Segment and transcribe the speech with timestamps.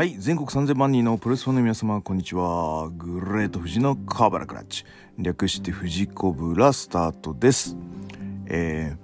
[0.00, 2.88] はい全国3000万人のプロレスファンの皆様こんにちは。
[2.96, 4.86] グレート富士のカーバラクラッチ。
[5.18, 7.76] 略して富士コブラスタートです。
[8.46, 8.98] えー、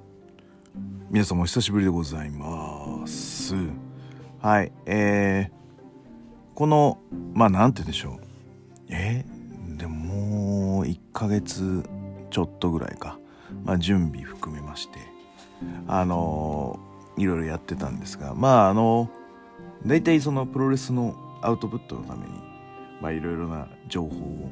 [1.10, 3.54] 皆様お久しぶりでございます。
[4.40, 6.96] はいえー、この
[7.34, 8.20] まあなんて言うんでしょう。
[8.88, 11.86] えー、でももう1ヶ月
[12.30, 13.18] ちょっとぐらいか、
[13.66, 14.98] まあ、準備含めまして。
[15.88, 19.10] あのー、いろいろやってたんですがまああの
[19.86, 22.32] 大体そのプロレスのアウトプットのために
[23.00, 24.50] まあいろいろな情報を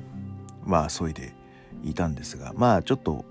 [0.64, 1.34] まあ削いで
[1.82, 3.24] いたんですがまあちょっと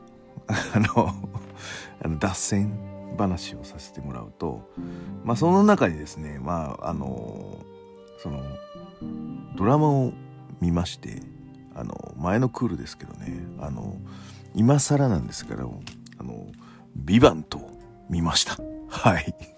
[0.47, 1.13] あの
[2.03, 2.77] あの脱線
[3.17, 4.69] 話をさせてもらうと
[5.23, 7.59] まあその中にですねまああの
[8.21, 8.41] その
[9.55, 10.13] ドラマを
[10.59, 11.21] 見まして
[11.75, 13.95] あの前のクールですけどねあの
[14.53, 15.81] 今更なんですけど
[16.17, 16.47] あの
[16.95, 17.59] 「ビバンと
[18.09, 18.57] 見ました。
[18.89, 19.35] はい「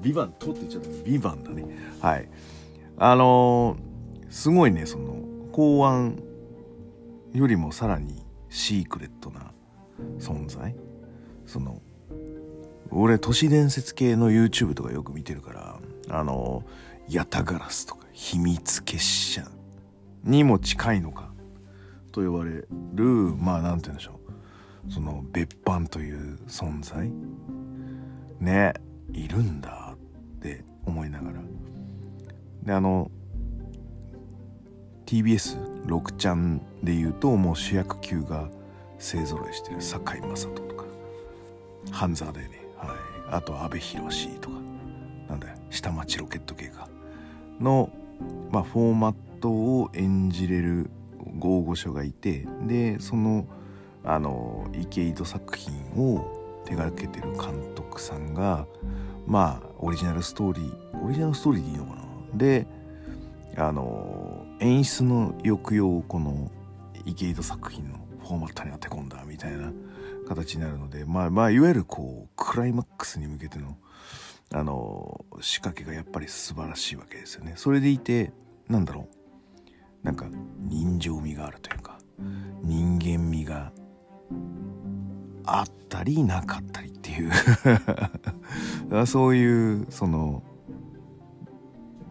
[0.00, 1.64] ビバンとって言っちゃった「ビバンだね。
[2.00, 2.28] はい。
[2.96, 3.76] あの
[4.30, 5.16] すごいねその
[5.52, 6.22] 公安
[7.32, 9.52] よりもさらにシークレットな
[10.18, 10.74] 存在。
[11.46, 11.80] その
[12.90, 16.62] 俺都市伝説系の YouTube とかよく見てるからあの
[17.08, 19.48] ヤタガラスとか秘密結社
[20.22, 21.32] にも近いのか。
[22.12, 22.64] と言われ
[22.94, 23.04] る
[23.36, 24.20] まあ何て言うんでしょ
[24.88, 24.92] う。
[24.92, 27.10] その別班という存在。
[28.38, 28.74] ね
[29.12, 29.83] いるんだ。
[30.44, 31.40] って思いながら。
[32.62, 33.10] であの
[35.06, 38.48] TBS6 ちゃんで言うともう主役級が
[38.98, 40.84] 勢ぞろいしてる堺雅人とか
[41.90, 42.88] 半沢だよねはい。
[43.30, 44.08] あと阿部寛
[44.40, 44.56] とか
[45.28, 46.88] なんだよ下町ロケット系か
[47.60, 47.90] の、
[48.50, 50.90] まあ、フォーマットを演じれる
[51.40, 53.46] 大御所がいてでその
[54.04, 58.66] あの池井戸作品を手がけてる監督さんが
[59.26, 62.04] まあオリジナルストーリーオリジナルストーリーでいいのかな？
[62.34, 62.66] で
[63.56, 66.50] あの演出の抑揚をこの
[67.04, 69.72] 池井戸作品のフォーマットに当て込んだみたいな
[70.26, 73.76] 形になるのでまあまあいわゆるこうクライマックスに向けての
[74.52, 77.54] あの仕掛けがやっぱり素晴らしいわけですよね。
[77.56, 78.32] それでいて
[78.68, 79.08] なんだろ
[80.02, 80.26] うなんか
[80.60, 81.98] 人情味があるというか
[82.62, 83.72] 人間味が
[85.44, 89.06] あったりなかったりっていう。
[89.06, 90.42] そういうその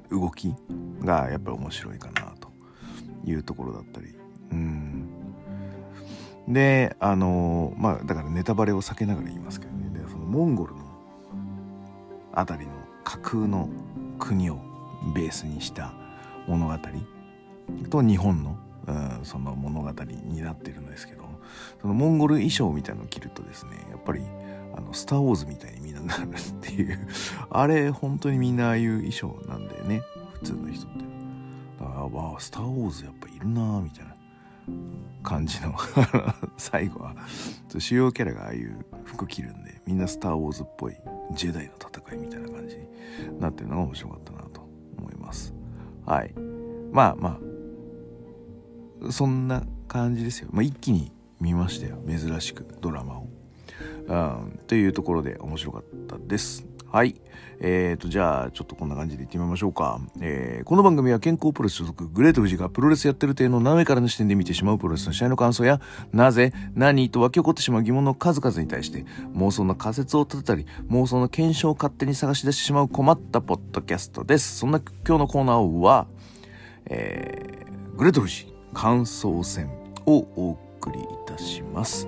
[0.09, 0.53] 動き
[1.01, 2.49] がやっぱり面白いかなと
[3.25, 4.15] いうところだったり。
[4.51, 5.07] うん。
[6.47, 9.89] であのまあだからネタバレを避けながら言いますけどね。
[9.97, 10.81] でそのモンゴルの
[12.33, 12.71] あたりの
[13.03, 13.69] 架空の
[14.19, 14.59] 国を
[15.15, 15.93] ベースにした
[16.47, 16.73] 物語
[17.89, 18.57] と日本の、
[18.87, 21.22] うん、その物語になってるんですけど。
[21.83, 24.21] そのモンゴル衣装みたいのを着るとですねやっぱり
[24.73, 26.97] あのスター・ウォーズみたいにみんななるっていう。
[27.51, 30.01] あれ本当にみんなああいう衣装なんだよね
[30.35, 31.03] 普通の人って。
[31.79, 34.15] だからわあスター・ウォーズやっぱいるなみたいな
[35.23, 35.75] 感じの
[36.57, 37.15] 最後は。
[37.77, 40.95] 主要キャラがああいう服着るんでみんなスター・ウォーズっぽい
[41.33, 42.87] ジェダイの戦いみたいな感じに
[43.41, 44.61] なってるのが面白かったなと
[44.97, 45.53] 思います。
[46.05, 46.33] はい。
[46.93, 47.39] まあま
[49.05, 51.11] あそんな感じですよ、まあ、一気に
[51.43, 53.27] 見ましたよ珍しくドラマを、
[54.07, 57.19] うん、というところで面白かったですはい。
[57.59, 59.99] えーと、じゃあ、ちょっとこんな感じでいってみましょうか。
[60.21, 65.81] えー、この番組は健康プロレス所属、グレート富士がプロレスやってる体の斜めからの視点で見てしまうプロレスの試合の感想や、
[66.11, 69.05] なぜ、何と湧き起こってしまう疑問の数々に対して、
[69.35, 74.59] 妄想の仮説を立てたり、妄想の検証を勝手に探し出してしまう困ったポッドキャストです。
[74.59, 76.05] そんな今日のコーナーは、
[76.85, 79.71] えー、グレート富士感想戦
[80.05, 82.07] をお送りいたします。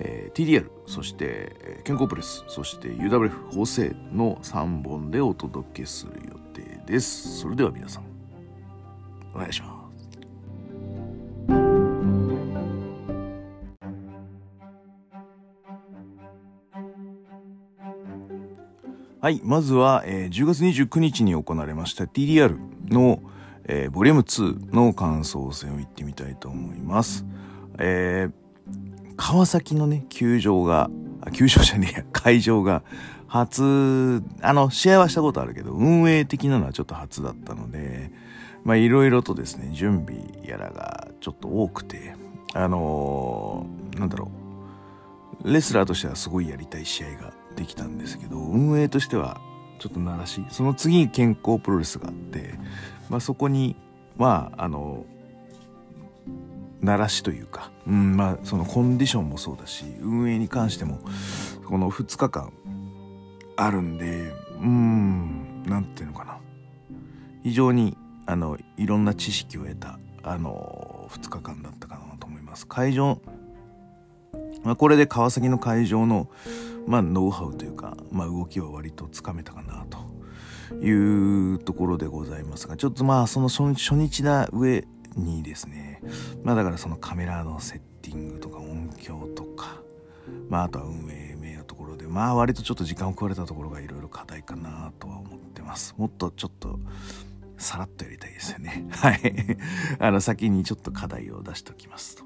[0.00, 8.04] えー、TDR そして、えー、健康プレスそして UWF 法制の3本でお届けする予定ですそれでは皆さん
[9.34, 9.78] お願いします
[19.20, 19.40] はい。
[19.42, 22.56] まずは、えー、10月29日に行われました TDR
[22.88, 23.20] の、
[23.64, 27.26] えー、ボリューム2の感想戦を言ってみたいと思います。
[27.78, 28.48] えー
[29.18, 30.88] 川崎のね、球場が、
[31.32, 32.82] 球場じゃねえや、 会場が
[33.26, 38.12] 初、あの、試合はしたことあるけど、運営的なのはちょっと初だったので、
[38.64, 42.14] まあいろいろとですね、準備やらがちょっと多くて、
[42.54, 44.30] あのー、なんだろ
[45.44, 49.40] う、レスラーとしてはすごいやりたい試合ができたんですけど、運営としては
[49.80, 52.54] ちょっと鳴らし、その次に健康プロレスがあって、
[53.10, 53.74] まあそこに、
[54.16, 55.17] まあ、あのー
[56.80, 61.00] 鳴らしというか、うん、まあそのコンディションもそうだし運営に関しても
[61.66, 62.52] この2日間
[63.56, 66.38] あるんでうん何ていうのかな。
[67.42, 67.96] 非常に
[68.26, 72.66] あのいろんな知識を得たあの2日間だったかなと思います。
[72.66, 73.20] 会場、
[74.62, 76.28] まあ、これで川崎の会場の、
[76.86, 84.84] まあ、ノウハウというか、まあ、動きは割とつかめたかなというところでございますがちょっとまあその初日な上
[85.16, 86.00] にですね
[86.42, 89.82] まあだからそのカメラのセッティングとか音響とか
[90.48, 96.78] まああとは運営名のところでまあ割とちょっと時間を食われたところがいろいろ課題かなとは思ってますもっとちょっと
[97.58, 98.86] さらっとやりたいですよね。
[98.90, 99.58] はい。
[99.98, 102.24] あの、先にちょっと課題を出しておきますと。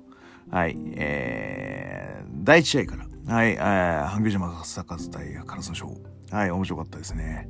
[0.51, 0.77] はい。
[0.95, 3.35] えー、第1試合から。
[3.35, 3.57] はい。
[3.57, 6.37] 半球島坂津対カラスのショー。
[6.37, 6.51] はい。
[6.51, 7.49] 面白かったですね。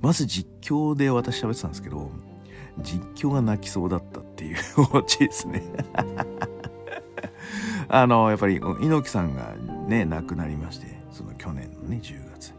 [0.00, 2.10] まず実況で私喋ってたんですけど、
[2.80, 4.56] 実況が泣きそうだったっていう
[4.94, 5.62] オチですね。
[7.90, 9.54] あの、やっぱり猪木さんが
[9.88, 12.54] ね、亡くなりまして、その去年のね、10月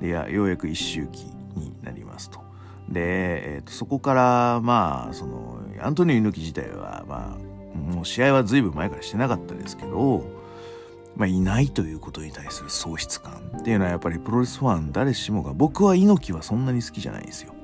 [0.00, 1.24] で、ようやく一周期
[1.56, 2.44] になりますと。
[2.88, 10.24] で、えーと、そこからまあそのアントニオ猪木自体はまあもう試合は随分前からしてなかったですけど、
[11.16, 17.54] まあ、いないということに対する喪失感っていうのはやっぱりプロレスファン誰しもが僕は猪木はそんなに好きじゃないですよ。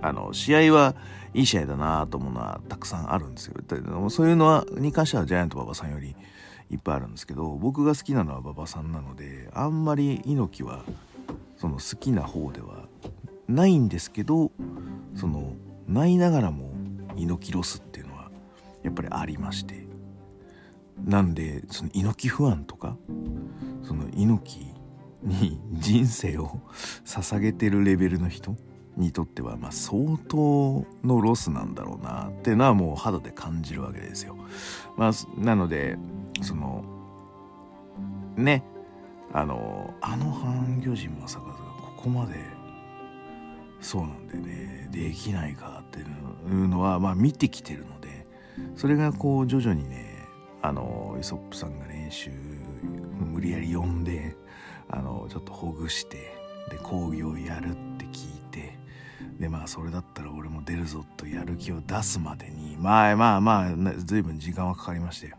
[0.00, 0.94] あの試合は
[1.34, 3.54] いい試合だなと思うのはたくさんあるんですよ。
[4.10, 6.16] そういうのはに関してはジャイアント馬場さんより
[6.70, 10.84] いっぱいあるんですけど僕が好きなのは馬場さんなのであんまり猪木は
[11.56, 12.88] その好きな方では
[13.48, 14.52] ないんですけど
[15.14, 15.54] その
[15.86, 16.70] ないながらも
[17.16, 18.30] 猪木ロスっていうのは
[18.82, 19.86] やっぱりありまして
[21.04, 22.96] なんでその猪木ファンとか
[23.82, 24.66] その猪木
[25.22, 26.60] に人生を
[27.04, 28.56] 捧げてるレベルの人
[28.98, 34.36] にとってはまあ相当のロスなんだろうなっていうのはもう肌で感じるわけですよ。
[34.96, 35.96] まあ、なので
[36.42, 36.84] その
[38.36, 38.64] ね
[39.32, 42.34] あのあの半魚人正和がここまで
[43.80, 46.02] そうなんでねできないかってい
[46.50, 48.26] うのはまあ見てきてるので
[48.76, 50.26] それがこう徐々にね
[50.60, 52.30] あのイソップさんが練習
[53.32, 54.34] 無理やり呼んで
[54.88, 56.16] あのちょっとほぐして
[56.70, 57.87] で講義をやるって
[59.38, 65.36] でまあそれだったら俺も出るぞとやる気を出すまでにまあまあまあ随分時間はかかりましたよ。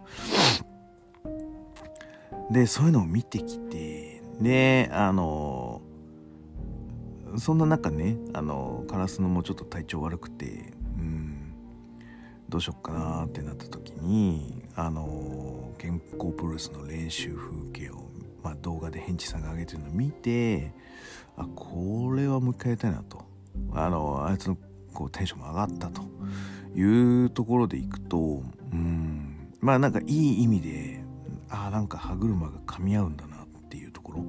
[2.49, 5.81] でそういうのを見てきてであの
[7.37, 11.53] そんな中ねあのカラスのもちょっと体調悪くてうん
[12.47, 18.09] どうしよっかなってなった時にあの健康プロレスの練習風景を、
[18.43, 20.71] まあ、動画でヘンチさんが上げてるのを見て
[21.37, 23.28] あこれはもう一回やりたいなと
[23.73, 24.57] あのあいつの
[24.93, 26.01] こうテンションも上がったと
[26.75, 28.17] いうところでいくと
[28.71, 31.03] うんまあなんかいい意味で
[31.49, 34.25] あなんか歯車が噛み合うんだなっていうところ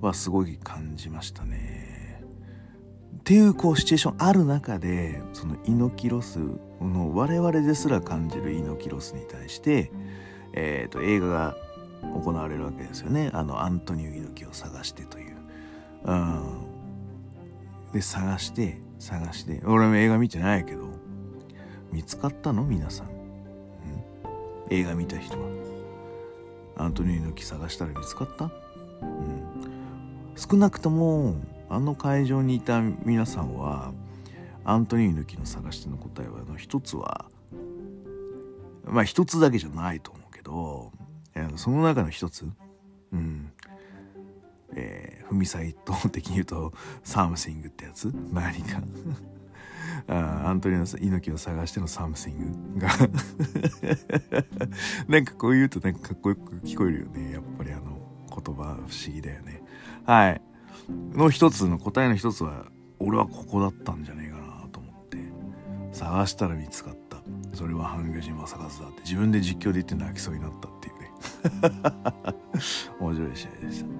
[0.00, 2.22] はすごい感じましたね。
[3.18, 6.40] っていうこうシチュエーションある中でその猪木ロス
[6.80, 9.92] の我々ですら感じる猪木ロスに対して、
[10.54, 11.56] えーと、映画が
[12.20, 15.36] 行われるわけですよねあのアントニオ猪木を探してという。
[16.04, 16.71] うん、
[17.92, 19.62] で探して探して。
[19.66, 20.90] 俺も映画見てないけど。
[21.92, 22.64] 見つかったの？
[22.64, 23.08] 皆さん、
[24.70, 25.46] 映画見た人は。
[26.78, 28.52] アントニオ猪木探したら見つかった、うん、
[30.34, 31.36] 少なくとも
[31.68, 33.92] あの会場にいた皆さんは
[34.64, 37.26] アントニオ猪木を探しての答えはの一つは
[38.84, 40.92] まあ一つだけじゃないと思うけど
[41.56, 42.46] その中の一つ？
[43.12, 43.52] うん。
[44.74, 46.72] えー、踏みサイト的に言うと
[47.04, 48.12] something ってやつ？
[48.32, 48.82] 何か。
[50.08, 52.88] あアントニオ猪木を探しての something が。
[55.08, 57.32] なんかこう言うとなんかかっこよく聞こえるよね。
[57.32, 57.98] やっぱりあの
[58.28, 59.62] 言葉不思議だよね。
[60.04, 60.40] はい。
[61.12, 62.66] の一つの答えの一つは
[62.98, 65.18] 俺はここだったんじゃねえかなと思って。
[65.92, 67.22] 探したら見つかった。
[67.54, 69.02] それは半魚人正和だって。
[69.02, 71.10] 自分で実況で言って泣きそうになったっていうね。
[72.98, 73.90] 面白い試合でした。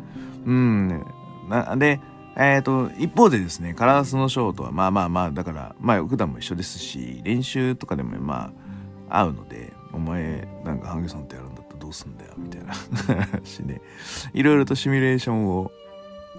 [0.45, 1.05] うん。
[1.49, 2.01] なで
[2.37, 8.53] えっ、ー、と一方でですねカラスのショートはまあまあまあだからまあ普段も一緒ですし練習とかでもま
[9.09, 12.73] あ会うのでお前なんか半魚さんとやるんだったらどうすんだよみたいな
[13.27, 13.83] 話で
[14.33, 15.71] いろいろとシミュレーションを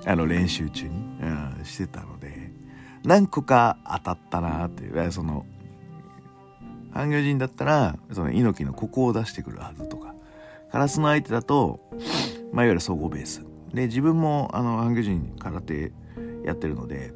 [0.06, 2.52] あの練習中に、うん、してたので
[3.04, 5.46] 何個か当たったなっていうその
[6.92, 10.14] 半魚人だったらその猪木のここを出してくるはずとか
[10.72, 11.80] カラスの相手だと、
[12.52, 13.53] まあ、いわゆる総合ベース。
[13.74, 15.92] で自分もあの半魚人空手
[16.46, 17.14] やってるので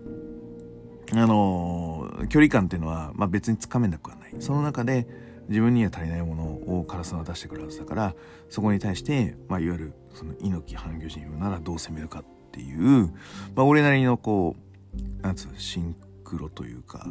[1.14, 4.36] あの距離感っていうのは、まあ、別につかめなくはない。
[4.40, 5.08] その中で
[5.48, 6.44] 自分には足りないもの
[6.80, 8.16] をカラスは出してくるはずだから
[8.50, 13.14] そこに対して、まあ、いわゆるその猪木半魚人ならどう攻めるかっていう、
[13.56, 14.56] まあ、俺なりのこ
[15.20, 15.96] うなんつうシン
[16.26, 17.08] 袋というか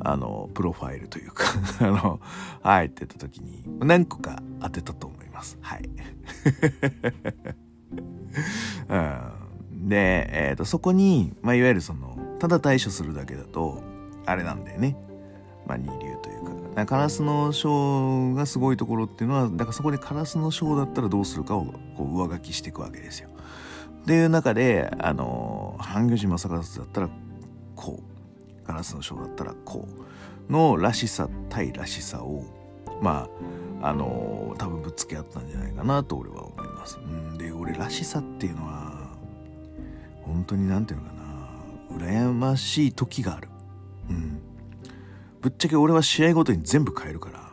[0.00, 1.44] あのプロファイルというか
[1.80, 2.20] あの
[2.62, 5.58] 入って言った時に何個か当てたと思います。
[5.60, 5.90] はい、
[8.88, 13.82] うん、で、えーと、そこに、まあ、いわゆるそのただ対処するだけだと
[14.26, 14.96] あれなんだよね。
[15.66, 16.86] まあ二流というか。
[16.86, 23.28] カラスのショーがすごいところっていうのはだからそこでカラスのショーだったらどうするかをこう上書きしていくわけですよ。
[24.02, 27.10] っていう中であの半魚島逆立だったら
[27.76, 28.14] こう。
[28.66, 30.52] ガラスのショーだったらこう。
[30.52, 32.44] のらしさ対らしさを
[33.00, 33.28] まあ
[33.86, 36.98] あの多分ぶつけ合ったんじゃないかなと俺は思います。
[36.98, 39.14] うんで俺らしさっていうのは
[40.22, 43.48] 本当に何て言うのかな羨ましい時がある。
[44.08, 44.40] うん。
[45.44, 47.52] ぶっちゃけ俺は試合ごとに全部変えるから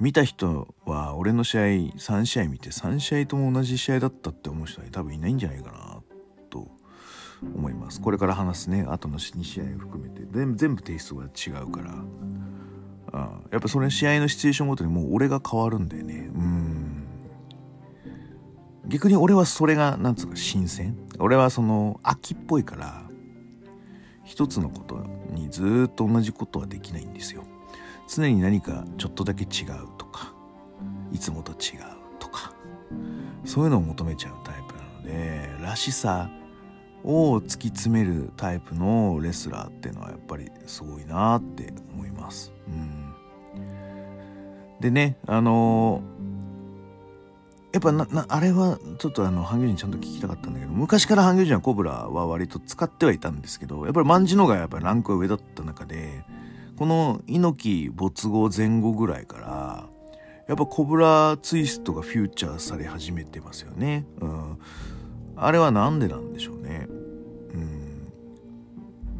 [0.00, 6.02] 見た人は俺の試合3試合見て3試合とも同じ試合だったって思う人は多分いないんじゃないかな
[6.50, 6.66] と
[7.54, 11.94] 思いますこれから話すね後の2試合含めて全部テイストが違うから
[13.12, 16.30] あやっぱそれ試合のシチュエーションごとにもう俺が変わるんだよね。
[16.34, 17.06] うん。
[18.86, 20.96] 逆に俺はそれがなんつうか新鮮？
[21.18, 23.02] 俺はその秋っぽいから
[24.24, 27.44] 一つのことにずっと同じことはできないんですよ。
[28.08, 29.48] 常に何かちょっとだけ違う
[29.96, 30.32] とか
[31.12, 31.80] いつもと違う
[32.18, 32.52] とか
[33.44, 36.28] そういうのを求めちゃうタイプなのでらしさ
[37.04, 42.09] を突き詰めるタイプのレスラーっていうのはやっぱりすごいなって思います。
[44.80, 56.24] でねあのー、やっぱななあれはちょっとあの半魚人ちゃんと聞きたかったんだけど昔から半魚人はコブラは割と使ってはいたんですけどやっぱり万字のがやっぱりランクが上だった中で
[56.76, 59.86] この猪木没後前後ぐらいから
[60.48, 64.04] やっぱコブラツイストがフューチャーされ始めてますよね。
[64.20, 64.58] うん、
[65.36, 66.88] あれは何でなんでしょうね。
[66.88, 67.56] う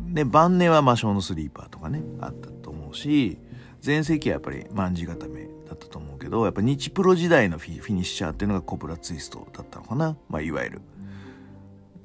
[0.08, 3.38] ん、で晩年は魔性のスリーパーとかねあったと思うし
[3.84, 10.80] 前世紀はやっぱり卍固めだったと思うけどやっぱ日プロ時代のフィニッシャーっていうのがコブラツイストだったのかな、まあ、いわゆる。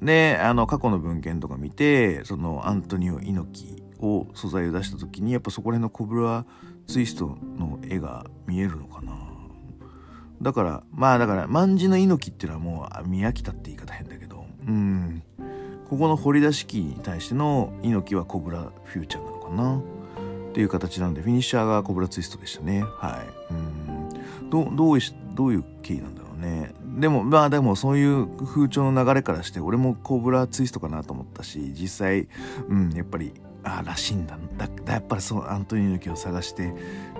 [0.02, 6.44] であの過去の文献とか見てそのアントニオ猪木を素材を出した時にやっぱそこら辺のコブラ
[6.86, 9.14] ツイストの絵が見えるのかな。
[10.42, 15.22] だからまあだから卍の猪木っていうのはもう見飽きたって言い方変だけどうん。
[15.88, 19.95] ここの掘り出し機に対しての猪木はコブラフューチャーなのかな。
[20.56, 22.82] っていう形なんでフィニッシャーがコブラツイストでしたね。
[22.82, 23.52] はい。
[23.52, 24.48] うん。
[24.48, 24.98] どどう
[25.34, 26.72] どういう経緯なんだろうね。
[26.98, 32.28] でもまあでもそういう風潮の流れからして俺もコブラツイストかなと思ったし実際
[32.70, 33.34] うんやっぱり
[33.64, 34.38] あらしいんだ。
[34.56, 36.72] だだやっぱりそうアントニオ猪木を探して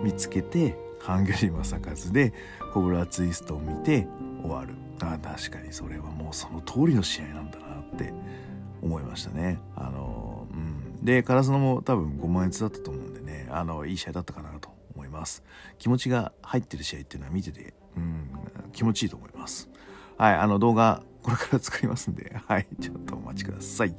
[0.02, 2.33] 見つけてハンギョリ正和で
[2.73, 4.09] コブラツイストを見て
[4.40, 4.76] 終わる。
[5.02, 8.14] あ確かにそれはもうその通りの試合なんだなって
[8.81, 9.59] 思いましたね。
[9.76, 11.05] あのうん。
[11.05, 13.05] でカラスノも多分5万円だったと思う。
[13.50, 15.43] あのいい試合だったかなと思います。
[15.79, 18.31] 気持ちが入ってる試合っていうのは見ててうん
[18.73, 19.69] 気持ちいいと思います。
[20.19, 23.95] はいあの動画これから作りますんで、 はい、ちょっとお待ちください。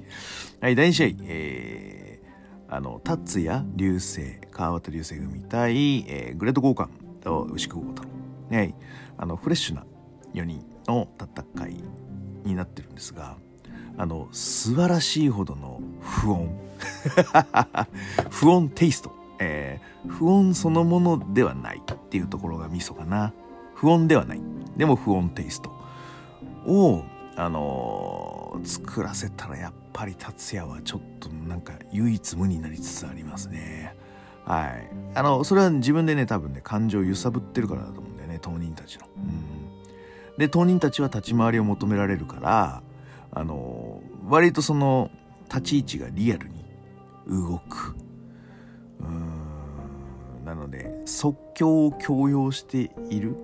[0.61, 2.27] はい、第2試合、えー
[2.69, 6.89] あの達也流星川端流星組対、えー、グレート豪華
[7.21, 8.09] と牛久豪太郎、
[8.49, 8.75] ね、
[9.17, 9.85] あのフレッシュな
[10.33, 11.83] 4人の戦い
[12.43, 13.37] になってるんですが
[13.97, 16.49] あの素晴らしいほどの不穏。
[18.29, 23.33] 不穏テイスト、えー、不穏そのものではないっていうところがミソかな
[23.75, 24.41] 不穏ではない
[24.75, 25.71] でも不穏テイスト
[26.65, 27.03] を
[27.35, 33.95] あのー、作らせたらやっぱり達也はちょっとなんか唯一無になりつつありますね。
[34.47, 34.89] はい。
[35.13, 39.05] あの、それは自分でね、多分ね、感情を揺さぶってるからだと思うんだよね、当人たちの。
[39.17, 40.37] うん。
[40.37, 42.81] で、当人たちは立ち回りを求められるから、
[43.31, 45.11] あの、割とその、
[45.49, 46.63] 立ち位置がリアルに
[47.27, 47.95] 動く。
[50.83, 50.83] うん。
[50.83, 53.35] なので、即興を強要している。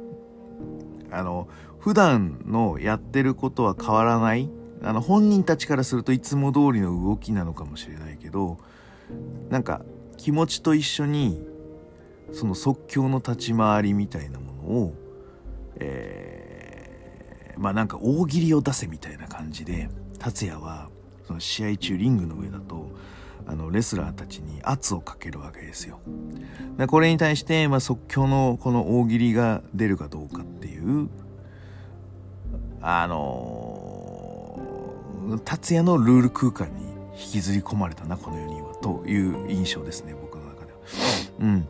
[1.11, 1.47] あの、
[1.79, 4.49] 普段のやってることは変わらない
[4.83, 8.57] あの本人たちからするといつも通りの動きなのかもしれないけど
[9.49, 9.81] なんか
[10.17, 11.45] 気持ちと一緒に
[12.31, 14.93] その即興の立ち回りみたいなものを、
[15.79, 20.89] えー、まあなんか大喜利を出せみたいな感じで達也は
[21.27, 22.91] その試合中リングの上だと
[23.47, 25.99] あのレスラーたちに圧をかけるわけですよ。
[26.77, 31.09] でこれに対して、まあ、即興のこの大喜利が出るかどうかっていう
[32.81, 33.93] あのー
[35.45, 36.83] 達也のルール空間に
[37.13, 40.77] 引きずり込まれたなこの4人はという印象ですね僕の中では。
[41.39, 41.67] うん、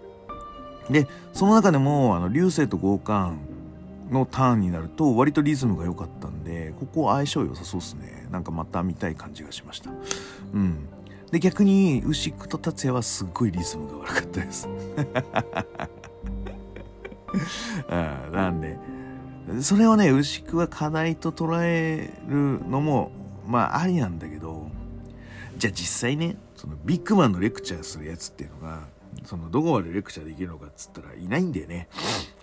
[0.90, 3.36] でその中でもあの流星と強姦
[4.10, 9.92] のターンになると割とリズムが良かったんでここ相性良さそうですねなんかまた見たい感じがしました。
[10.54, 10.88] うん
[11.34, 14.70] で逆に牛久と達也はすっごいリズムが悪かったです。
[17.90, 18.78] あ なんで。
[19.60, 23.12] それをね牛久は課題と捉えるのも
[23.48, 24.70] まあありなんだけど
[25.58, 28.82] じゃあ実際ねそのビッグマンのレクチャーするやつっていうのが
[29.26, 31.88] そのどこまでレクチャーできるのかっつったらいないんだよね。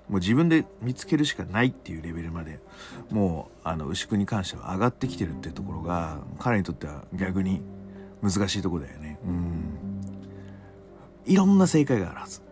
[0.09, 2.59] もう自分で見つけるしかないっていうレベルまで
[3.09, 7.63] もうあの牛久に関しては上がってきてるっていうところが彼にとっては逆に
[8.23, 9.19] 難しいとこだよね。
[9.25, 9.81] うん。
[11.27, 12.43] いろんな正解があるはず、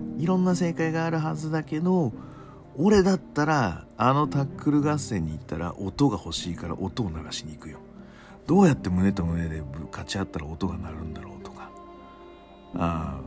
[0.00, 2.12] うん、いろんな正解があるはずだけど
[2.76, 7.78] 俺だったらあのタックル合戦に行ったら音が欲しいから音を鳴らしに行くよ。
[8.46, 11.70] どうやって胸と胸で勝ち合ったら音が鳴るんだろうとか。
[12.76, 13.20] あ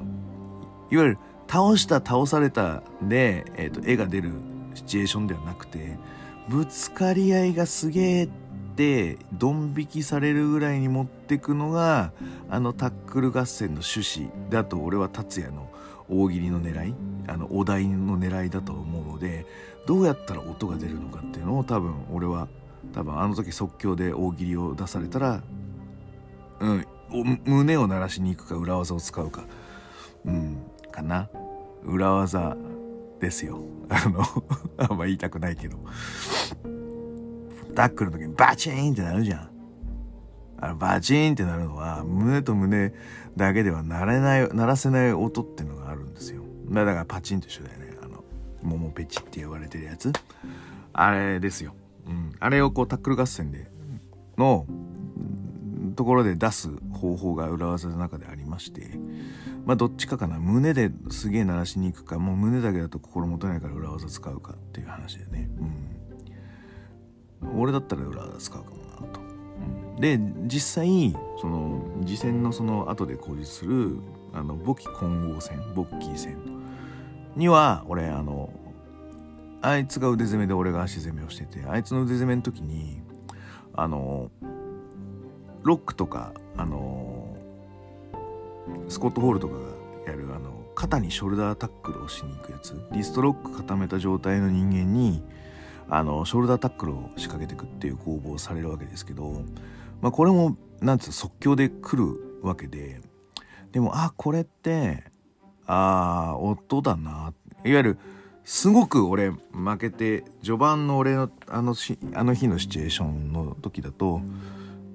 [0.92, 1.18] いわゆる
[1.48, 4.32] 倒した倒されたで、えーと、絵が出る
[4.76, 5.98] シチュエーションではなくて
[6.48, 8.49] ぶつかり合いがすげえって
[9.34, 12.12] ドン引きされるぐらいに持ってくのが
[12.50, 15.70] あのタックル合戦の趣旨だと俺は達也の
[16.10, 16.96] 大喜利の狙い
[17.28, 19.46] あのお題の狙いだと思うので
[19.86, 22.48] どうやったら音が出るのかっていうのを多分俺は
[22.94, 25.44] 多分あの時即興で大喜利を出されたら
[26.60, 26.86] うん
[27.46, 29.44] 胸を鳴らしに行くか裏技を使うか
[30.26, 30.58] うん
[30.92, 31.30] かな。
[31.84, 32.58] 裏技
[33.20, 33.62] ですよ。
[33.90, 34.24] あの
[34.78, 35.78] あんま言いたくないけど。
[37.76, 39.50] タックルの時にバチーンってなるじゃん。
[40.62, 42.94] あのバチーンってなるのは胸と胸
[43.38, 46.44] だけでは鳴れない鳴らせない音っていうのがあるんですよ。
[46.70, 47.94] だからパチンと一緒だよね。
[48.04, 48.24] あの
[48.62, 50.12] 桃ペチって言われてるやつ。
[50.92, 51.76] あれですよ、
[52.08, 53.72] うん、あれをこうタックル合戦で
[54.38, 54.66] の
[55.96, 58.98] ところで出す方法が裏技の中でありまして
[59.66, 60.40] まあどっちかかな。
[60.40, 65.50] 胸ですげえ鳴らしに行くかもう胸だけだと心もとないから裏技使うかっていう話でね。
[65.60, 65.99] うん。
[67.56, 68.78] 俺だったら裏技使うかも
[69.08, 73.98] なと、うん、で実際その次戦のその後で講じする
[74.34, 76.38] あの簿記混合戦ボッキー戦
[77.36, 78.52] には俺あの
[79.62, 83.02] あいつが腕攻めで俺が足攻めをしててあいつの腕攻めの時に
[83.74, 84.30] あの
[85.64, 87.36] ロックとかあの
[88.88, 92.82] スコット・ホールとかがやるあの肩にショルダータックルをしに行くやつ。
[92.92, 95.22] リストロック固めた状態の人間に
[95.90, 99.44] あのショルダータックルを仕掛けていくっていう攻防をされるわけですけど、
[100.02, 103.02] まあ、これもなんつう即興で来るわけで
[103.72, 105.04] でもあこれって
[105.66, 107.98] ああ音だないわゆる
[108.44, 114.22] すごく俺負けて序盤の俺のあのしあの日のシチュエーションの時だと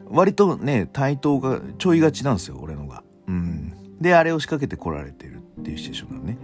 [0.09, 3.04] 割とね対等がちょいがちなんですよ俺のが。
[3.26, 6.38] うん、であれを仕掛けてこられてるっていうシチュエーションなのね。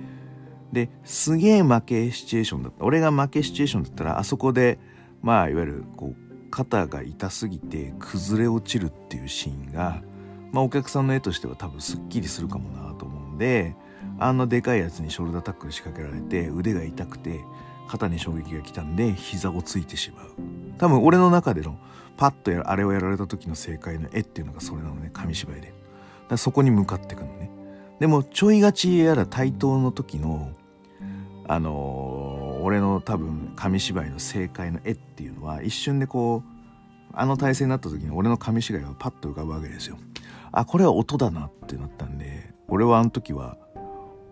[0.72, 2.84] ですげえ負けシチュエーションだった。
[2.84, 4.78] 俺が負けシチュエーションだったらあそこで
[5.22, 10.02] まあいわゆるこう肩が痛すぎて崩れ落ちるっていうシーンが、
[10.52, 13.76] まあ、お客さんの絵としては多分すっきりするかもなと思うんで
[14.18, 17.40] あんなでかいやつにショルダータックル仕掛けられて腕が痛くて
[17.88, 20.26] 肩に衝撃が来たんで膝をついてしまう。
[20.78, 21.78] 多分俺の中での
[22.16, 25.74] パッとあれをやられた時の正解の絵っていうのがそれなのね紙芝居で。
[26.28, 27.50] だそこに向かっていくのね。
[27.98, 30.52] でもちょいがちやら対等の時の
[31.50, 36.50] あのー、俺の多分紙芝居の正解の絵っていうのは一瞬でこう
[37.12, 39.98] あの体勢になった時に俺の紙芝居がパッと浮かぶわけですよ
[40.52, 43.56] あこれは音だなってなったんで俺はあの時は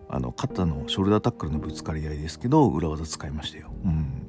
[0.07, 3.71] あの肩のショルダータックルのぶつかり合いですけど裏技使いましたよ。
[3.85, 4.25] うん。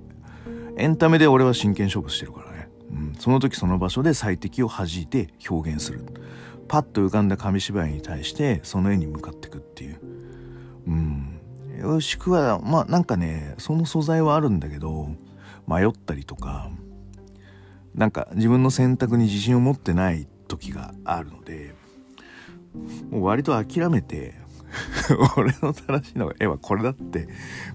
[0.76, 2.68] エンタメで俺は真剣勝負してるからね。
[2.90, 3.14] うん。
[3.18, 6.04] その時その場所で最適を弾いて表現する。
[6.68, 10.00] パッと浮かんだ紙芝居に対してその絵に向かっていくっていう。
[10.86, 11.29] うん。
[11.80, 15.08] よしくはまあなんかねその素材はあるんだけど
[15.66, 16.70] 迷ったりとか
[17.94, 21.74] なんか自分の選択に自信を持ってない時があるので
[23.10, 24.34] もう割と諦めて
[25.36, 27.28] 俺の正しいのが絵はこれだって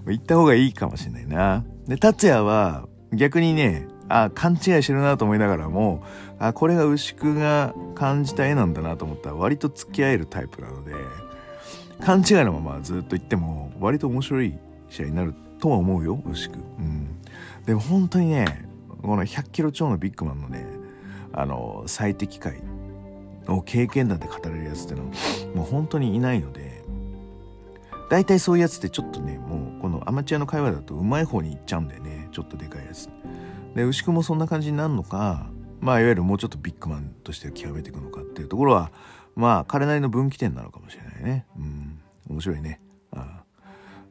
[0.06, 1.64] 言った方がいいかもしれないな。
[1.86, 6.02] で、達也は逆にね、あ、勘違いしてるなと思いながらも、
[6.38, 10.94] あ、これが牛久が感じた絵なんだなと思ったら割と付き合えるタイプなので、
[12.00, 14.58] 勘違いのままずっと言っても割と面白い
[14.90, 16.58] 試合になるとは思うよ、牛久。
[16.78, 17.20] うん。
[17.64, 18.68] でも本当にね、
[19.02, 20.64] この100キロ超のビッグマンのね、
[21.32, 22.62] あの、最適解
[23.46, 25.06] の経験談で語れるやつってのは
[25.54, 26.76] もう本当にいないので、
[28.08, 33.08] 大体そういうやつってちょっとねもうこのアマチュアの会話だとうまい方に行っちゃうんだよねちょっとでかいやつ
[33.74, 38.92] で牛久もそんな感じになるのかまあいわゆるもうちょっとビッグマンとして極めていくのかっていうところは
[39.34, 41.46] まあ彼なりの分岐点なのかもしれないね。
[41.56, 42.00] うん。
[42.30, 42.80] 面白いね。
[43.12, 43.44] ああ。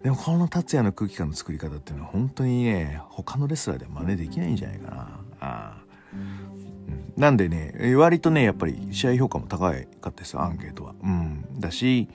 [0.04, 5.20] でもこの達也の空気感の作り方っていうのは本当にね他のレスラーでは真似できないんじゃないかな。
[5.40, 10.94] あ、うん、なんでね、割とね、やっぱり試合評価も高いかったです、アンケートは。
[11.02, 11.46] うん。
[11.60, 12.08] だし、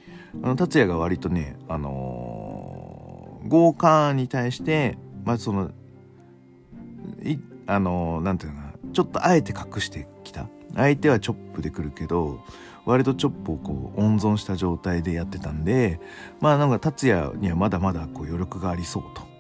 [0.42, 5.70] あの、達也が割とね、あのー、豪華に対して、まあ、その、
[7.22, 10.46] い、あのー、なんていうのかな、ちょっとあえて隠してきた。
[10.76, 12.44] 相手はチョップで来るけど、
[12.90, 16.00] 割とチョップをこう温存した状態でやってたんで、
[16.40, 19.31] まあなんか達也にはまだまだこう余力がありそうと。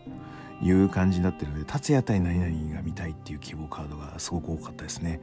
[0.62, 5.20] いう感じになってるので達也対何々が見たいっていう希望カードがすごく多かったですね。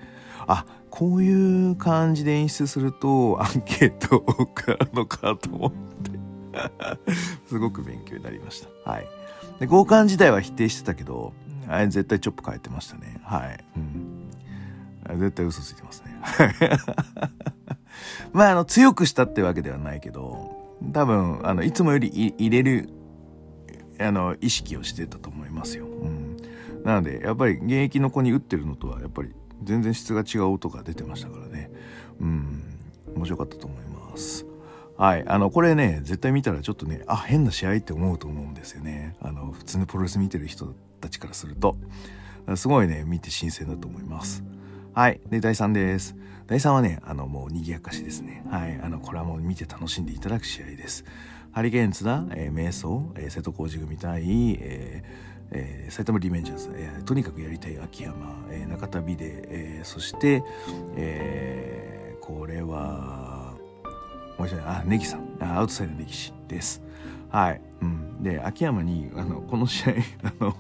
[0.48, 6.20] あこういう感じで演出するとアンケートからのかと思って
[7.48, 8.92] すごく勉強になりました。
[8.92, 9.08] はい。
[9.60, 11.34] で交換自体は否定してたけど
[11.68, 13.20] あれ絶対チョップ変えてましたね。
[13.24, 13.64] はい。
[13.76, 14.17] うん。
[15.16, 16.20] 絶対嘘ついてますね
[18.34, 22.90] まああの強くしたってわけではないけど多分あのいつもより入れる
[24.00, 25.88] あの意識をしてたと思いますよ。
[25.88, 26.38] うん、
[26.84, 31.72] なのでやっぱり現役の子に打ってるのとはやっぱり全然質が違う音が出てましたからね。
[32.20, 32.64] うん、
[33.16, 34.46] 面白かったと思います。
[34.98, 35.24] はい。
[35.28, 39.16] あの、これね、絶対見たらちょっとね、あ、変な試合って思うと思うんですよね。
[39.22, 41.76] あの、普通のプロレス見てる人たちからすると。
[42.56, 44.44] すごいね、見て新鮮だと思います。
[44.98, 45.22] はい。
[45.30, 46.16] で、第3です。
[46.48, 48.44] 第3はね、あの、もう賑やかしですね。
[48.50, 48.80] はい。
[48.82, 51.06] あの、これはもう見て楽しんでいただく試合です。
[51.52, 54.24] ハリケーンズだ、えー、瞑想、えー、瀬戸康史組対、
[54.60, 60.44] えーえー、埼玉リベンジャーズ、えー、とにかくやりたい秋山、えー、中田美で、えー、そして、
[60.96, 63.54] えー、これは
[64.40, 66.82] もう一度あネギさんあアウトサイドネギ氏です
[67.30, 69.94] はい、うん、で秋山にあのこの試合
[70.40, 70.58] あの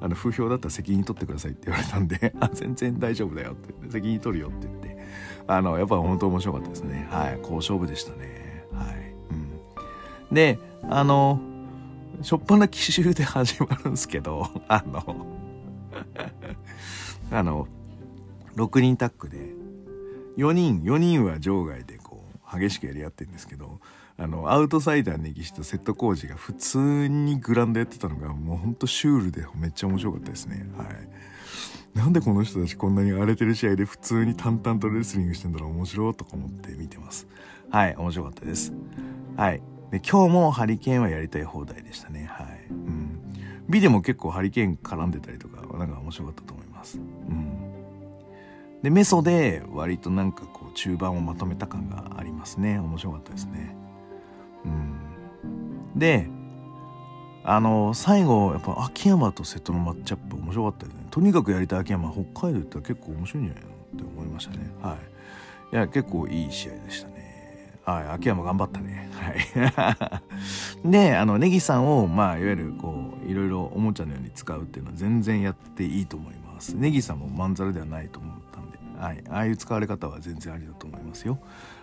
[0.00, 3.90] あの不評だったら責任取ってくださいって言われたんで あ全然大丈夫だよって。
[3.90, 4.98] 責任取るよって言って。
[5.46, 7.08] あのやっぱ本当面白かったですね。
[7.10, 7.38] はい。
[7.42, 8.64] 好勝負でしたね。
[8.72, 9.14] はい。
[10.28, 10.34] うん。
[10.34, 10.58] で、
[10.88, 11.40] あの、
[12.22, 15.26] しょっぱな奇襲で始まるんですけど、あ の
[17.30, 17.66] あの、
[18.56, 19.54] 6人タッグで、
[20.36, 23.80] 4人、4人は場外でこう、激しくやり合ってるんですけど、
[24.20, 30.66] あの、アウトサイダーネギシとセット工事が普通にグランドやってたのが、もうほんとシュールでめっちゃ面白かったですね。
[30.76, 30.88] はい。
[31.94, 37.26] なんでこの人たちこんなに荒れてる試合で普通に淡々とレスリングしてんだろう面白いとか思って見てます。
[37.70, 38.72] はい、面白かったです。
[39.36, 39.62] はい。
[39.90, 43.20] で今日もハリケーンはやりたい放題でしたねはい、うん、
[43.68, 47.56] 美でも結構ハリケーン絡んでたりとかなんか面白かったと思いますうん
[48.82, 53.76] でメソで割となんかこう中盤をまとめた感がありますね面白かったですね
[54.64, 56.28] うんで
[57.42, 64.98] あの最後やっぱ秋山と瀬戸のマッチアップ面白かったですねとにかくやりたい秋山北海道行ったら結構面白いんじゃないのって思いましたねは
[65.72, 67.20] いいや結構いい試合でしたね
[67.84, 69.10] はい、秋山頑張ったね。
[69.14, 70.20] は
[70.84, 70.88] い。
[70.88, 76.76] で、あの、ネギさんを、まあ、いわゆる、こう、いろいろおもちゃのように使うっていうのは全然やっていいと思います。
[76.76, 79.24] ネギさんもまんざらではないと思ったんで、はい。
[79.28, 81.38] ああいう使われ方は全然ありだと思いますよ。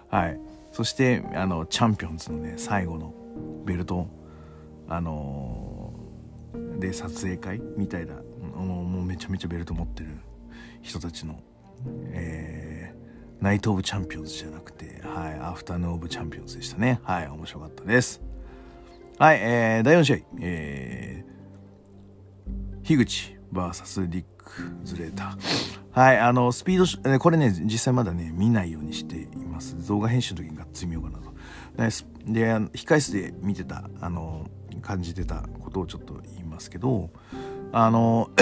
[0.10, 0.40] はい。
[0.78, 3.12] そして、あの、チャンピオンズのね、最後の
[3.66, 4.08] ベルト、
[4.88, 10.10] あのー、で、撮影会みたいな、もうめちゃめちゃベルト持ってる
[10.84, 11.40] 人たちの、
[12.12, 17.00] えー、ナイト・オブ・チャンピオンズじゃなくて、はい、アフタヌーン・オブ・チャンピオンズでしたね。
[17.02, 18.22] はい、面白かったです。
[19.18, 25.88] はい、えー、第4試合、えー、樋口 VS リック・ズレーター。
[25.98, 29.88] はい、あの、スピード、これね、実際まだね、見ないようにしています。
[29.88, 31.34] 動画編集の時にがっつり見ようかなと。
[32.32, 32.46] で、
[32.78, 34.50] 控室で見てた、あの、
[34.82, 37.10] 感じてたことをちょっと言いますけど、
[37.72, 38.30] あの、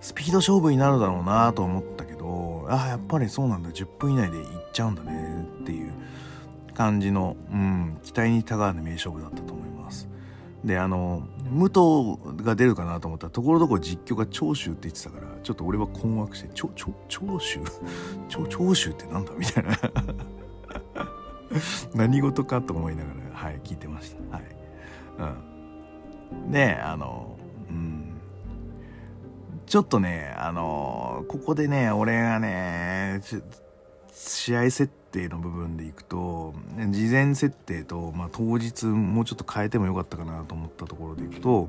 [0.00, 5.92] スピード勝負になるだろうなと思ったけどあやっぱりそうなんだ10分以内でいっちゃうんだねっていう
[6.74, 9.71] 感じの、うん、期待にたがわぬ名勝負だったと思います
[10.64, 17.60] であの武藤が出るかなと思ったらところどころ実況が長州って言ってたからちょっと俺は困惑して長長長州？
[18.28, 19.70] 長長州ってなんだみたいな。
[21.94, 24.36] 何事かと思いながらはい聞いてました。
[24.36, 24.46] はい、
[26.32, 27.36] うん、であの
[27.68, 28.20] うん。
[29.66, 33.22] ちょっとね、あの、ここでね、俺がね、
[34.12, 36.54] 試合設定の部分でいくと、
[36.90, 41.68] 事前設定と、まあ、当日もうちょっと変えてもよかったかなと思ったところでいくと、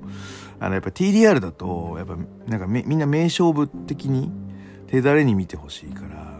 [0.59, 4.31] あの、やっぱ TDR だと、やっぱ、なんかみんな名勝負的に
[4.87, 6.39] 手だれに見てほしいから、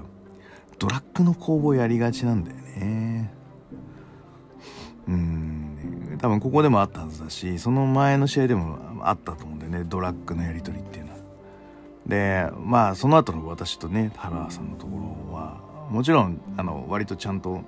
[0.80, 3.34] ドラッグの攻防やりがちなんだよね。
[5.06, 11.14] うん、多分ここでもあったはずだし、その前の試合でもあったと思うんだよね、ドラッグのやり取りっていうのは。
[12.06, 14.98] でまあその後の私とね原さんのとこ
[15.30, 17.62] ろはもちろんあの割とちゃんと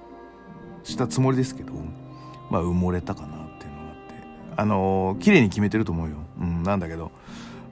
[0.83, 1.73] したつもりですけど
[2.49, 4.13] まあ埋もれたかなっていうのがあって。
[4.57, 7.11] あの綺麗に決めてると思うよ、うん、なんだけど。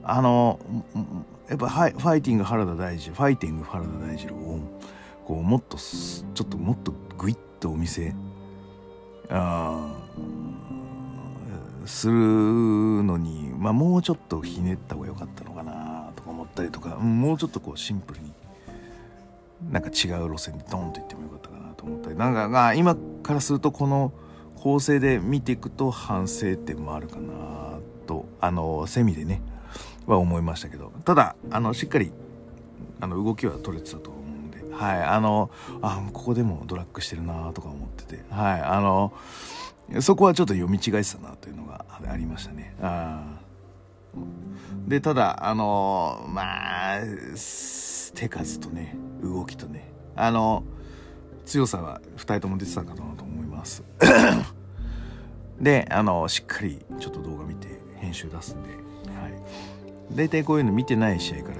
[0.06, 0.60] あの
[1.48, 4.60] やっぱファイティング原田大二ファイティング原田大二郎を
[5.24, 8.14] こうもっとちょっともっとグイッとお店
[9.30, 9.94] あ
[11.86, 18.32] するのに、まあ、もうちょっとひねった方が良かったのかなとか思ったりとか、もうちょっとこうシンプルに
[19.70, 24.12] なんか違う路線でドンといってもよかったかなと思ったりなんか、まあ、今からするとこの
[24.56, 29.42] 構成で見ていくと反省点もあるかなとあのセミでね
[30.06, 32.12] は思いましたけどただあのしっかり
[33.00, 35.50] あの動きは取れてたと思うんではいあの
[35.82, 39.12] あここでもドラッグしてるなとか思っててはいあの
[40.00, 42.74] そこはちょっと読み違えてたなというのがありましたね。
[42.80, 43.22] あ
[44.86, 47.00] でただあのまあ
[48.14, 50.64] 手数とね動きとねあの
[51.44, 53.82] 強さは2人とも出てたかなと思います
[55.60, 58.76] であのしっかりちょっと動画見て編集出すんで、はい、
[60.12, 61.56] 大体こういうの見てない試合から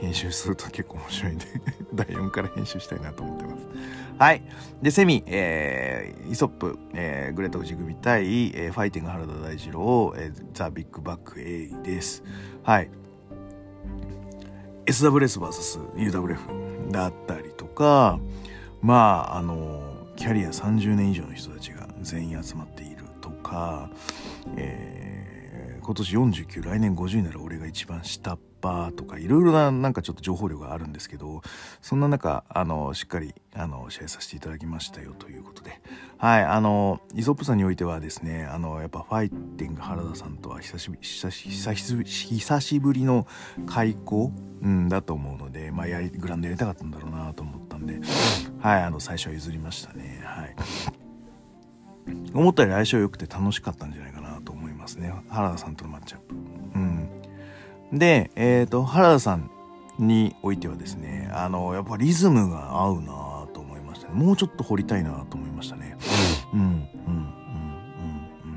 [0.00, 1.46] 編集すると結構面白いんで
[1.94, 3.66] 第4から編集したいなと思ってます
[4.18, 4.42] はい。
[4.80, 12.22] で、セミ、えー、イソップ、えー、グレート・ジグミ対、えー、ファイティング原田大二郎、えー、ザ・ビッグバック A です。
[12.62, 12.90] はい。
[14.86, 18.18] SWSVSUWF だったりとか、
[18.82, 23.90] まあ、あの、キャリア30年以上の人たちが全員集まっているとか、
[24.56, 31.42] えー、今年49、来年50になる俺が一番下っ端とか、いろいろななんかちょっと情報量があるんですけど、
[31.80, 35.80] そんな中、あの、しっかり、あの、シェアさせていただきましたよということで。
[36.18, 43.26] はい、あの、イソップさんにおいてはですね、あの、やっぱファイティング原田さんとは久しぶり、久し久しぶりの
[43.66, 48.00] 開口、うん、だと思うので、まあ、や、グラウンドやりたかったんだろうなと思ったんで、
[48.58, 50.22] はい、あの、最初は譲りましたね。
[50.24, 50.56] はい。
[52.34, 55.12] 思ったより相性良くて楽しかったんじゃないかなと思いますね。
[55.28, 56.34] 原田さんとのマッチアップ。
[57.92, 57.98] うん。
[57.98, 59.50] で、えっ、ー、と、原田さん
[59.98, 64.14] においてはですね、あの、やっぱリズムが合うなと思いましたね。
[64.14, 65.96] もうちょっと掘りたいなと思いましたね。
[66.52, 68.52] うん、うん、うん、うん、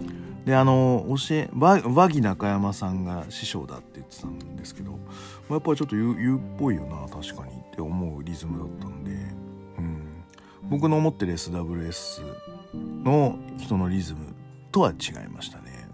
[0.00, 0.44] うん。
[0.44, 4.98] で、あの、教え、和木中山さんが師匠だって言ってたんですけど、
[5.48, 9.10] やっぱりちょっと言う言うっぽいよな、確かにって思うリズムだったんで、
[9.78, 10.24] うん。
[10.70, 12.22] 僕の思ってる SWS
[13.04, 14.34] の人のリズム
[14.70, 15.88] とは違いましたね。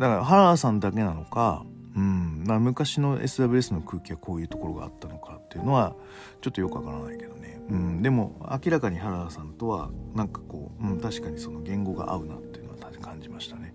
[0.00, 5.94] だから原田さんだけなのか、うん、まあ、昔の SWS の空気はこういうところがあったのかっていうのは
[6.40, 13.74] ちょっとよくわからないけどね、うん、でも明らかに原田さんとはなんかこう、うん、確かにその言語が合うなっていうのは感じましたね。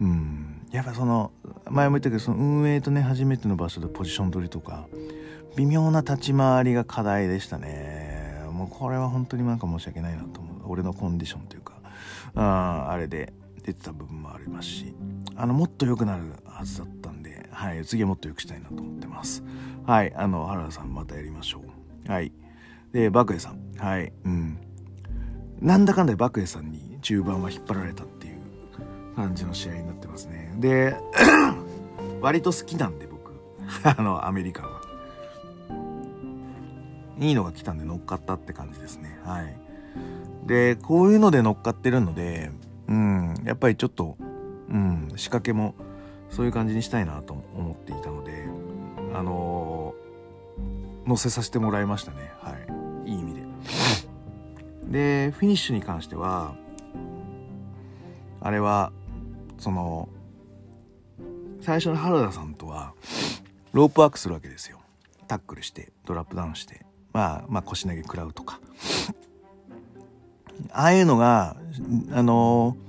[0.00, 1.32] うん、やっぱその
[1.70, 4.86] 前も言ったけどその運営とね初めての場所でポジション取りとか
[5.56, 8.42] 微妙な立ち回りが課題でしたね。
[8.50, 10.72] もうこれは本当になんか申し訳ないなと思う。
[10.72, 11.74] 俺のコンディションというか
[12.34, 13.32] ああれで。
[13.64, 14.94] 出てた部分もありますし
[15.36, 19.42] あのもっと良くなるはずだったんで、はい、次はもっと良くしたいなと思ってます。
[19.86, 21.62] はいあの原田さんまたやりましょ
[22.08, 22.12] う。
[22.12, 22.32] はい。
[22.92, 23.58] でバクエさん。
[23.78, 24.58] はいうん。
[25.60, 28.40] なんだかんだバクエさんに中盤は引っ張られたっていう
[29.16, 30.54] 感じの試合になってますね。
[30.58, 30.94] で
[32.20, 33.32] 割と好きなんで僕。
[33.84, 34.80] あのアメリカは。
[37.18, 39.18] いいのが来たんで乗っかったって感じですね。
[39.24, 39.56] はい。
[40.46, 42.50] でこういうので乗っかってるので
[42.88, 43.34] うん。
[43.44, 44.16] やっぱりちょっと
[44.68, 45.74] うん、仕掛けも
[46.30, 48.44] そういう感じにしたいなと思っていたので
[49.12, 52.32] あのー、載せさせてもらいましたね。
[52.40, 52.56] は
[53.06, 53.10] い。
[53.10, 53.42] いい意味で。
[55.28, 56.54] でフィニッシュに関しては
[58.40, 58.92] あれは
[59.58, 60.08] その
[61.60, 62.92] 最初の原田さんとは
[63.72, 64.80] ロープワークするわけですよ。
[65.28, 66.84] タックルしてドラップダウンして。
[67.12, 68.60] まあまあ腰投げ食らうとか。
[70.72, 71.56] ああいうのが
[72.12, 72.84] あのー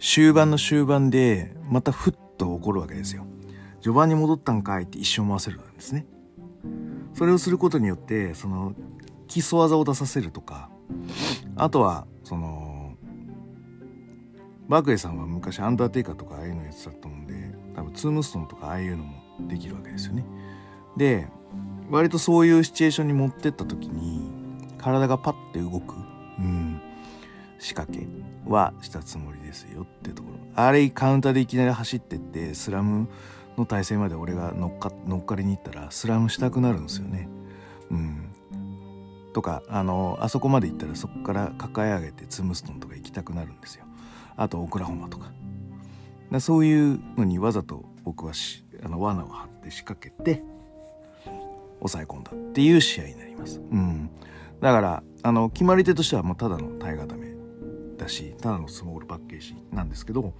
[0.00, 3.26] 終盤の終盤でまたふっと起こるわけですよ。
[3.80, 6.06] 序盤に戻ったんかいって一生回せるんですね。
[7.14, 8.74] それをすることによってその
[9.26, 10.70] 基礎技を出させるとか
[11.56, 12.94] あとはその
[14.68, 17.34] バークレーさんは昔アンダーテイカーとかああいうのやってたと思うんで
[17.74, 20.24] 多分ツームストンとかああいうのもできるわけですよね。
[20.96, 21.26] で
[21.90, 24.30] 割とそういうシチュエーションに持ってった時に
[24.78, 25.94] 体がパッて動く、
[26.38, 26.77] うん、
[27.58, 28.06] 仕掛け
[28.46, 30.38] はしたつもりですよってところ。
[30.54, 33.08] あれカウンターでいきなり走ってってスラム
[33.56, 37.28] の体勢まで俺が乗っか乗っかりに行ったらスラムしたくなるんですよね。
[37.90, 38.34] うん。
[39.32, 43.84] とかあのあそこまで行ったらそこから抱え上げてツムストンとか行きたくなるんですよ。
[44.36, 45.32] あとオクラホマとか。
[46.30, 50.42] だそういうのにわざと僕はしあの罠を張って仕掛けて
[51.78, 53.60] 抑え込んだっていう試合になります。
[53.60, 54.10] うん。
[54.60, 57.27] だから、あの、決まり手としてはもうただの耐え固め
[57.98, 60.32] だしただのスモールパッケージなんですけど、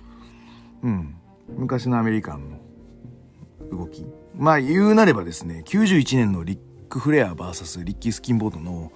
[0.82, 1.16] うん、
[1.56, 4.06] 昔のアメリカンの動き。
[4.34, 8.92] まあ言うなればですね、91年のリック・フレア VS リッキー・スキンボードの、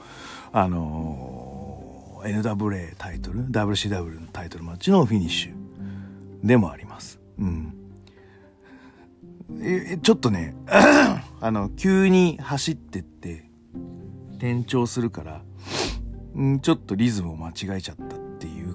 [0.53, 7.20] あのー、NWA タイトル、WCW のタイトルマッチのフィニッシュでもあります。
[7.38, 7.75] うん。
[9.61, 13.51] え、ちょっとね、 あの、急に走ってって
[14.37, 15.42] 転調するから、
[16.40, 18.16] んちょっとリズムを間違えちゃった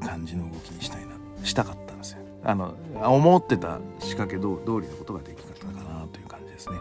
[0.08, 2.20] 感じの動きにしたいな、したかったんですよ。
[2.44, 6.78] あの、思ってた仕掛け通りのことができなかったかなという感じですね。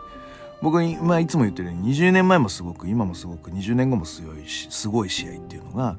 [0.62, 5.98] 僕に、まあ、いつも言ってるように20年前もすごく今もすごく20年後も強いしすごい試合っていうのが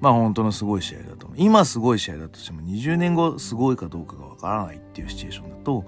[0.00, 5.84] まあ本当のすごい試合だと今すごい試合だとしても20年後すごいかどうかがわからないっていうシチュエーションだと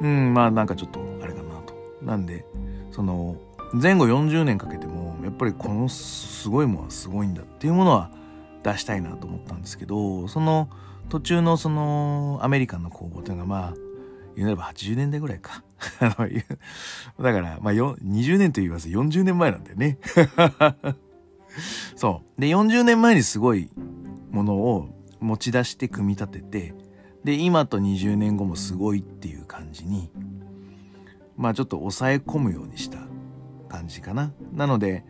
[0.00, 2.44] うんまあなんかちょっとあれかなとなんで
[2.90, 3.36] その
[3.72, 8.10] 前後40年かけてもやっぱりこのすごいものはすごいんだっていうものは
[8.62, 10.68] 出したいなと思ったんですけどその
[11.08, 13.74] 途中のそのアメリカンの攻防というのがまあ
[14.36, 15.62] 言うなれば80年代ぐらいか。
[16.00, 16.26] だか
[17.18, 19.98] ら、まあ、20年と言います40年前なんだよね。
[21.96, 22.40] そう。
[22.40, 23.70] で、40年前にすごい
[24.30, 24.88] ものを
[25.20, 26.74] 持ち出して組み立てて、
[27.24, 30.10] で、今と20年後もすごいっていう感じに、
[31.36, 32.98] まあちょっと抑え込むようにした
[33.68, 34.32] 感じかな。
[34.52, 35.04] なので、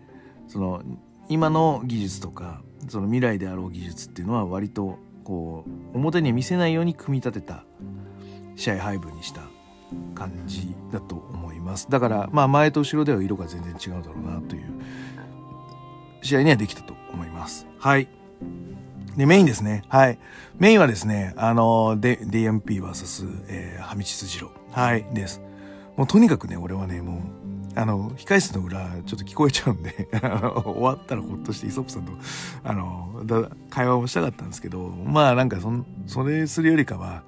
[0.49, 0.83] その、
[1.29, 7.65] 今の技術とか、その未来であろう技術っていうのは割とこう表に見せないように組み立てた
[8.57, 9.43] 試合配分にした
[10.15, 11.89] 感じだと思います。
[11.89, 14.65] だからまあ前と後ろでは色が全然違うだろうなという
[16.23, 17.67] 試合にはできたと思います。
[17.79, 18.09] はい。
[19.17, 19.85] でメインですね。
[19.89, 20.19] はい。
[20.59, 25.07] メインはですねあの DMPVS、えー、ハミチスジロはい。
[25.15, 25.41] です。
[25.97, 27.40] もうとにかくね俺はねもう
[27.75, 32.13] あの、控室の裏、ちょっと聞こえちゃうんで 終わったらほっとして、イソップさんと、
[32.65, 35.73] あの、だ会話をしたかったんですけど、まあなんかそ、
[36.07, 37.23] それするよりかは、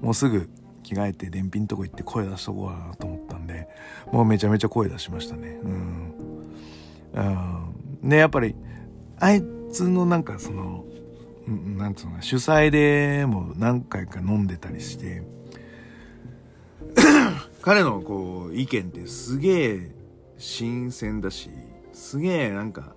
[0.00, 0.48] もうすぐ、
[0.88, 3.68] 着替えて電品とこ行って声出しとこうかなと思ったんで
[4.10, 5.60] もうめちゃめちゃ声出しましたね。
[5.62, 6.14] うん、
[7.12, 8.56] うん、でやっぱり
[9.18, 10.86] あいつのなんかその
[11.46, 15.22] なんつうの主催でも何回か飲んでたりして
[17.68, 19.94] 彼のこう意見ってすげえ
[20.38, 21.50] 新鮮だし
[21.92, 22.94] すげえなんか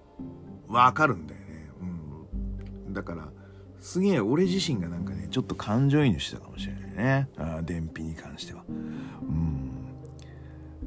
[0.69, 1.71] わかるんだよね、
[2.87, 3.27] うん、だから
[3.81, 7.27] すげえ俺自身がなんかねちょっと感情移入してたかもしれないね。
[7.37, 8.63] あ電費に関しては。
[8.69, 9.71] うん。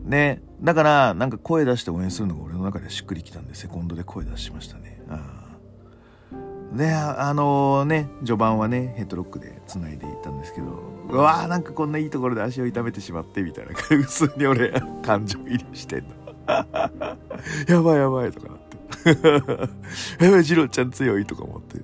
[0.09, 5.03] でだからなんか声出して応援するのが俺の中でしっくりきたんでセコンドで声出しましたね。
[5.11, 5.59] あ
[6.75, 16.11] であのー、ね序盤はねヘッドロックで繋いでいったんですけどうわーなんかこんないいところで足を痛めてしまってみたいな薄に俺感情移入してんの。
[17.69, 18.75] やばいやばいとかなって。
[20.25, 21.81] やばいジローちゃん強いとか思って。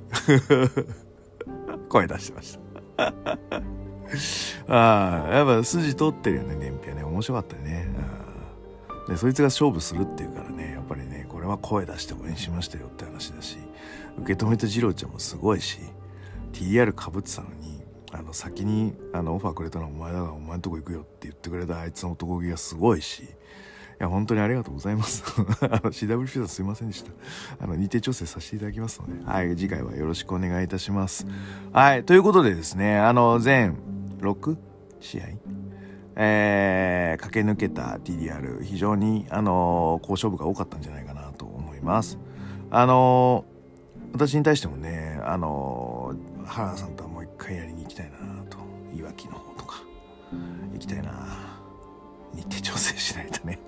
[1.88, 2.60] 声出してました。
[4.68, 7.04] ああ、やっぱ筋通ってるよね、燃費はね。
[7.04, 7.88] 面白かったね。
[9.08, 13.58] で、そいつが勝負するっていうからね、やっぱりね、これは声出して応援しましたよって話だし、
[14.18, 15.78] 受け止めた二郎ちゃんもすごいし、
[16.52, 17.54] TR かぶってたのに、
[18.12, 23.26] あの、先に、あの、オファーくれたのはお前だからお前んとこ行くよって言ってくれたあいつの男気がすごいし、い
[24.02, 25.22] や、本当にありがとうございます。
[25.60, 27.12] あの、CWP さんすいませんでした。
[27.60, 31.26] あの、日程調整させていただきますので、はい、次回はよろしくお願いいたします。
[31.72, 33.76] はい、ということでですね、あの、全
[34.20, 34.56] 6
[35.00, 35.24] 試合、
[36.16, 42.18] えー、駆け抜けた TDR 非常に、あの、好勝負が多かったんじゃないかなと思います。
[42.70, 43.44] あの、
[44.12, 46.14] 私に対してもね、あの、
[46.46, 47.79] 原田さんとはもう一回やりに
[50.80, 51.12] きたいな
[52.34, 53.58] 日程調整しないとね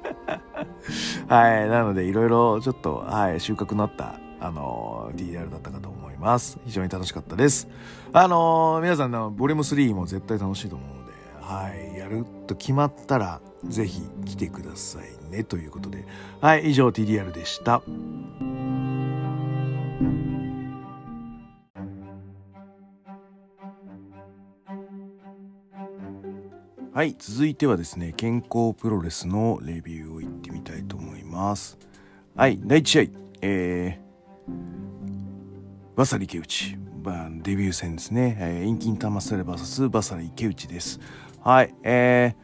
[1.29, 6.59] はいなのでいろいろちょっと、はい、収穫のあったあの DDR だったかと思います。
[6.64, 7.68] 非常に楽しかったです。
[8.12, 15.44] あの皆さんのボリューム3も絶対楽しいと思うので、はい、やると決まったら、ぜひ来てくださいね。
[15.44, 16.05] ということで、
[16.40, 17.83] はい、以上 TDR でした。
[26.95, 31.79] はい、続いてはですね、健康プロレスのレビューをいってみたいと思います。
[32.37, 33.03] はい、第1試合、
[33.40, 36.77] えー、バサリ池内、
[37.43, 38.37] デビュー戦ですね。
[38.38, 41.01] えー、インキンタマスレ VS バサラ池内です。
[41.40, 41.75] はい。
[41.83, 42.35] え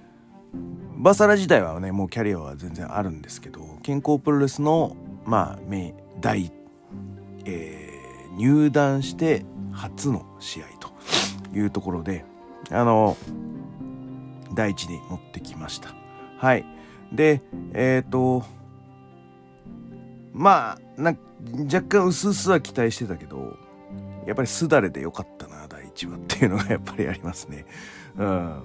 [0.54, 4.96] ー、バサラ自体はね、もうキャリアは全然あるんですけど、健康プロレスの、
[5.26, 6.50] まあ名、第、
[7.44, 10.88] えー、入団して初の試合と
[11.54, 12.24] いうところで、
[12.70, 13.18] あの、
[14.58, 15.94] 第一に持ってきました。
[16.38, 16.64] はい。
[17.12, 17.42] で、
[17.74, 18.44] えっ、ー、と、
[20.32, 21.14] まあ、な
[21.72, 23.56] 若干薄々は期待してたけど、
[24.26, 27.66] やっぱりすだれでよかったな、第1話っていうのがやっぱりありますね。
[28.16, 28.62] うん。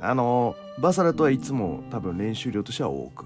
[0.00, 3.24] あのバサラとはいつも多分練習量としては多く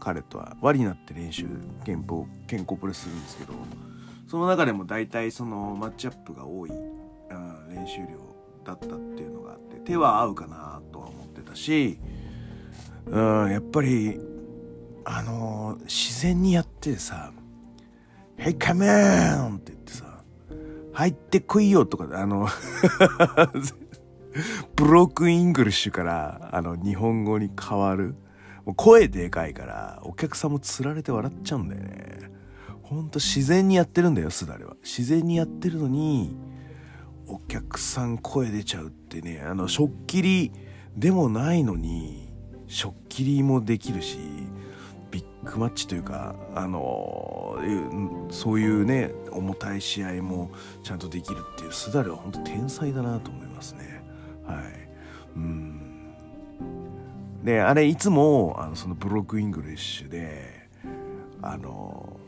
[0.00, 1.46] 彼とは輪になって練習
[1.84, 3.52] 健康健康プレスするんですけど
[4.26, 8.06] その中でも大体そのマッチアップが多い、うん、練習量
[8.64, 10.73] だったっていうのがあって手は合うかな
[11.54, 11.98] し、
[13.06, 14.20] うん、やっぱり
[15.04, 17.32] あの自然にやってさ
[18.38, 20.22] 「Hey come on!」って言ってさ
[20.92, 22.48] 「入ってこいよ」とかあの
[24.74, 28.14] broken English からあの日本語に変わる
[28.64, 32.30] もう声でかいからお客さんもつられて笑っちゃうんだよね
[32.82, 36.36] ほんと自然にやってるんだよすだれは自然にやってるのに
[37.26, 40.52] お客さん声出ちゃうってねあのしょっきり
[40.96, 42.32] でもないのに
[42.66, 44.18] しょっきりもできるし
[45.10, 47.58] ビッグマッチというかあの
[48.30, 50.50] そういうね重たい試合も
[50.82, 54.02] ちゃんとできるっていうすだれは本当天才だなと思いますね。
[54.46, 54.64] はい。
[55.36, 56.14] うん。
[57.44, 60.68] であれいつもあのその broken English で
[61.42, 62.18] あの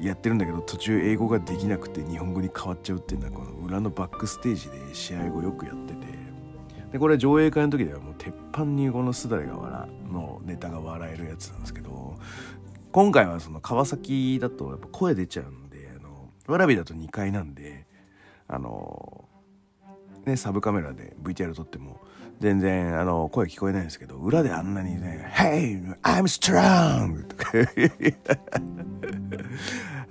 [0.00, 5.99] やってるんだけど途中英語ができなくて日本語に変わっちゃうっていうのはこの裏のバックステージで試合後よくやってて
[6.92, 12.16] でこれ上映会の時ではもう鉄板にこのすだれが笑のネタが笑えるやつなんですけど
[12.92, 17.86] 今回はその川崎だとやっぱ声出ちゃうんであのわらびだと2階なんで
[18.48, 19.28] あの
[20.26, 22.00] ねサブカメラで VTR 撮っても
[22.40, 27.52] 全然あの声聞こえないんですけど裏であんなにね「Hey I'm strong!」とか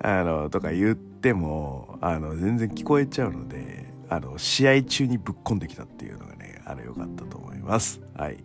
[0.02, 6.39] あのとか言ってもあの全然聞こえちゃうのであの試合中にぶっこんできたっていうのがね
[6.70, 8.00] あれ良かったと思います。
[8.16, 8.38] はい、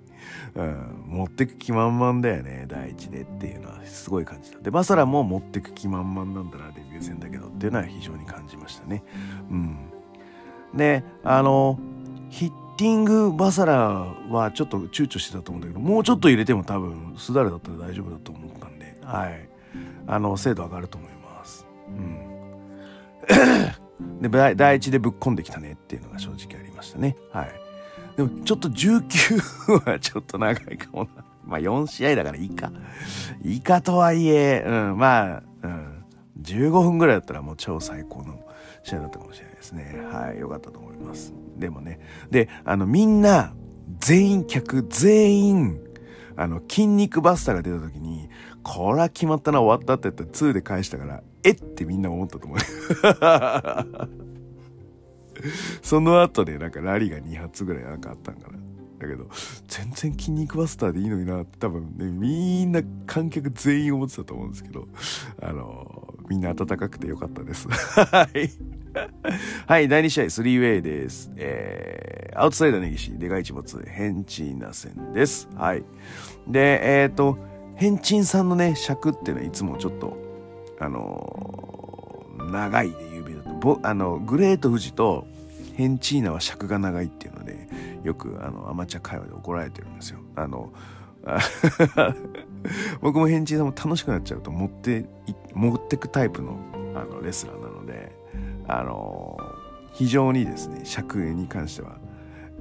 [0.56, 9.04] うん、持ってく気満々だよね第一でっていうのはすごい感じたでバサラも持ってく気満々なんだなデビュー戦だけどっていうのは非常に感じましたね。
[9.50, 9.78] うん。
[10.76, 11.80] であの
[12.30, 13.76] ヒッティングバサラ
[14.30, 19.50] はちょっと躊躇してたと思うんだけどもうちょっと入れても多分すだれだったら大丈夫だと思ったんではい。
[20.08, 21.66] あの精度上がると思います。
[21.88, 22.36] うん。
[24.22, 27.16] で第一でぶっ込んできたねっていうのが正直ありましたね。
[27.32, 27.65] はい。
[28.16, 32.72] でもちょっと19はちょっと長いかもなまあ4試合だからいいか
[33.44, 35.96] いいかとはいえうんまあうん
[36.42, 38.40] 15分ぐらいだったらもう超最高の
[38.84, 40.00] 試合だったかもしれないですね。
[40.12, 41.34] はい、よかったと思います。
[41.58, 42.00] でもね、
[42.30, 43.54] で、あの、みんな、
[44.00, 45.80] 全員客、全員、
[46.36, 48.30] あの、筋肉バスターが出た時に、
[48.62, 52.60] これは決まったな、終わったって言ったら2で返したから、えってみんな思ったと思う。
[55.82, 58.60] その後でなんかラリーが2発ぐらいなんかあったんかな。
[58.98, 59.28] だけど、
[59.68, 64.88] 全然筋肉バスターでいいのになって多分ね、みんな観客全員思ってたと思うんですけど、
[65.42, 67.68] あのみんな温かくてよかったです。
[67.70, 68.50] はい。
[69.68, 71.32] はい、第2試合、3ウェイです。
[71.36, 75.50] えー、アウトサイダー根岸、デカイチ物、ヘンチーナ戦です。
[75.56, 75.84] はい。
[76.48, 77.38] で、えっ、ー、と、
[77.76, 80.18] ヘンチンさんのね、尺っていうのはいつもちょっと、
[80.80, 85.28] あのー、長いで有名だと、ぼあの、グレート富士と
[85.76, 87.68] ヘンチーナは尺が長いっていうので、
[88.04, 90.20] よくあのアマチュア会話で怒られてるんですよ。
[90.36, 90.72] あの、
[93.02, 95.06] 僕もヘンチーさんも楽しくなっちゃうと持って
[95.54, 96.60] 持ってくタイプの
[96.96, 98.16] あのレスラーなので
[98.68, 99.38] あの
[99.94, 101.98] 非常にですね尺に関しては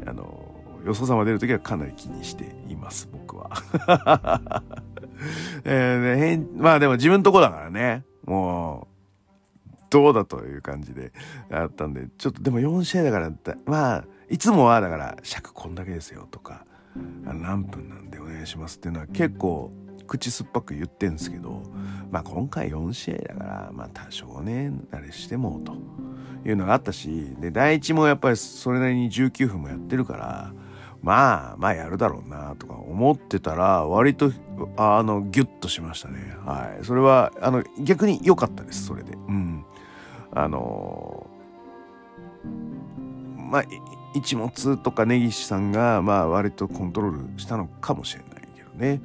[0.07, 0.45] あの
[0.85, 3.51] よそ様出る時はかなり気にしています僕は。
[5.65, 8.93] えー、まあでも自分とこだからねもう
[9.95, 11.12] どうだという感じで
[11.53, 13.30] あったんでちょっとでも4試合だから
[13.64, 16.66] まあいつもはだから尺こんだけですよとか
[17.24, 19.70] 何分なんでお願いしますっていうのは結構
[20.09, 21.62] 口酸っぱく言ってんですけど、
[22.11, 25.74] まあ今回4試合だから、まあ多少ね、あれしてもと
[26.47, 30.53] いうのがあったし、で、第一もやっぱりそれなりに19分もやってるから、
[31.03, 34.32] まあ、まあやるだろうなとか思ってたら、割と、
[34.76, 36.34] あの、ギュッとしましたね。
[36.45, 36.84] はい。
[36.84, 39.12] それは、あの、逆に良かったです、それで。
[39.12, 39.66] うん。
[40.35, 41.26] あの
[43.37, 43.64] まあ、
[44.14, 49.01] 一物とか根岸さんが、まあ割とコントロールしたのかもしれないけどね。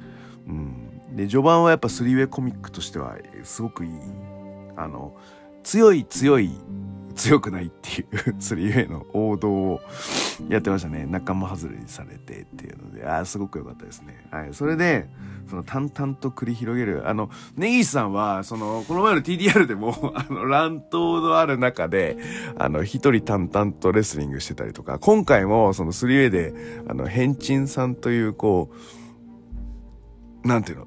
[0.46, 0.90] うん。
[1.16, 3.92] で序盤はやっぱスリーウェイコミックとしてはすごくいい
[4.76, 5.14] あの
[5.62, 6.50] 強い強い
[7.14, 9.80] 強くないっていうスリーウェイの王道を
[10.48, 11.06] やってましたね。
[11.06, 13.06] 仲間外れにされてっていうので。
[13.06, 14.26] ああすごく良かったですね。
[14.30, 14.54] はい。
[14.54, 15.08] それで
[15.48, 17.08] その淡々と繰り広げる。
[17.08, 22.16] あの根岸さんはそのこの前の TDR でも あの乱闘のある中で
[22.56, 26.54] あの一人淡々とレスリングしてたりとか今回もそのスリーウェイで
[26.88, 28.70] あのヘンチンさんというこ
[30.44, 30.86] うなんていうの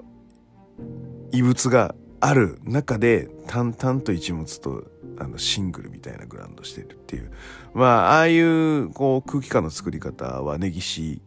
[1.32, 4.86] 異物がある中で淡々と一物と
[5.20, 7.32] あのシングルみたいなグラウンドしてるっていう。
[7.74, 11.22] まあああいうこう空気感の作り方は根岸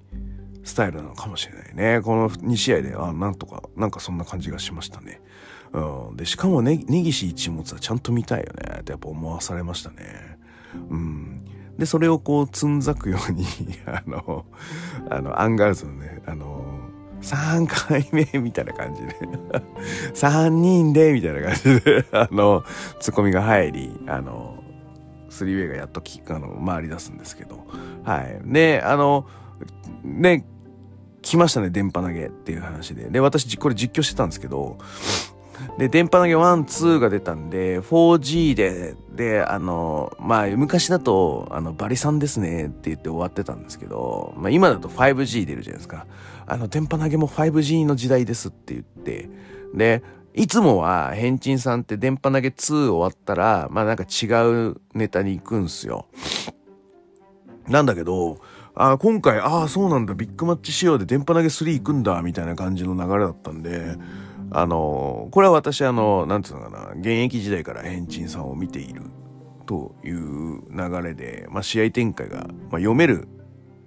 [0.64, 2.00] スタイルなのかもしれないね。
[2.02, 5.20] この2試合であなんとかなんかそんな感じがしましたね。
[5.72, 8.78] うん、でしかもね根岸一物はちゃんと見たいよね。
[8.80, 10.38] ってやっぱ思わされましたね。
[10.90, 11.44] うん、
[11.78, 13.46] でそれをこうつんざくように
[13.86, 14.46] あの
[15.08, 16.75] あのアンガールズのねあの
[17.22, 19.14] 3回目みたいな感じで。
[20.14, 22.04] 3人でみたいな感じで。
[22.12, 22.64] あの
[23.00, 24.62] ツッコミが入りあの
[25.28, 27.66] スリーウェイがやっとキックあの回り出すんですけど。
[28.04, 28.40] はい。
[28.44, 29.26] であの
[30.02, 30.46] ね
[31.22, 33.10] 来ましたね電波投げっていう話で。
[33.10, 34.78] で私これ実況してたんですけど。
[35.78, 46.06] で、電波投げ1、2が出たんで、4G で、で、あの、まあ、昔だと、あの、バリさんですねって言って終わってたんですけど、まあ、今だと 5G 出るじゃないですか。
[46.46, 49.28] あの、電波投げも 5G の時代ですって言って、
[49.74, 50.02] で、
[50.34, 54.26] いつもは、ヘンチンさんって電波投げ2終わったら、まあなんか違
[54.70, 56.06] うネタに行くんすよ。
[57.68, 58.38] なんだけど、
[58.74, 63.96] あ今回、ああ、そうなんだ、ビッグマッチ仕様で電波投げ3行くんだ、みたいな感じの流れだったんで、
[64.50, 69.02] あの、これは私、あの、なんていうのかな、現役時代からヘンチンさんを見ている
[69.64, 73.26] という流れで、まあ、試合展開が、まあ、読める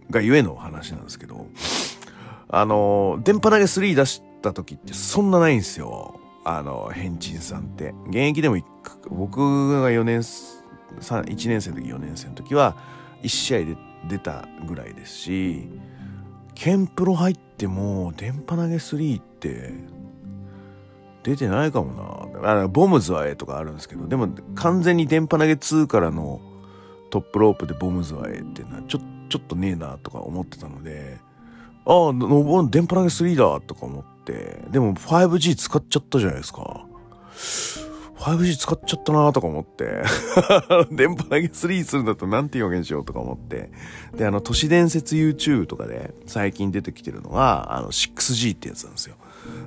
[0.10, 1.46] がゆえの話なんですけど、
[2.50, 6.20] あの、電波投げ3出した時ってそんなないんですよ。
[6.44, 7.94] あの、ヘンチンさんって。
[8.08, 8.58] 現役でも、
[9.10, 12.76] 僕が4年、1年生の時4年生の時は、
[13.22, 13.78] 1試合で
[14.08, 15.70] 出たぐらいですし、
[16.56, 19.74] ケンプロ入っても、電波投げ3って、
[21.24, 22.64] 出てないかもな。
[22.64, 26.42] あボムズはえとかあるんですけど、でも完全に電波投げ2からの
[27.10, 31.18] トップロープでボムズはえっていうのはちょちょっとねえなとか思ってたので、
[31.92, 36.86] ああ、電波投げ3だとか思って、でも 5G 使っちゃったじゃないですか。
[38.18, 40.04] 5G 使っちゃったなとか思って、
[40.92, 43.72] 電波投げ3するんだとなんて表現しようとか思って、
[44.16, 49.16] で、あの、都市伝説 YouTube とかで最近出てきてるのが、あの、6G ってやつなんですよ。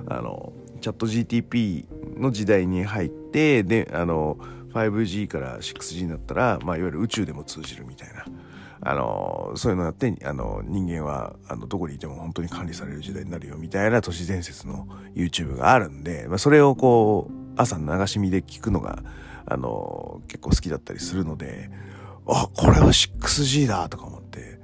[0.07, 0.53] あの、
[0.83, 1.85] チャット GTP
[2.19, 4.37] の時代に入ってであの
[4.73, 8.25] 5G から 6G になったら、まあ、いわゆる宇宙でも通じるみたいな
[8.85, 18.99] あのそういうのがあってあの人間はあのどこにいても本当に管理される時代になるよみたいな都市伝説の YouTube があるんで、まあ、それをこう朝流し見で聞くのが
[19.45, 21.69] あの結構好きだったりするので
[22.27, 24.59] あこれは 6G だとか思って。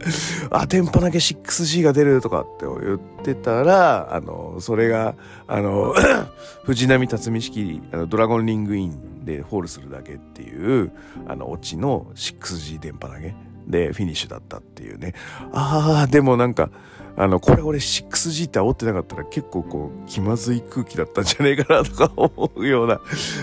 [0.50, 5.92] あ、電波だけ 6G が出るとかって言ってたら、あの、それが、あの、
[6.64, 10.90] 藤波辰巳式、あの、ドラゴンリングインでホールするだけっていう、
[11.26, 13.34] あの、オチの 6G 電波だけ
[13.66, 15.12] でフィニッシュだったっていうね。
[15.52, 16.70] ああ、でもなんか、
[17.16, 23.00] あの、これ俺 6G って煽ってなかったら結構こう、気まずい空気だったんじゃねえかなとか思うような、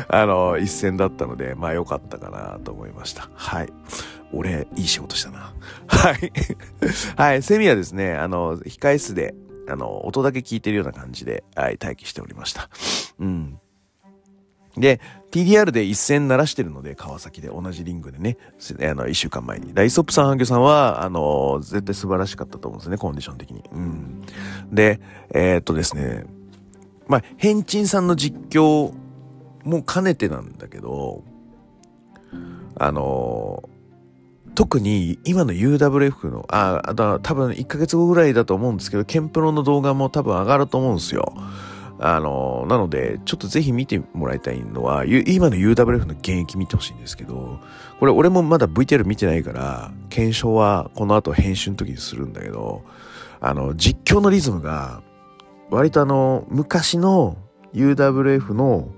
[0.08, 3.30] あの、一戦だったので、まあ良かったかなと思いました。
[3.36, 3.70] はい。
[4.34, 5.54] 俺、いい仕事したな。
[5.88, 6.32] はい。
[7.16, 7.44] はい。
[7.44, 9.36] セミはですね、あの、控え室で、
[9.68, 12.70] あの、音だけ聞いてるような感じで、はい、待機しておりました。
[13.20, 13.60] うん。
[14.78, 15.00] で、
[15.32, 18.38] TDR で一戦鳴らしてるので、川崎で同じリングでね、
[18.82, 19.74] あの、一週間前に。
[19.74, 23.64] ライソップさん、ハンギョさんは、あの、絶対素晴らしかったと思うんですね、コンディション的に。
[23.72, 24.22] うん。
[24.72, 25.00] で、
[25.34, 26.26] えー、っとですね、
[27.08, 28.94] まあ、ヘンチンさんの実況
[29.64, 31.24] も兼ねてなんだけど、
[32.78, 33.64] あの、
[34.56, 41.34] 特に今の UWF の、あ、あ多分1ヶ月後ぐらいだと思うんですけど、ケンプロの動画も多分上がると思うんですよ。
[42.00, 47.60] あの、なので、ちょっとぜひ見てもらいたいのは、今の UWF の現役見てほしいんですけど、
[48.00, 52.84] これ俺もまだ VTR 見てないから、検証はこの後編集の時にするんだけど、
[53.40, 55.02] あの、実況のリズムが、
[55.70, 57.38] 割とあの、昔の
[57.74, 58.90] UWF の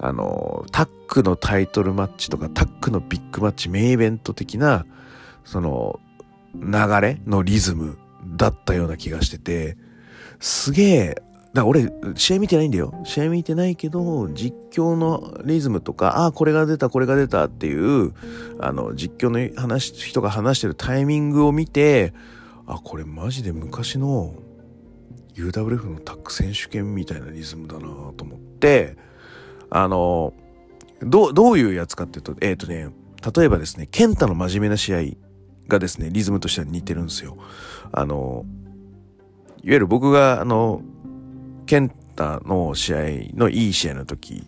[0.00, 4.86] あの、タックのタイトルマッチとか、タックのビッグマッチ、メインイベント的な、
[5.44, 5.98] その、
[6.54, 7.98] 流れのリズム
[8.36, 9.76] だったような気がしてて、
[10.38, 11.22] すげえ、
[11.54, 12.92] だから俺、試合見てないんだよ。
[13.04, 18.12] 試合見てないけど、実況のリズムとか、ああ、これが出た、これが出たっていう、
[18.60, 22.12] あの、実況の話、人が話してるタイミングを見て、
[22.66, 24.34] あ、これマジで昔の
[25.34, 27.80] UWF のタック選手権みたいなリズムだな
[28.16, 28.96] と思って、
[29.70, 30.34] あの、
[31.00, 32.90] どう、どういうやつかっていうと、えっ、ー、とね、
[33.36, 35.02] 例えばですね、ケンタの真面目な試合
[35.68, 37.38] がですね、リズムとしては似てるんですよ。
[37.92, 38.44] あの、
[39.62, 40.82] いわゆる僕が、あの、
[41.68, 42.98] ケンタの試合
[43.34, 44.42] のいい試合の時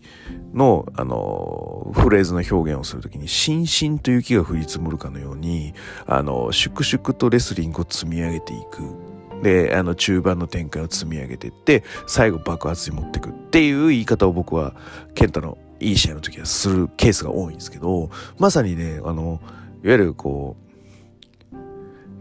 [0.55, 5.75] の、あの、フレーズの表現をするときに、しんしんと雪が降り積もるかのように、
[6.07, 9.43] あの、粛々とレスリングを積み上げていく。
[9.43, 14.75] で、あの、中盤の展開を積み上げていって、最後爆発に持っていくっていう言い方を僕は、
[15.15, 18.09] ケンタのいい試合の時はするケースが多いんですけど、
[18.39, 19.41] まさにね、あの、
[19.85, 20.67] いわゆるこう、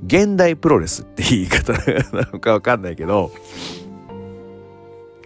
[0.06, 3.32] 現代プロレスって言い方なのかわかんないけど、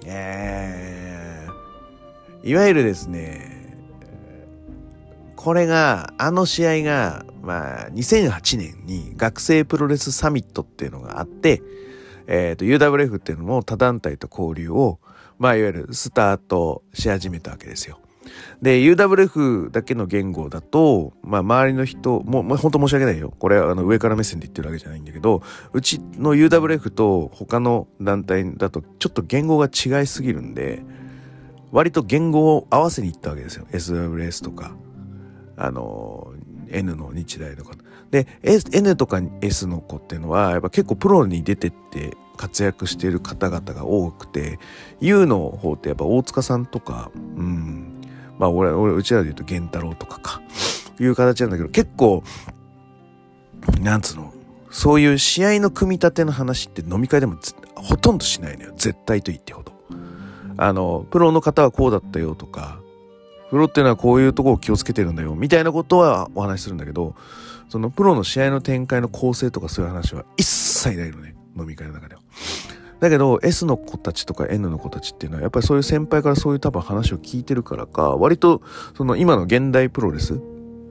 [0.06, 3.78] えー、いわゆるですね、
[5.36, 11.62] これが、あの試合が、まあ、2008年に学生プロレスサミットっていうのがあって、
[12.28, 15.00] えっ、ー、と、UWF っていうのも他団体と交流を、
[15.40, 18.00] まあ、いわゆるスタートし始めたわけですよ。
[18.62, 23.34] で、UWF だけの言語だと、まあ、周りの人、もう、本当申し訳ないよ。
[23.38, 25.42] これあの上から目線で言ってるわけじゃないんだけど、
[25.74, 30.84] うちの UWF と他の団体だと、ちょっと言語が違いすぎるんで、
[31.72, 33.66] 割と言語を合わせに行ったわけですよ。
[33.72, 34.76] SWS とか、
[35.58, 36.34] あの、
[36.70, 37.76] N の日大とか。
[38.12, 44.60] で、N とか S の子っていうのは、やっぱ結構プロに出てって活躍している方々が多くて、
[45.00, 48.02] U の方ってやっぱ大塚さんとか、うん、
[48.40, 50.42] まあ俺、俺、うちらで言うと源太郎とかか、
[51.00, 52.24] いう形なんだけど、結構、
[53.82, 54.34] なんつうの、
[54.70, 57.38] そういう試合の組み立ての話って飲み会でも
[57.76, 58.74] ほとんどしないのよ。
[58.76, 59.72] 絶対と言ってほど。
[60.58, 62.80] あの、プロの方はこうだったよとか、
[63.50, 67.16] プロっていうのはこういうとこを気をつけてるんだよ、みたいなことはお話しするんだけど、
[67.70, 71.36] そのプロの試合の展開の構成とかそういう話は一切ないのね。
[71.58, 72.22] 飲み会の中では。
[73.04, 78.62] だけど S の子たちとか N の子たちっていうのはやっぱりそういう先輩からそういう多分話を聞いてるからか割と
[78.96, 80.40] その今の現代プロレス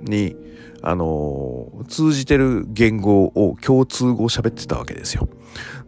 [0.02, 0.36] に
[0.82, 5.26] あのー、通じてる言語を共通語を喋ってたわけですよ。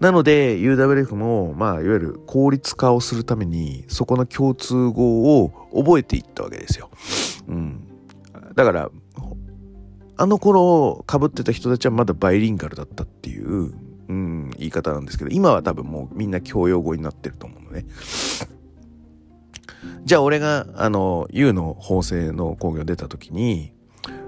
[0.01, 6.89] なので UWF もまあいわゆる効率化をするためにそこの共通語を覚えていったわけですよ。
[7.49, 7.87] うん。
[8.55, 8.91] だから
[10.17, 13.75] あの頃被ってた人たちはまだバイリンガルだったっていう
[14.09, 17.87] うん、言い方なんですけど、今は多分もうみんな教養語になってると思うのね。
[20.05, 23.73] じゃあ俺が、あの、U の法制の工業出た時に、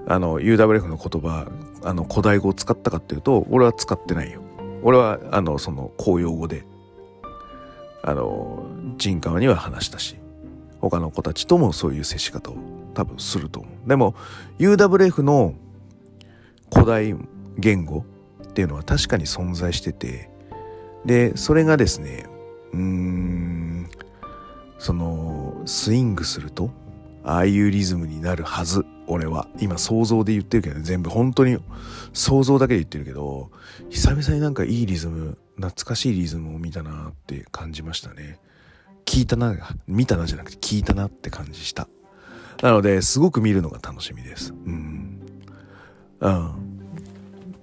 [0.07, 1.47] あの、UWF の言葉、
[1.83, 4.41] あの、古代語を使ったかっていうと、俺は使ってないよ。
[4.81, 6.65] 俺は、あの、その、公用語で、
[8.03, 8.65] あの、
[8.97, 10.15] 人川には話したし、
[10.79, 12.55] 他の子たちともそういう接し方を
[12.93, 13.89] 多分すると思う。
[13.89, 14.15] でも、
[14.59, 15.53] UWF の
[16.73, 17.15] 古代
[17.57, 18.05] 言語、
[18.57, 20.31] っていうのは確かに存在してて
[21.05, 22.25] でそれがですね
[22.73, 23.87] うーん
[24.79, 26.71] そのスイングすると
[27.23, 29.47] ああいうリズムになるはず俺は。
[29.59, 31.09] 今想像で言ってるけど、ね、全部。
[31.09, 31.59] 本当に
[32.13, 33.51] 想像だけで言ってるけど
[33.89, 38.39] 久々になんかいいリズム懐かしいリズムを見たなって感じましたね。
[39.05, 39.55] 聞いたな
[39.85, 41.87] 見たなじゃなくて聞いたなって感じした。
[42.63, 44.51] なのですごく見るのが楽しみです。
[44.65, 45.21] うん。
[46.21, 46.66] うん。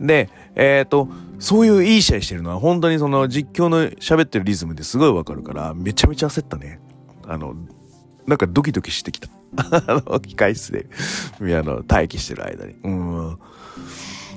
[0.06, 6.80] で、えっ、ー、と、そういういい試合してるのは本当にその実況の喋ってるリズムですごいわかるから、めちゃめちゃ焦ったね。
[7.26, 7.54] あの、
[8.26, 9.28] なんかドキドキしてきた。
[9.56, 10.86] あの、控室で、
[11.56, 12.74] あの、待機してる間に。
[12.82, 13.38] うん。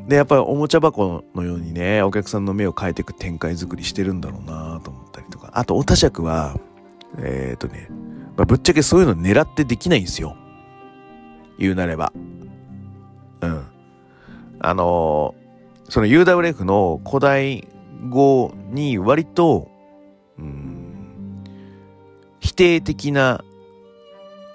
[0.07, 5.51] で、やっぱりおもちゃ箱のようにね、お客さんの目を変えていく展開作りしてるんだろうなと思ったりとか。
[5.53, 6.55] あと、おたしゃくは、
[7.18, 7.89] えっ、ー、とね、
[8.38, 10.36] まあ、ぶっちゃけそういうの狙ってできないんですよ。
[11.57, 12.13] 言うなれば。
[13.41, 13.63] うん。
[14.59, 15.47] あのー
[15.90, 17.68] その UWF の古代
[18.10, 19.70] 語に割と、
[20.38, 21.44] うん、
[22.40, 23.44] 否定的な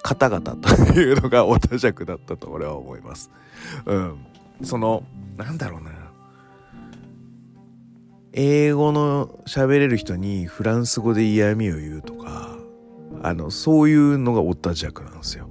[0.03, 0.69] 方々と
[0.99, 3.31] いうのがオタジャクだったと俺は思います。
[3.85, 4.25] うん。
[4.61, 5.03] その、
[5.37, 5.91] なんだろうな。
[8.33, 12.57] 英語の喋れる人にフランス語で嫌味を言うとか、
[13.21, 15.47] あの、そういうのがオタジャクなんですよ。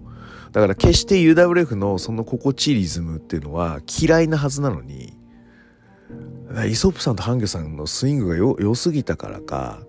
[0.50, 5.16] だから決して UWF のその心地いいリズムっていうのは嫌いなはずなのに、
[6.66, 9.80] イソップさんとハンギョさんのスイングが良すぎたからか、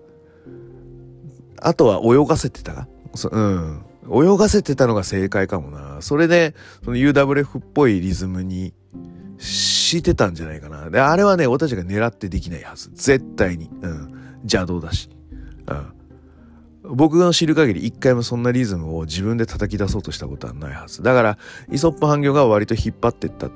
[1.60, 2.88] あとは泳がせてた
[3.30, 3.84] うん。
[4.10, 6.02] 泳がせてたのが正解かもな。
[6.02, 6.54] それで、
[6.84, 8.74] その UWF っぽいリズムに
[9.38, 10.90] してたんじゃないかな。
[10.90, 12.90] で、あれはね、俺たちが狙ってできないはず。
[12.94, 13.70] 絶対に。
[13.82, 14.40] うん。
[14.42, 15.08] 邪道だし。
[15.68, 16.96] うん。
[16.96, 21.02] 僕の知る限り一回もそんなリズムを自分で叩き出そうとしたことはないはず。
[21.02, 21.38] だから、
[21.70, 23.48] イソップハンギョが割と引っ張ってった。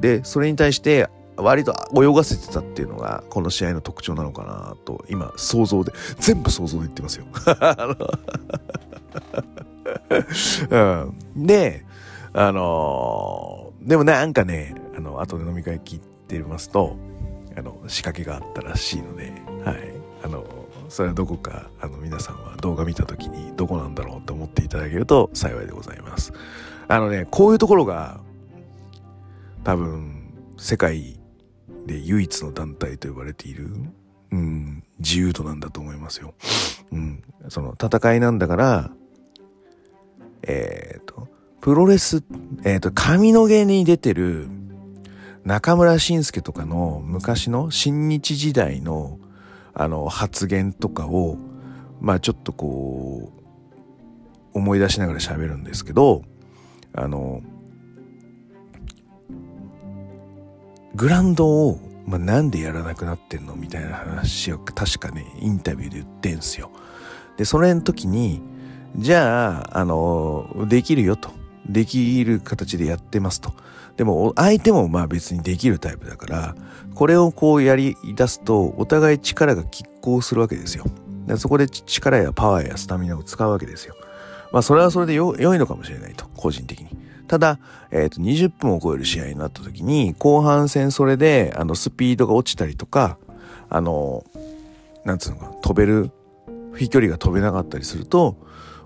[0.00, 7.26] で、それに対して割と泳がせてたっていうのがこの試合の特徴なのかなと今想像で全部想像で言ってますよ。
[11.36, 11.84] うん、で
[12.32, 16.96] あのー、でもなんかねあの後で飲み会聞いてますと
[17.56, 19.32] あの仕掛けがあったらしいので
[19.64, 19.92] はい
[20.24, 20.44] あの
[20.88, 26.32] それはどこかあの皆さんは動画見た時にどこなんだろうって思っていただけると幸いでございます。
[26.88, 28.20] あのねこういうところが
[29.64, 31.15] 多分世界
[31.86, 33.70] で唯一の団体と呼ばれている、
[34.32, 36.34] うん、自由度なんだと思いますよ。
[36.92, 38.90] うん、その戦いなんだから、
[40.42, 41.28] えっ、ー、と、
[41.60, 42.22] プロレス、
[42.64, 44.48] えっ、ー、と、髪の毛に出てる
[45.44, 49.18] 中村晋介とかの昔の新日時代の
[49.78, 51.36] あの発言とかを、
[52.00, 53.30] まあちょっとこ
[54.54, 56.22] う、思い出しながら喋るんですけど、
[56.94, 57.42] あの、
[60.96, 66.70] グランドを、まあ、なんでやらなくなってんのみたいな話を確かね、インタビューで言ってんすよ。
[67.36, 68.40] で、それの時に、
[68.96, 71.30] じゃあ、あの、できるよと。
[71.68, 73.52] できる形でやってますと。
[73.96, 76.56] でも、相手もまあ別にできるタイプだから、
[76.94, 80.84] これをこうやり出すと、お互い力が拮抗するわけですよ。
[81.26, 83.96] でそこで力やパワーやスタミナを使うわけですよ。
[84.52, 87.05] まあ、それはそれで良いのかもしれないと、個人的に。
[87.26, 87.58] ただ、
[87.90, 93.18] えっ、ー、と、20分を超える試合になった時に、後半戦それで、あの、スピードが落ちたりとか、
[93.68, 94.24] あの、
[95.04, 96.10] なんつうのか、飛べる、
[96.76, 98.36] 飛距離が飛べなかったりすると、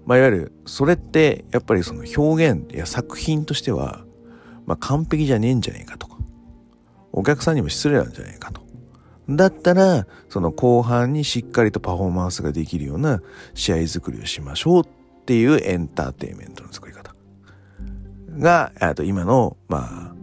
[0.07, 4.05] まあ、いわゆる、それって、やっぱりその表現や作品としては、
[4.67, 6.17] まあ、完璧じゃねえんじゃねえかとか、
[7.13, 8.61] お客さんにも失礼なんじゃねえかと。
[9.29, 13.23] だったら、その後半にしっかりとパフォーマンスができるような
[13.55, 14.89] 試合作りをしましょうっ
[15.25, 17.00] ていうエンターテインメントの作り方
[18.41, 20.15] が、あと今の、まあ、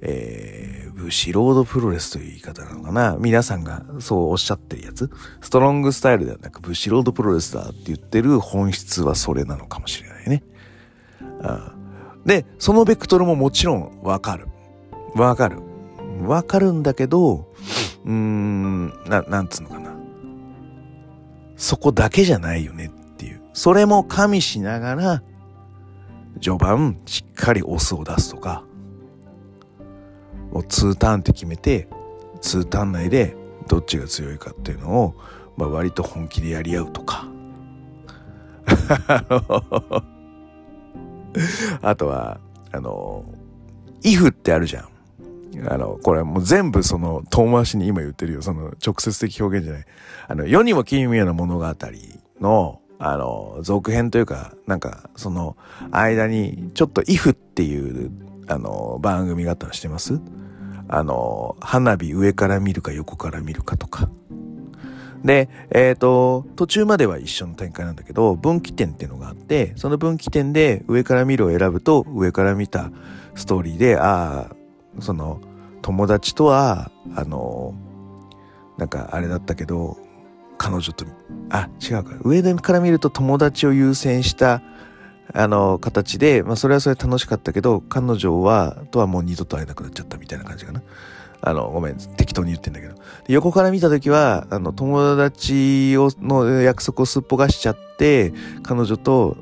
[0.00, 10.42] えー、ブシロードプロレスという言い方なのかな皆さんがそうおっしゃってるやつストロングスタイルではなくブシロードプロレスだって言ってる本質はそれなのかもしれないね。
[11.42, 11.74] あ
[12.26, 14.48] で、そのベクトルももちろんわかる。
[15.14, 15.58] わかる。
[16.22, 17.52] わかるんだけど、
[18.04, 19.94] うーん、な、なんつうのかな。
[21.56, 23.40] そこだけじゃないよねっていう。
[23.52, 25.22] それも加味しながら、
[26.40, 28.64] 序盤しっかりオスを出すとか、
[30.52, 31.88] もう2ターンって決めて、
[32.40, 33.36] 2ターン内で
[33.68, 35.14] どっちが強いかっていうのを、
[35.56, 37.26] まあ割と本気でやり合うとか。
[41.82, 42.40] あとは、
[42.72, 43.24] あの、
[44.02, 44.88] イフってあるじゃん。
[45.68, 48.42] あの、これもう全部その遠回しに今言ってるよ。
[48.42, 49.86] その直接的表現じゃない。
[50.28, 51.74] あの、世にも奇妙な物語
[52.40, 55.56] の、あの、続編というか、なんか、その、
[55.90, 58.10] 間に、ちょっと if っていう、
[58.48, 60.20] あの、番組があったのしてます？
[60.88, 64.08] あの、花火上から見るか横から見るかとか。
[65.24, 72.90] で、えっ、ー、と、途中までは一緒の展開なんだけど、分岐点っていうのがあって、その分岐点で上から見るを選ぶと、上から見た
[73.34, 74.56] ストーリーで、ああ、
[75.00, 75.40] その
[75.82, 77.74] 友達とはあの
[78.78, 79.98] なんかあれだったけど
[80.58, 81.04] 彼女と
[81.50, 84.62] あ違うか上から見ると友達を優先した
[85.32, 90.82] あの形で、まあ、それはそれ楽しかったけど彼女はとはもう二度と会えなくなっちゃったみたいな感じかな。
[91.42, 92.94] あの、ごめん、適当に言ってんだけど。
[93.28, 98.32] 横から見た時は、あの、友達を、の約束をすっぽがしちゃって、
[98.62, 99.36] 彼女と、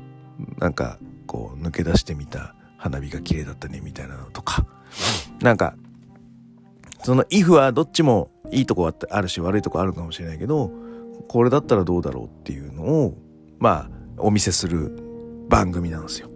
[0.59, 4.67] なんか、こう、抜け出してみた花火が綺麗だったね、みたいなのとか。
[5.41, 5.75] なんか、
[7.03, 10.71] その if はどっちもいいとこあるし悪いとこあるかもしれないけど、
[11.27, 13.17] これだったらどうだろうっていうのを、
[13.59, 14.97] まあ、お見せする
[15.49, 16.29] 番組なんですよ。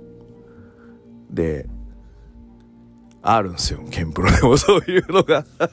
[1.30, 1.68] で、
[3.22, 3.84] あるんですよ。
[3.92, 5.46] ケンプロでもそういうのが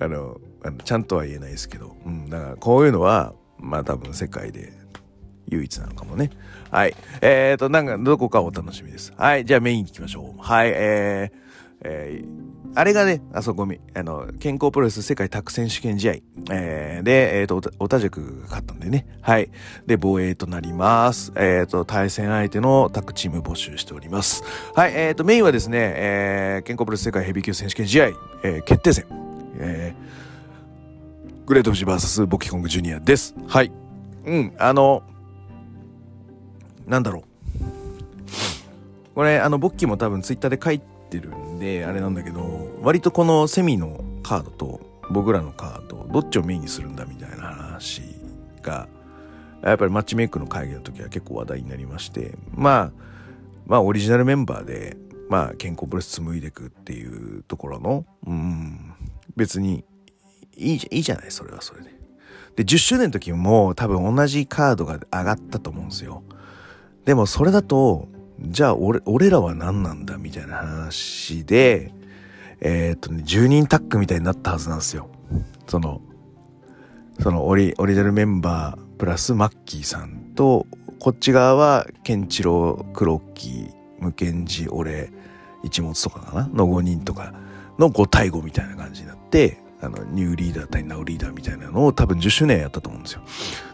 [0.00, 4.72] あの、あのちゃんとは言えないですけど、うん、だからこういうのは、まあ多分世界で
[5.48, 6.30] 唯一なのかもね。
[6.70, 6.96] はい。
[7.20, 9.12] えーと、なんか、どこかお楽しみです。
[9.16, 9.44] はい。
[9.44, 10.40] じゃあメインに行きましょう。
[10.42, 10.70] はい。
[10.70, 11.36] えー、
[11.82, 16.12] えー、あれがね、あそこみ、あの、健康プロレス世界タッグ選手権試合、
[16.52, 19.06] えー、で、えっ、ー、と、おたじくが勝ったんでね。
[19.22, 19.48] はい。
[19.86, 21.32] で、防衛となります。
[21.36, 24.44] えっ、ー、と、対戦相手のタッグチーム募集しております。
[24.74, 24.92] はい。
[24.94, 28.06] えっ、と、メインはですね、えー、健康プロレス世界ヘビー級選手権試合、
[28.42, 29.06] えー、決定戦、
[29.58, 33.34] えー、グレートフジ VS ボキコングジュニアです。
[33.46, 33.72] はい。
[34.26, 35.02] うん、あの、
[36.86, 37.22] なんだろう。
[39.14, 44.80] これ、あの、ボッキーも多分ツイッターで書いてるんで、あれなんだけど、割とこのセミのカードと
[45.10, 48.02] 僕らのカード、どっちをメインにするんだみたいな話
[48.62, 48.88] が、
[49.62, 52.92] やっぱりマッチメイクの会議の時は結構話題になりまして、まあ、
[53.66, 54.96] まあオリジナルメンバーで、
[55.28, 58.94] まあ健康プレス紡いでいくっていうところの、うん、
[59.36, 59.84] 別に
[60.56, 61.90] いいじゃいいじゃない、それはそれで。
[62.56, 66.22] で、10周年の時も多分同じカードが上がったと思うんですよ。
[67.04, 68.08] でもそれだと、
[68.40, 71.92] じゃあ俺、俺らは何なんだみたいな話で、
[72.60, 75.08] えー、っとね、10人タッグみたいになったはずなんですよ。
[75.66, 76.00] その、
[77.20, 80.66] そのオリ、オリジナルメンバープラスマッキーさんと、
[80.98, 85.10] こっち側は、ケンチロー、クロッキー、ムケンジ、俺、
[85.62, 86.48] 一物とかかな？
[86.48, 87.34] の5人とか
[87.78, 93.22] の5対5みたいな感じになって、あの、ニューリーダー対ナウリーダーみたいなのを多分10周年やったと思うんですよ。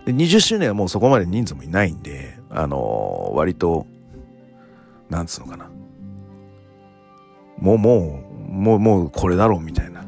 [0.06, 3.86] で、20周年はもうそこまで人数もいないんで、あのー、割と
[5.12, 5.70] なんつうのかな。
[7.58, 10.04] もうもうもうもうこれだろうみたいな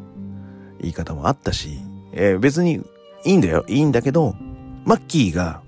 [0.81, 1.79] 言い方もあったし、
[2.13, 2.83] えー、別に
[3.25, 3.65] いいんだよ。
[3.69, 4.35] いいんだけど
[4.85, 5.63] マッキーが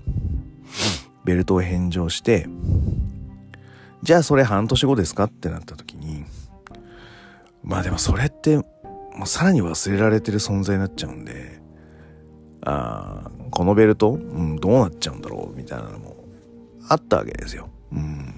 [1.23, 2.47] ベルトを返上して
[4.01, 6.25] じゃあそれ半年後ですかってなった時に
[7.63, 8.63] まあでもそれっても
[9.23, 11.59] うさらに忘れられてる存在になっちゃうんで
[12.61, 16.15] あこのベルト、うん、どうなっちゃうんだろうみたいなのも
[16.89, 17.69] あったわけですよ。
[17.91, 18.36] うん、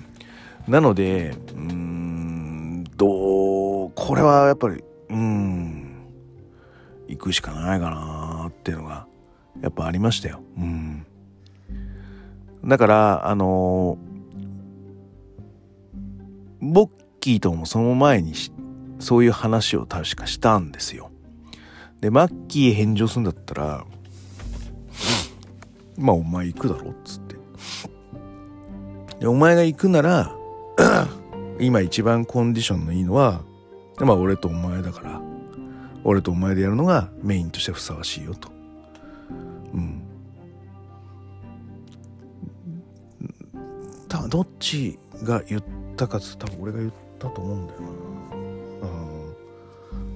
[0.70, 6.06] なので、うん、どう、これはやっぱり、うん、
[7.08, 9.08] 行くしかないかなっていうのが、
[9.62, 10.42] やっぱありましたよ。
[10.58, 11.06] うん。
[12.64, 13.98] だから、あの
[16.62, 16.90] ボッ
[17.20, 18.34] キーともその前に
[19.00, 21.10] そういう話を確かしたんですよ。
[22.00, 23.86] で、マッキー返上するんだったら、
[25.98, 27.36] まあお前行くだろっつって。
[29.20, 30.36] で、お前が行くなら、
[31.60, 33.42] 今一番コンディションのいいのは、
[34.00, 35.22] まあ俺とお前だから、
[36.04, 38.50] 俺とお前でやるのがメインとしてふさわしいよと。
[39.74, 40.02] うん。
[44.08, 45.64] 多分どっちが言っ
[45.96, 47.88] たかつ多分俺が言ったと思うんだよな。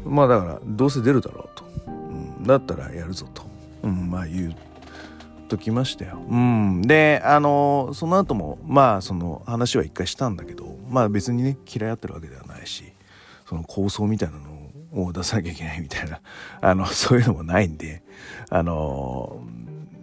[0.05, 0.15] うん。
[0.15, 1.65] まあだから、どうせ出るだろうと。
[1.87, 2.43] うん。
[2.43, 3.43] だったらやるぞと。
[3.83, 4.55] うん、まあ言う
[5.53, 6.19] ときましたよ。
[6.27, 12.83] うん、であのその後もまあその話は一回したんだけどまあ別にね嫌い合ってるわけではないし
[13.47, 16.21] その構想みたいなのを出さなきゃいけないみたいな
[16.61, 18.01] あのそういうのもないんで
[18.49, 19.41] あの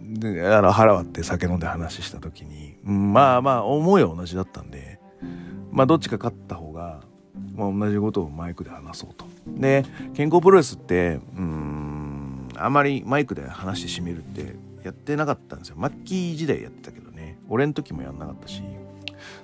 [0.01, 4.99] であの腹割って酒飲んで話した時に、うん、まあまあ思いは同じだったんで
[5.71, 7.01] まあどっちか勝った方が、
[7.55, 9.25] まあ、同じことをマイクで話そうと。
[9.47, 9.83] で
[10.13, 15.75] 健康プロレスってうんあまりマイクで話して締めるってやってなかったんですよ。
[15.77, 17.37] マッキー時代やってたけどね。
[17.49, 18.63] 俺の時もやんなかったし。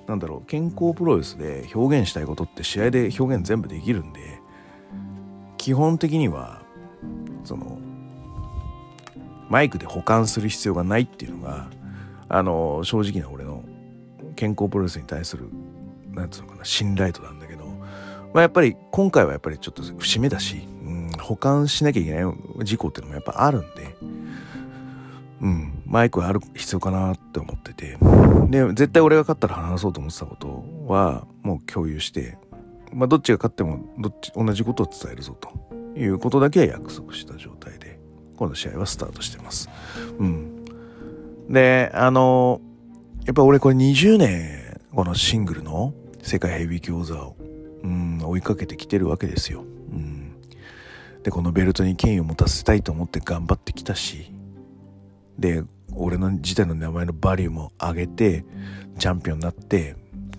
[0.06, 4.40] なんだろう健康プロレスで表現したいことって試合で表現全部できるんで
[5.56, 6.62] 基本的には
[7.44, 7.78] その
[9.48, 11.68] マイクで保管する必要がないっていうのが
[12.28, 13.64] あの正直な俺の
[14.36, 15.48] 健康プロレスに対する
[16.12, 23.96] なんつうのかな信頼度なんだけど、まあ、やっぱり今回はやっぱりちょっと節目だし、うん、保管しなきゃいけない事故っていうのもやっぱあるんで
[25.40, 27.96] うん、マイクある必要かなって思ってて
[28.48, 32.38] で絶対俺が勝ったら話そうと思ってたことはもう共有して、
[32.92, 35.50] まあ、どっちが勝ってもどっち同じことを伝えるぞと
[35.98, 37.98] いうことだけは約束した状態で
[38.36, 39.68] 今度試合はスタートしてます。
[40.18, 40.64] うん、
[41.48, 42.60] であの
[43.26, 47.36] やっぱ俺これ20年このシングルの世界ヘビー級王座を、
[47.82, 49.62] うん、追いかけてきてるわけですよ。
[49.92, 50.32] うん、
[51.22, 54.32] でこのベルトに権威を持たせたいと思って頑張ってきたし
[55.38, 55.62] で、
[55.94, 58.44] 俺の自体の名前のバリューも上げて、
[58.98, 59.96] チャンピオンになって、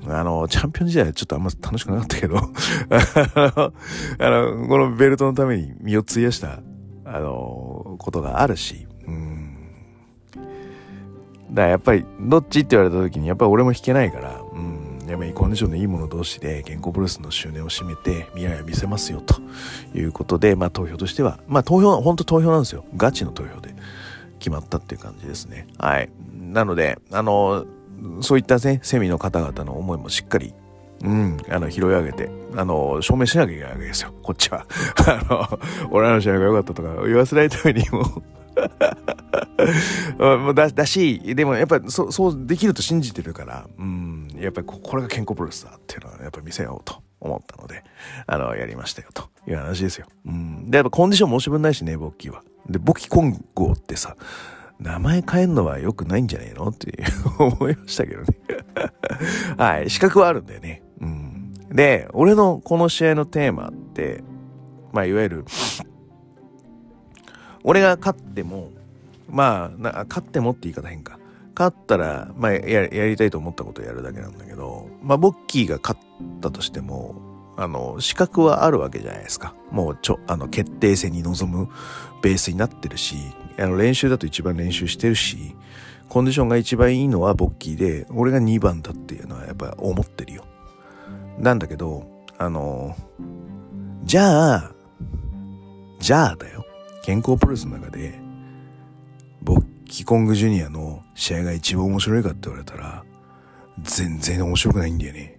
[0.07, 3.71] あの、チャンピオン時代はちょっとあんま楽しくなかったけど あ
[4.19, 6.61] の、このベルトのために身を費やした、
[7.05, 9.57] あの、ことがあるし、うん。
[11.51, 14.89] だからやっぱり、どっちって言われた時に、やっぱり俺も弾けないから、うん。
[15.07, 19.41] やっぱりコンディションのいいもの同士で、健康プロレスの執念を締めて、未来を見せますよ、と
[19.93, 22.85] いうことで、まあ投票としては、まあ投票、本当投票なんですよ。
[22.95, 23.73] ガチの投票で。
[24.39, 25.67] 決まったっていう感じですね。
[25.77, 26.09] はい。
[26.33, 27.65] なので、あの、
[28.21, 30.53] そういったね、セミの方々の思いもしっかり、
[31.03, 34.65] うん、あの、拾い上げて、あの、証明しなきゃいけないわけですよ、こっちは。
[35.07, 35.59] あの、
[35.91, 38.03] 俺らの試合が良かったとか言わせないためにも
[40.19, 47.83] もだだし、でもやっぱりそそうできると信じてるから、うん、やっぱりこれが健康プロレスだっていうのはやっぱり見せようと思ったので、
[48.27, 50.07] あの、やりましたよという話ですよ。
[50.25, 50.69] うん。
[50.69, 52.43] で、やっぱコンディション申し分ないしね、ボッキーは。
[52.67, 54.15] で、簿記混合ってさ、
[54.79, 56.69] 名前変えるのは良くないんじゃねえの？
[56.69, 57.03] って
[57.37, 58.27] 思いましたけどね
[59.57, 60.83] はい、資格はあるんだよね。
[61.01, 61.53] うん。
[61.69, 64.23] で、俺のこの試合のテーマって、
[64.93, 65.45] まあ、いわゆる、
[67.63, 68.69] 俺が勝っても、
[69.29, 71.19] まあ、勝ってもって言い方変か。
[71.55, 75.99] 勝ったら、まあや、やりたいと思ったことをやるだけなんだけど、まあ、ボッキーが勝っ
[76.39, 77.28] たとしても、
[77.61, 79.53] あの、資格はあるわけじゃないですか。
[79.69, 81.67] もうちょ、あの、決定戦に臨む
[82.21, 83.17] ベースになってるし、
[83.57, 85.55] あの、練習だと一番練習してるし、
[86.07, 90.45] コンディションが一番いいのはボッキーで、俺が2番だっていうのはやっぱ思ってるよ。
[91.37, 92.95] なんだけど、あの、
[94.03, 94.71] じゃあ、
[95.99, 96.65] じゃあだよ。
[97.03, 98.21] 健康プロレスの中で、
[99.41, 103.03] ボッキーコングジュニアの試合が一番面白いかって言われたら、
[103.83, 105.38] 全然面白くないんだよね。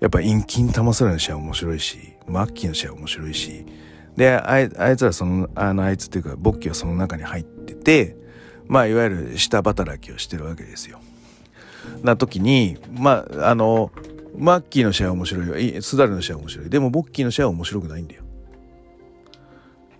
[0.00, 3.64] やっぱ陰金玉すらの試合面白いし、マッキーの試合面白いし、
[4.16, 8.16] で、あいつらその、あの、あいつっていうか、ボッキーはその中に入ってて、
[8.66, 11.00] まあ、いわゆる下働きをしてるわけですよ。
[12.02, 13.90] な時にまああの
[14.36, 16.70] マッキーの試合は面白いよスダルの試合は面白い。
[16.70, 18.22] でもボッキーの試合は面白くないんだよ。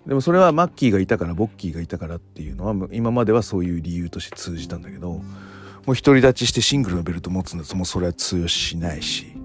[0.05, 5.23] でもそれはマッキーがいたからボッキーがいたからっていうのは今まではそういう理由として通じたんだけども
[5.93, 9.44] う独り立ちしてシングルのベルト持つんだともうそれは通用しないし。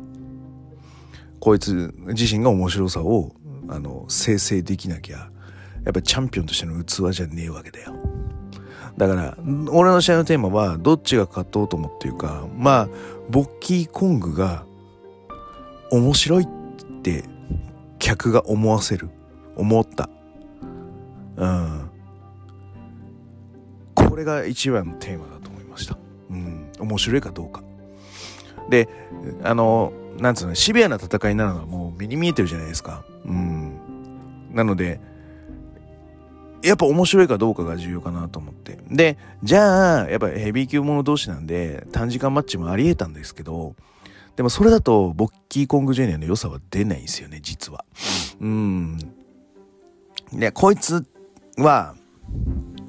[1.40, 3.34] こいつ自身が面白さを
[3.68, 7.94] あの生成できなきゃやっぱりチャンピオンとしての器じゃねえわけだよ。
[8.96, 9.38] だから
[9.70, 12.46] 俺の試合のテーマはどっちが勝とうと思っていうか。
[12.54, 12.88] まあ
[13.30, 14.64] ボッキーコングが
[15.90, 16.46] 面白いっ
[17.02, 17.24] て
[17.98, 19.08] 客が思わせる。
[19.56, 20.10] 思った。
[21.36, 21.90] うん。
[23.94, 25.96] これが一番のテーマだと思いました。
[26.30, 26.70] うん。
[26.78, 27.62] 面白いかどうか。
[28.68, 28.88] で
[29.42, 33.78] あのなんつうのシビアな戦いになるのはもう目に見えてるじゃないですかうん
[34.52, 35.00] なので
[36.62, 38.78] やっぱ面白いかどうかが重要かなと思って。
[38.90, 43.74] で、じゃあ、やっぱヘビー級者同士なんで、短時間マッチもあり得たんですけど、
[44.36, 47.84] でもそれだと、ボッキーコングジュニアの良さは出ないんですよね、実は。
[48.40, 48.98] うん。
[50.32, 51.06] で、こいつ
[51.56, 51.94] は、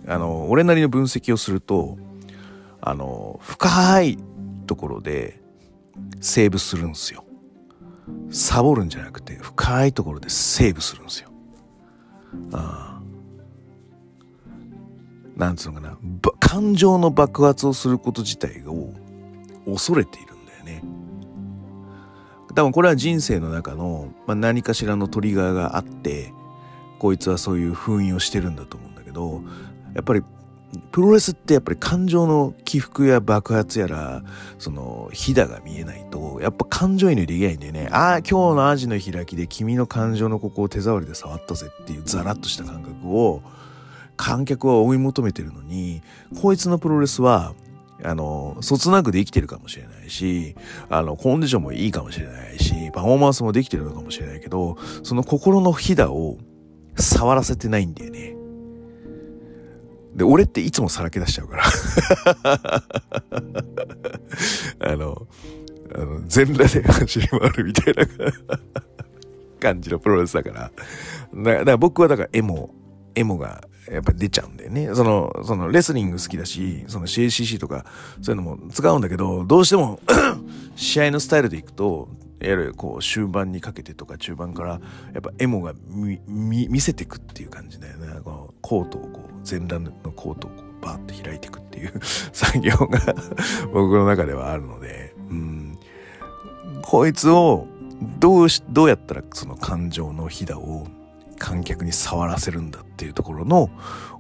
[0.08, 1.98] あの、俺なりの分析をすると、
[2.82, 4.18] あの、深い
[4.68, 5.41] ところで
[6.20, 7.24] セーブするんですよ。
[8.30, 11.30] サボるんじゃなくて、深いところでセーブするんですよ。
[12.54, 13.02] あ。
[15.36, 15.98] なんつうのかな、
[16.40, 18.94] 感情の爆発をすること自体を
[19.66, 20.84] 恐れているんだよね。
[22.54, 26.34] 多分これは人生の中の、まあ、何かしらのトリガーがあって、
[27.02, 29.42] こいつはそういう封印をしてるんだと思うんだけど
[29.96, 30.22] やっぱり
[30.92, 34.24] プロレスってやっぱり感情の起伏や爆発やら、
[34.58, 37.90] その、ひだが見えないと、やっぱ感情移入できないんだよね。
[37.92, 43.42] ああ、今日のアジの開きで君の感情のここを手触りで触ったぜっていうザラッとした感覚を、
[44.16, 46.02] 観客は追い求めてるのに、
[46.42, 47.54] こいつのプロレスは、
[48.04, 50.56] あの、そつなくできてるかもしれないし、
[50.90, 56.38] あの、コンディションもいいかもしれないし、パフォーマンスもできてるのかもしれないけど、その心のひだを
[56.96, 58.41] 触らせてないんだよね。
[60.16, 61.64] で、俺っていつもさらけ出しちゃうから
[64.92, 65.28] あの、
[65.96, 68.06] あの、全裸で走り回るみたいな
[69.60, 70.72] 感じのプロレスだから。
[71.34, 72.74] だから僕はだからエモ、
[73.16, 74.90] エモがやっぱ出ちゃうんだよね。
[74.94, 77.86] その、そのレスリング好きだし、その CACC とか
[78.22, 80.00] そういうのも使うんだけど、どうしても
[80.76, 82.10] 試合のスタイルでいくと、
[82.42, 84.82] いわゆるこう終盤にかけてとか中盤から
[85.14, 88.08] やっぱエモが見せていくっていう感じだよね。
[88.24, 91.94] このコートをこう全裸のコートをこうバーッと開いていくっていう
[92.34, 93.16] 作業が
[93.74, 95.16] 僕の中ではあるので。
[95.30, 95.78] うん。
[96.82, 97.68] こいつを
[98.20, 100.88] どうしどうやったらその感情のひだを
[101.38, 103.70] 観客に触らせるんだっていうところの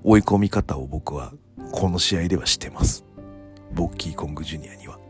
[0.03, 1.33] 追い込み方を僕は
[1.71, 3.03] この試合ではしてます。
[3.73, 5.00] ボッキーコングジュニアには。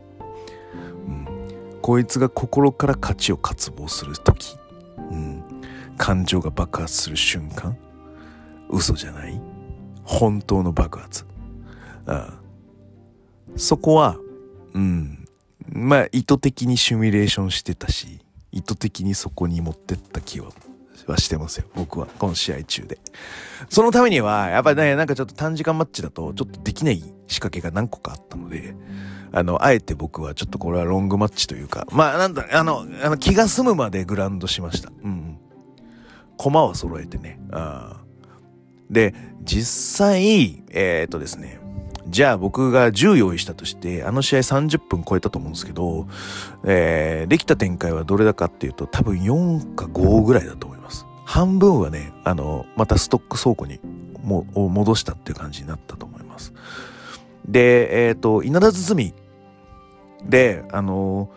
[1.82, 4.56] こいつが心から勝ちを渇望する時、
[5.10, 5.44] うん、
[5.98, 7.76] 感情が爆発する瞬間
[8.70, 9.40] 嘘じゃない？
[10.04, 11.26] 本当の爆発。
[12.06, 12.34] ああ。
[13.56, 14.16] そこは
[14.72, 15.28] うん。
[15.68, 18.20] まあ意図的にシミュレーションしてたし
[18.50, 20.50] 意図的にそこに持ってった気は
[21.06, 21.66] はしてますよ。
[21.74, 22.98] 僕はこの試合中で。
[23.68, 28.74] そのためにはやっぱりねなんかちょっと短時間マッチだとちょっとできない仕掛けが何個かあったので
[29.32, 34.92] あの、あえて僕はちょっとこれはロングマッチというか、まあなんだ、あの、あの気が済むまでグラウンドしました。
[35.02, 35.38] うん。
[36.36, 37.40] 駒は揃えてね。
[37.50, 37.96] あ
[38.90, 41.60] で、実際、えー、っとですね、
[42.08, 46.06] じゃあ僕が10用意したとして、あの試合30分超えたと思うんですけど、
[46.64, 51.06] えー、できた展開はどれだかっていうと、多分4か5ぐらいだと思います。
[51.24, 53.80] 半分はね、あの、またストック倉庫に
[54.22, 56.52] も戻したっていう感じになったと思います。
[57.46, 59.14] で、えっ、ー、と、稲田堤
[60.28, 61.28] で、あの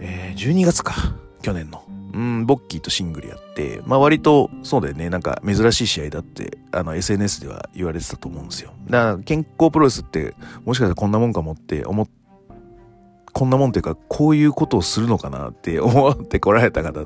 [0.00, 0.94] えー、12月か、
[1.42, 1.84] 去年の。
[2.14, 8.72] うん、ボッキーとシングルやって、まあ割と、そうだよね、なんか珍しい試合だって、あの、SNS では言われてたと思うんですよ。
[8.88, 12.08] だから、健康プロレスって、もしかしたらこんなもんかもって思っ
[13.34, 17.04] こんなもんっていうか、こういうことをするのかなって 思って来られた方い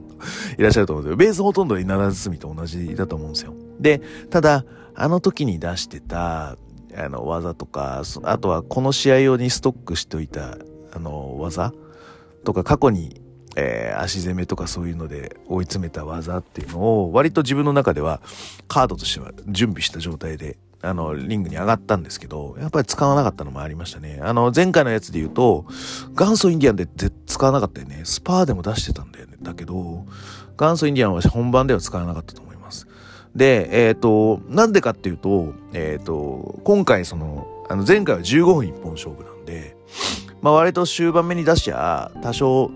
[0.58, 1.16] らっしゃると思うんですよ。
[1.16, 3.54] ベースほとんど稲田堤と同じだと思うんですよ。
[3.80, 6.58] で、ただ、あの時に出してた、
[6.98, 10.58] あの技とか、あとはこの試合用にストックしておいた
[10.92, 11.72] あの技
[12.44, 13.20] とか過去に、
[13.56, 18.20] えー、足攻めとかそういうので追い詰めた技っていうのを割と自分の中では
[18.68, 24.20] カードとしては準備した状態であの、リングに上がったんですけど、やっぱり使わなかったのもありましたね。
[24.22, 25.66] あの、前回のやつで言うと、
[26.16, 26.86] 元祖インディアンで
[27.26, 28.02] 使わなかったよね。
[28.04, 29.36] スパーでも出してたんだよね。
[29.42, 30.06] だけど、
[30.56, 32.47] 元祖インディアンは本番では使わなかったと思います。
[33.38, 39.76] で、えっ、ー、と、なんでかっていうと、えっ、ー、と、今回その、あの前回は15分一本勝負なんで、
[40.42, 42.70] まあ割と終盤目に出しちゃ多少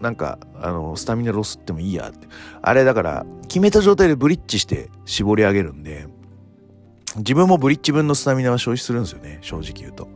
[0.00, 2.26] なんかあのスタミナロスってもいいやって。
[2.62, 6.06] あれだから決めた状態でブリッジして絞り上げるんで
[7.16, 10.08] 自分もブリッジ分のスタミナは消費するんですよね正直言うと。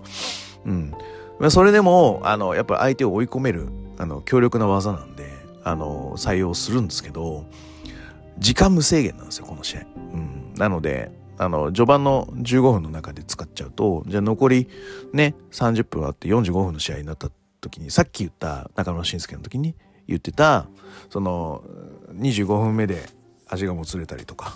[0.64, 0.94] うん。
[1.38, 3.68] まあ、それでもあのやっぱり相手を追い込める
[3.98, 5.30] あの強力な技なんで
[5.64, 7.44] あの採用するんですけど
[8.38, 14.68] 時間無制限なんですよこの試合、うん、なのであの序盤の15分の中で使っちゃうとじゃあ残り
[15.12, 17.30] ね30分あって45分の試合になった
[17.60, 19.74] 時にさっき言った中村慎介の時に
[20.06, 20.68] 言ってた
[21.10, 21.64] その
[22.14, 23.02] 25分目で
[23.48, 24.52] 味がもつれたりとか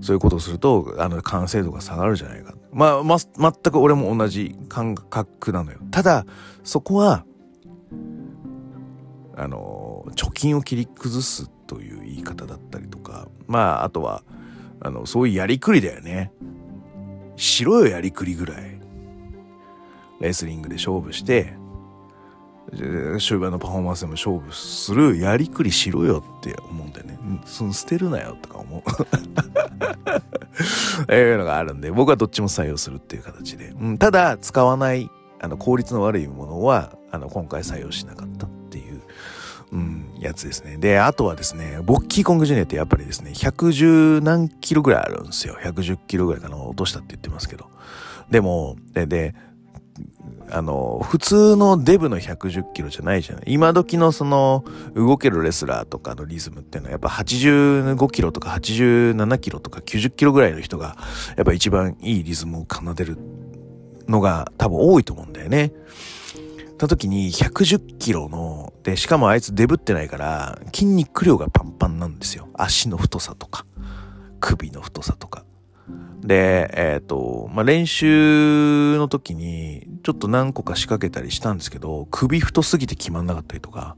[0.00, 2.54] そういうことをするとあの完成度が下がるじゃないか。
[2.72, 5.78] まあ、ま、全く俺も同じ感覚なのよ。
[5.90, 6.26] ただ
[6.62, 7.24] そこは
[9.36, 14.22] あの貯金を切り崩すという方だったりとかまああとは
[14.80, 16.32] あのそういうやりくりだよね
[17.36, 18.80] しろよやりくりぐらい
[20.20, 21.54] レスリングで勝負して
[23.20, 27.18] 終盤のパフォーマンスでも勝負するやりくりしろよって思うんだよね。
[27.44, 28.82] その捨てるなよとか思う。
[31.12, 33.68] いうのがあるんで、僕はどっちも採用するっていう形で。
[33.68, 35.10] うん、ただ、使わない、
[35.40, 39.00] あの、効率の悪いものは、あの、今回採用しなかったっていう、
[39.72, 40.76] うん、やつですね。
[40.76, 45.56] で、あとはですね、ボッキーコングジュニアってやっぱりですね、110何キロぐらいあるんですよ。
[45.62, 47.66] 110キロぐらいかな、落としたって言ってますけど。
[48.30, 49.34] でも、で、で、
[50.50, 53.44] あの、普通のデブの110キロじゃないじゃない。
[53.48, 54.64] 今時のその、
[54.94, 60.96] 動けるレスラーとかのリズムっていうのは、やっぱ85キロとか87キロとか90キロぐらいの人が、
[61.36, 63.18] やっぱ一番いいリズムを奏でる
[64.08, 65.72] のが多分多いと思うんだよね。
[66.76, 72.48] た時に110キロの、で、しかもあいつデブってないから、筋肉量がパンパンなんですよ。
[72.54, 73.66] 足の太さとか、
[74.40, 75.44] 首の太さとか。
[76.20, 83.96] で、えっ、ー、と、まあ、練習の時に、ちょっと何個か仕掛けたりしたんですけど、首太すぎて決まんなかったりとか、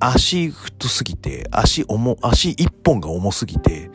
[0.00, 3.90] 足太すぎて、足重、足一本が重すぎて、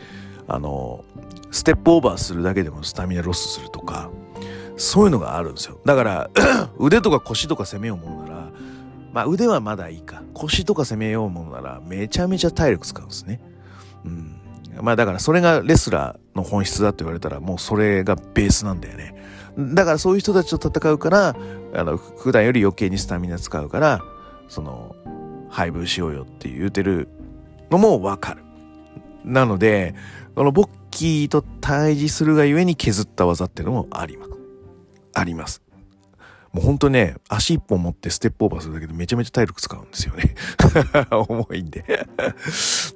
[0.47, 1.03] あの、
[1.51, 4.09] ステップオーバーするだけでもスタミナロスするとか、
[4.79, 5.79] そういうのがあるんですよ。
[5.85, 6.29] だから
[6.79, 8.49] 腕とか腰とか攻めようものなら、
[9.11, 10.23] まあ腕はまだいいか。
[10.33, 13.41] 腰とか攻めようものなら、めちゃめちゃ体力使うんですね。
[14.05, 14.39] うん。
[14.81, 19.15] まあだからそれがレスラーの本質だって言われたらもうそれがベースなんだよね。
[19.57, 21.35] だからそういう人たちと戦うから、
[21.73, 24.01] あの、普段より余計にスタミナ使うから、
[24.47, 24.95] その、
[25.49, 27.09] 配分しようよって言うてる
[27.69, 28.43] のもわかる。
[29.25, 29.95] なので、
[30.35, 34.38] このボッキーと対峙するがゆえに削った技っていうのもあります。
[35.19, 35.61] あります。
[36.53, 40.33] もうほんとね、足一本持ってステップオーバーするだけでめちゃめちゃ体力使うんですよね。
[41.11, 42.07] 重いんで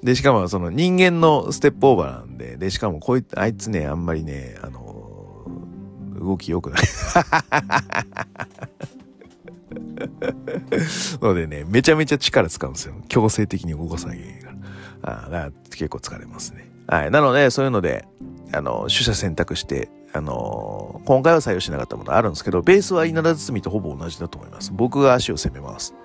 [0.02, 6.82] で、しかもその人間のステップオーバーなんで、で、しかもこいつ、あいつね、あんまりね、あのー、動き良くない
[11.22, 12.96] のでね、めちゃめちゃ力使うんですよ。
[13.08, 14.54] 強制的に動かさなきゃいけないから。
[15.04, 16.72] あだから結構疲れますね。
[16.88, 17.12] はい。
[17.12, 18.08] なので、そういうので、
[18.52, 24.72] あの、取捨選択して、あのー、今回は採用しなかったものあるんですけど、ベースは稲田包とほぼ同じだと思います。
[24.74, 25.96] 僕が足を攻めます。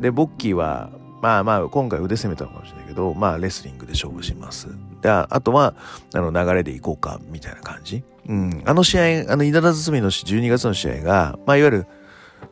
[0.00, 4.68] で、ボッキーは、まあまあ、今回腕攻めたのかもしれないけど、まあ、レスリングで勝負します。
[5.02, 5.74] で、あとは、
[6.14, 8.02] あの、流れでいこうか、みたいな感じ。
[8.28, 8.62] うん。
[8.64, 11.86] あの試合、あの、稲田包の12月の試合が、まあ、いわゆる、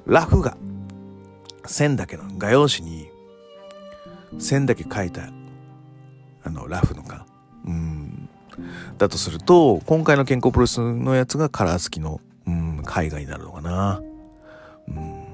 [0.04, 0.56] ラフが、
[1.64, 3.08] 線だけの画用紙に、
[4.38, 5.22] 線だけ書いた、
[6.42, 7.24] あの、ラフのか。
[7.66, 7.95] うん。
[8.98, 14.02] だとすると、今回の健康プロレスのやつがカラー付きの、うん、海外になるのかな。
[14.88, 15.26] うん。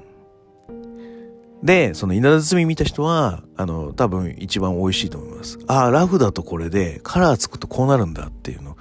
[1.63, 5.59] で、その稲田包み見た人は、あの、多分一番美味しいと思います。
[5.67, 8.75] ああ、ラフだとこれで、カラーつくとこうなるんだっていうの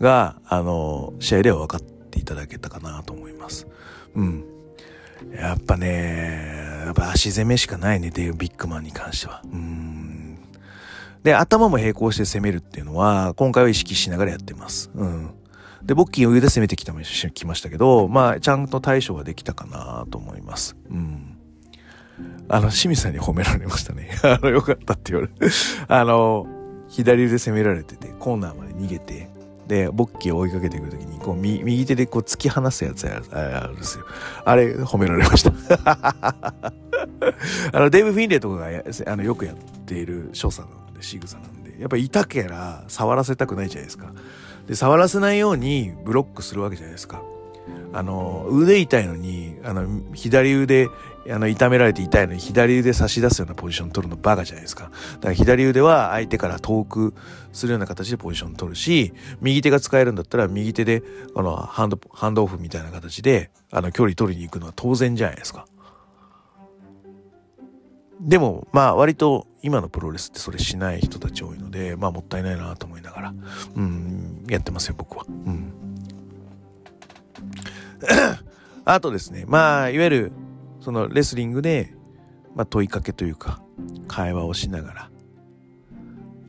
[0.00, 3.68] が、あの、試合では分かっていただけたかなと思います。
[4.16, 4.44] うん。
[5.32, 9.42] やっぱね、やっぱ足攻めしかないね、デイビッグマンに関しては。
[9.44, 9.83] うん。
[11.24, 14.90] で、頭も並行して攻めるっていうのは、今回は意識しながらやってます。
[14.94, 15.30] うん。
[15.82, 20.76] で、ボッキーを上で攻めてきたもきましたけど、まあ、ちゃんと対処はできたかなと思います。
[20.90, 21.38] うん。
[22.48, 24.10] あの、清水さんに褒められましたね。
[24.22, 25.54] あの、よかったって言われて。
[25.88, 26.46] あの、
[26.88, 29.30] 左腕攻められてて、コーナーまで逃げて、
[29.66, 34.04] で、ボッキーを追いかけてくるときに、こう、右手でこう突き放すやつやあるんですよ。
[34.44, 35.52] あれ、褒められました。
[37.72, 38.66] あの、デーブ・フィンレイとかが
[39.06, 39.56] あのよくやっ
[39.86, 44.12] ている所作なんで、仕草なんで、やっぱ痛けら触らせたくないじゃないですか。
[44.66, 47.22] で、触らせないようにブロックするわけじゃないですか。
[47.92, 50.88] あの、腕痛いのに、あの、左腕、
[51.30, 54.84] あの、痛められて痛いのに左腕差し出すようなポジション取るのバカじゃないですか。
[54.84, 57.14] だから左腕は相手から遠く
[57.52, 61.02] するような形でポジション取るし、右手が使えるんだったら右手で、
[61.36, 65.66] あの、ハンド、ハンドオフみたいな形で、あの、距離取りに行くのは当然じゃないですか。
[68.20, 73.34] でも、まあ割と今のプロレスってそれしない人たち多いので、まあもったいないなと思いながら、
[73.76, 75.24] うん、やってますよ、僕は。
[75.28, 75.72] うん。
[78.84, 80.32] あとですね、まあ、いわゆる、
[80.80, 81.94] そのレスリングで、
[82.54, 83.62] まあ問いかけというか、
[84.06, 85.10] 会話をしながら、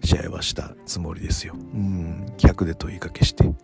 [0.03, 1.55] 試合はしたつもりですよ。
[1.55, 3.45] うん、逆で問いかけして。
[3.45, 3.55] うん。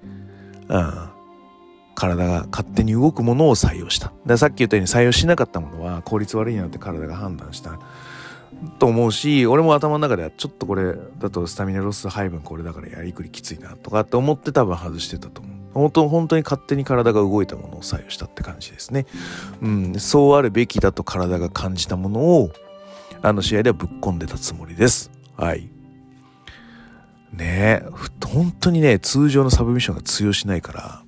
[2.01, 4.11] 体が勝手に動くものを採用した。
[4.25, 7.77] ださっき言ったように採用しなかったものは効率悪いなって体が判断した
[8.79, 15.57] と思うし、俺も頭の中ではちょっとこれだとスタミナロス配分これだからやりくりきついなとかって思って多分外してたと思う。
[15.73, 19.05] 本当本当に勝手に体が動いたものを採用したって感じですね。
[19.61, 22.49] うん、そうあるべきだと体が感じたものを
[23.21, 25.11] あの試合ではぶっ込んでたつもりです。
[25.37, 25.69] はい。
[27.31, 27.85] ねえ、
[28.25, 31.00] 本当にね、通常のサブミッションが通用しないから、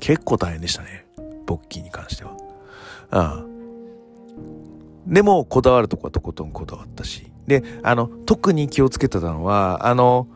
[0.00, 1.06] 結構大変でしたね。
[1.46, 2.36] ボッキーに関しては。
[3.10, 3.44] ああ
[5.06, 7.30] でも、こだわるとこはとことんこだわったし。
[7.46, 10.28] で、あの、特に気をつけてたのは、あの、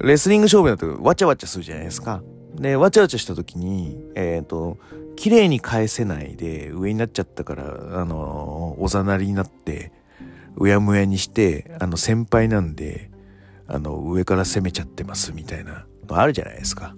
[0.00, 2.22] レスリング勝負だとわちゃわちゃするじゃないですか。
[2.54, 4.78] で、わちゃわちゃした時に、えっ、ー、と、
[5.16, 9.92] 綺麗に返せないで上になっちゃったから、あの、おざなりになって、
[10.56, 13.10] うやむやにして、あの、先輩なんで、
[13.66, 16.94] あの、上から攻めちゃってますみたいなのあるじゃないですか。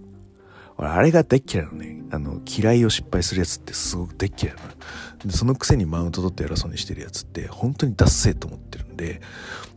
[0.82, 2.02] 俺、あれが大っ嫌いなのね。
[2.10, 4.68] あの、嫌いを失敗するやつってすごく大っ嫌いなの。
[5.24, 9.20] で、そのくせにマウント取って偉そうにしてるやつって、本当にダッセーと思ってるんで、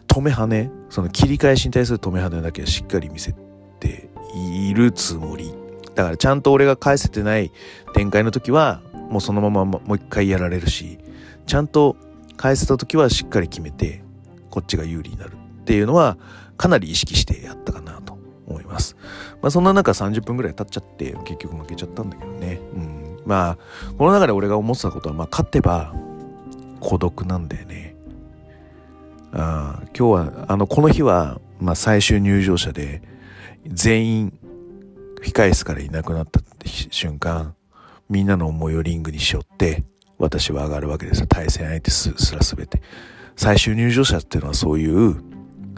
[0.08, 3.34] 止め跳ね、その切り返しに対する止め跳ねだけはしっかり見せ
[3.80, 5.54] ているつもり。
[5.94, 7.52] だからちゃんと俺が返せてない
[7.94, 10.98] 展開の時は、もうそのままもう一回やられるし、
[11.46, 11.96] ちゃんと
[12.36, 14.04] 返せた時はしっかり決めて、
[14.50, 16.18] こっちが有利になるっていうのは、
[16.58, 18.15] かなり意識してやったかなと
[18.56, 18.96] 思います。
[19.42, 22.60] まあそんな中30分ぐらい経っちゃって結局負けちゃったんだけどね。
[22.74, 23.20] うん。
[23.26, 23.58] まあ、
[23.98, 25.94] この中で俺が思ってたことは、まあ勝てば
[26.80, 27.96] 孤独なんだよね。
[29.34, 33.02] あ今日は、あの、この日は、まあ最終入場者で
[33.68, 34.40] 全員
[35.22, 37.56] 控え室からいなくなった瞬間、
[38.10, 39.84] みんなの思いをリングにしよって、
[40.18, 41.28] 私は上がるわけですよ。
[41.28, 42.82] 対戦相手すらすべて。
[43.36, 45.35] 最終入場者っていうのはそういう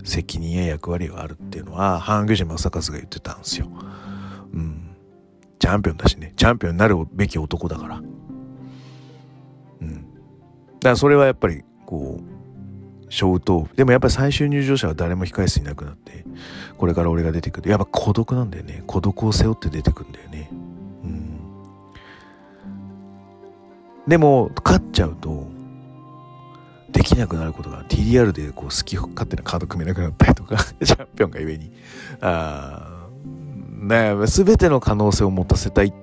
[0.08, 3.68] 責任や役割があるっていうのは、ハングジ正和が言ってたんですよ。
[4.54, 4.96] うん。
[5.60, 6.34] チャンピオンだしね。
[6.36, 8.02] チャンピオンになるべき男だから。
[9.82, 9.94] うん。
[9.94, 12.38] だからそれはやっぱり、こう、
[13.10, 16.26] ショートでもやっぱり最終入場者は誰も控え室いなくなって、
[16.78, 17.70] これから俺が出てくる。
[17.70, 18.84] やっぱ孤独なんだよね。
[18.86, 20.50] 孤独を背負って出てくんだよね。
[20.52, 21.40] うん。
[24.08, 25.48] でも、勝っちゃうと、
[26.98, 31.72] できなくなることが TDR でこう好き勝手なカード組めなくなったりとか チャンピオンがゆえに。
[32.22, 33.08] あ
[33.80, 35.94] ね全ての可能性を持たせたい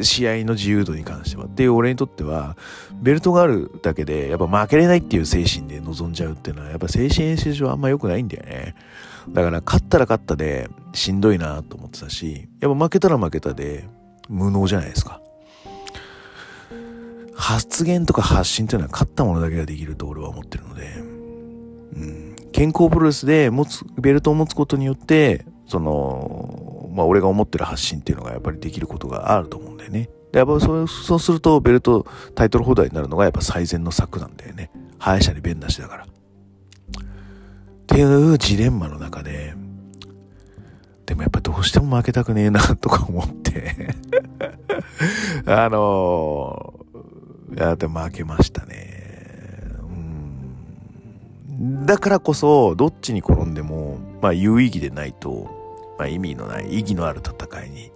[0.00, 1.44] 試合の自由度に関しては。
[1.44, 2.56] っていう俺にとっては
[2.94, 8.74] ベルトがあるだけでやっぱ負けれないっていう精神で臨んじゃうっていうのはやっぱ精神演習上あんま良くないんだよね。
[9.28, 13.84] だから勝ったら勝ったでしんどいなと思ってたしやっぱ負けたら負けたで
[14.30, 15.20] 無能じゃないですか。
[17.36, 30.08] 発言とか発信というのは勝ったものだけができると俺は思ってるので、うん、健康プロレスで持つ、ベルトを持つことによって、その、まあ俺が思ってる発信っていうのがやっぱりできることがあると思うんだよね。
[30.32, 34.70] でやっぱそうそうするとベルト、タイトルホルダーになるのがやっぱ最善の策なんだよね。
[34.98, 36.04] 敗者に弁なしだから。
[36.04, 36.06] っ
[37.86, 39.54] ていうジレンマの中で、
[41.06, 43.94] でもやっぱどうしても負けたくねえなとか思って
[45.46, 46.73] あの
[47.52, 49.02] いや、でも負けましたね。
[51.50, 51.86] うん。
[51.86, 55.50] だからこそ、どっちに転んでも、まあ有意義でないと、
[55.98, 57.90] まあ意味のない、意義のある戦いに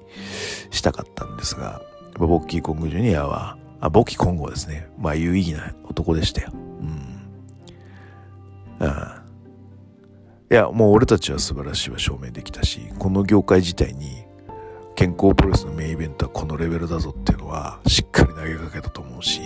[0.70, 1.82] したかったんですが、
[2.18, 4.88] ボッキーコングジュニアは、あ、ボッキーコンゴですね。
[4.98, 6.50] まあ有意義な男でしたよ。
[6.52, 7.18] うん。
[8.80, 9.18] ああ
[10.50, 14.17] いや、もう俺たちは素晴らしいは証明できたし、この業界自体に
[14.98, 19.42] 健康プロレスのメインイベントはこのレベルだぞっていうのはしっかり投げかけたと思うし、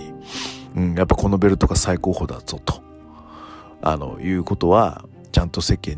[0.75, 2.81] うん、やっぱこのベルトが最高峰だぞと、
[3.83, 5.95] あの、いうことはちゃんと世間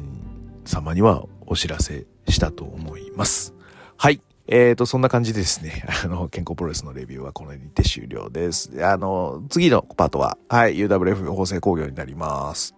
[0.65, 3.53] 様にはお知らせしたと思います。
[3.95, 4.19] はい。
[4.48, 8.73] えーと、そんな感じでですね、あの、健康プロレスのレビューはこの辺にて終了です。
[8.86, 12.76] あの、次のパートは、はい、UWF 法制工業になります。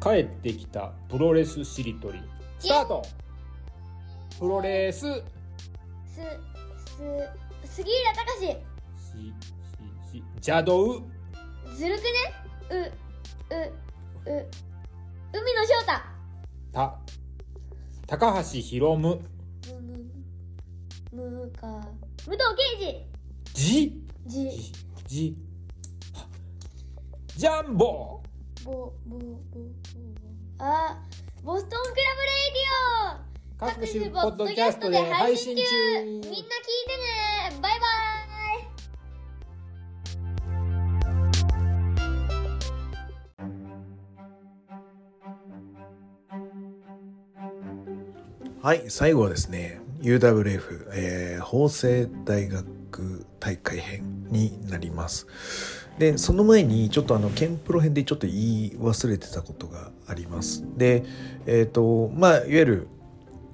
[0.00, 2.20] 帰ってきたプロレスしりとり。
[2.58, 3.02] スタート。
[4.38, 5.00] プロレス。
[5.00, 5.04] し
[6.06, 6.20] す
[7.66, 8.46] す杉浦隆し
[10.10, 11.02] し邪道。
[11.76, 12.08] ずるくね。
[12.70, 12.74] う
[13.54, 13.60] う
[14.30, 14.46] う。
[15.32, 15.92] 海野翔太。
[16.72, 16.98] た
[18.06, 19.20] 高橋宏夢。
[21.12, 21.66] むむむか。
[22.26, 22.38] 武藤
[22.78, 23.04] 敬
[23.52, 24.02] じ司。
[24.26, 24.72] じじ。
[25.06, 25.36] じ
[27.36, 28.22] ジャンボ。
[28.64, 29.60] ぼぼぼぼ
[30.62, 30.94] あ
[31.42, 33.70] ボストンクラブレイディオ。
[33.70, 35.62] 各種ポッドキャストで配信中。
[36.04, 38.00] みんな聞いてねバイバイ
[48.60, 55.26] はい最後はですね UWF、えー、法政大学大会編になります。
[56.00, 60.64] でその前にちょっとあのケンプロ編でちょっと言い忘れてたことがあります。
[60.78, 61.04] で
[61.44, 62.88] えっ、とまあいわゆる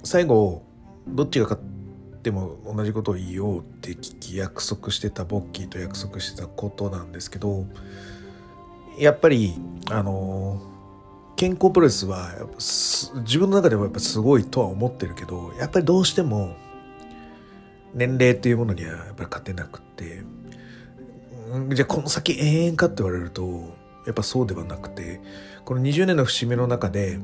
[0.05, 0.63] 最後
[1.09, 7.67] どっちが勝っても同じことを言おうって聞き約束してたボッキーと約束してたことなんですけど
[8.97, 9.55] やっぱり
[9.91, 10.63] あの
[11.35, 12.31] 健康プロレスは
[13.23, 16.55] 自分の中でもやっぱすごいとは思ってるけどやっぱりどうしても
[17.93, 20.36] 年齢っていうものにはやっぱり勝てなくって。
[21.71, 23.75] じゃあこの先永遠かって言われると
[24.07, 25.21] やっぱそうではなくて
[25.65, 27.19] この20年の節目の中で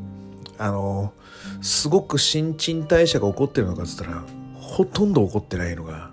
[0.59, 1.13] あの
[1.61, 4.25] すごく新陳代謝が起こってるのかっつったら
[4.55, 6.11] ほとんど起こってないのが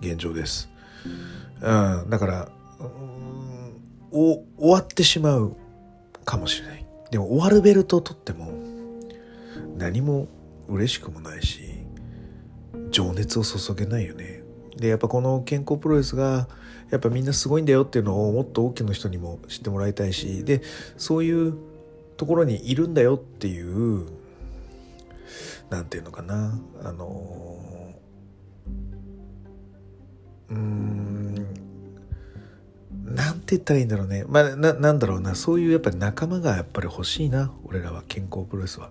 [0.00, 0.68] 現状です。
[1.60, 2.48] うん、だから
[4.10, 5.56] お終わってしまう
[6.24, 6.86] かもしれない。
[7.10, 8.52] でも終わるベルトを取っても
[9.76, 10.26] 何も
[10.68, 11.60] 嬉しくもないし
[12.90, 14.42] 情熱を注げないよね。
[14.76, 16.48] でやっぱこの健康プロレスが
[16.90, 20.62] やっぱみんなすごいんだよっていうのをもっと多くの人にも知ってもらいたいしで
[20.96, 21.54] そういう
[22.16, 24.06] ところにいるんだよっていう
[25.70, 26.58] なんていうのかな。
[26.84, 27.66] あの
[30.48, 31.34] うーん
[33.04, 34.24] なんて言ったらいいんだろうね。
[34.28, 35.34] まあななんだろうな。
[35.34, 37.52] そういうやっぱり仲間がやっぱり欲しいな。
[37.64, 38.90] 俺らは健康プロレスは。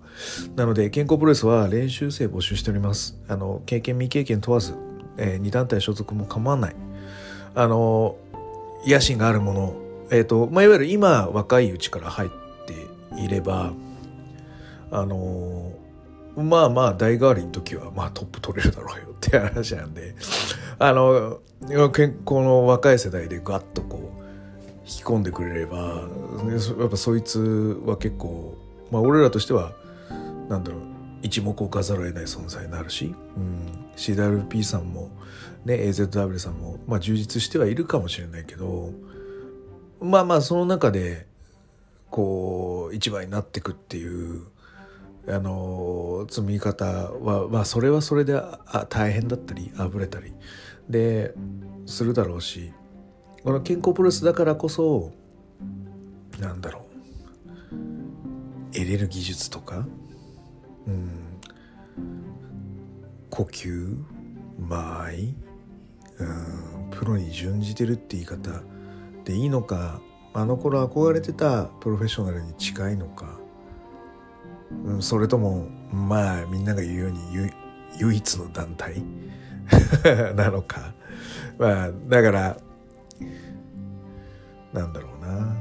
[0.54, 3.18] なので健康プロレスは練習生募集しております。
[3.28, 4.74] あの経験未経験問わず、
[5.16, 6.76] えー、2団体所属も構わない。
[7.56, 8.16] あの
[8.86, 9.76] 野心があるもの
[10.10, 12.30] えっ、とまあいわゆる今若いうちから入っ
[12.66, 13.72] ていれば
[14.92, 15.72] あの
[16.36, 20.14] まあまあ代替わりの時はまあトップ取れるだろうよって話なんで
[20.78, 21.40] あの
[21.92, 24.16] 健康の若い世代でガッとこう
[24.80, 25.78] 引き込んでくれれば
[26.78, 28.56] やっぱそいつは結構
[28.90, 29.72] まあ俺らとしては
[30.48, 30.80] なんだろう
[31.22, 35.10] 一目置かざるを得ない存在になるし、うん、CWP さんも、
[35.66, 38.92] ね、AZW さんも、まあ、充実してはいるかもしれないけど
[40.00, 41.26] まあまあその中で
[42.08, 44.46] こう一番になってくっていう
[45.28, 50.32] あの積み方はまあそれはそれであ大変だったりあぶれたり
[50.88, 51.34] で
[51.86, 52.72] するだろうし
[53.42, 55.10] この健康プロレスだからこそ
[56.38, 56.86] なんだろう。
[58.76, 59.86] 得れる技術とか、
[60.86, 61.40] うん、
[63.30, 63.96] 呼吸
[64.58, 65.34] 間合い、
[66.90, 68.50] プロに準じてるって言い方
[69.24, 70.00] でいいのか。
[70.36, 73.40] あの頃憧れてたプロフェッショナルに近いのか、
[74.84, 77.20] うん、それともまあみんなが言うように
[77.98, 79.02] 唯一の団体？
[80.36, 80.92] なのか。
[81.56, 82.56] まあだから
[84.74, 85.56] なんだろうな、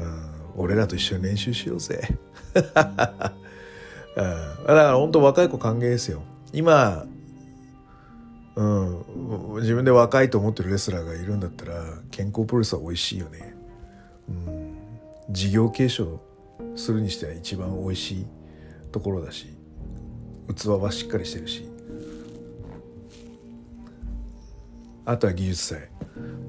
[0.00, 2.18] うん、俺らと一緒に練習しようぜ、
[2.54, 6.22] うん、だから本当若い子歓迎ですよ。
[6.52, 7.06] 今
[8.56, 11.74] うん、自分で若いと思ってるレスラーがいるんだったら
[12.10, 13.54] 健康プロレスは美味しいよね、
[14.28, 14.76] うん、
[15.30, 16.20] 事業継承
[16.74, 18.26] するにしては一番美味しい
[18.92, 19.48] ところだし
[20.54, 21.76] 器はしっかりしてるし。
[25.06, 25.88] あとは技術さえ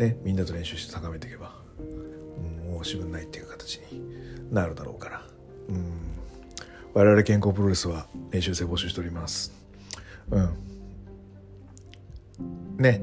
[0.04, 0.18] ね。
[0.24, 5.22] みんなと練習して高めていけば、うん、もうし分ないっていう形になるだろうから、
[5.70, 5.94] うん、
[6.94, 9.54] 我々健康プロレスは練習生募集しております。
[10.32, 10.67] うん。
[12.78, 13.02] ね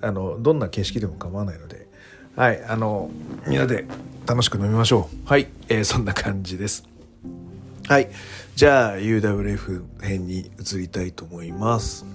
[0.00, 1.86] あのどんな形式でも構わないので
[2.34, 3.10] はいあの
[3.46, 3.86] みんなで
[4.26, 5.28] 楽しく飲みましょう。
[5.28, 6.84] はい、えー、そんな感じです。
[7.88, 8.08] はい
[8.54, 12.06] じゃあ UWF 編に移りたいと思います。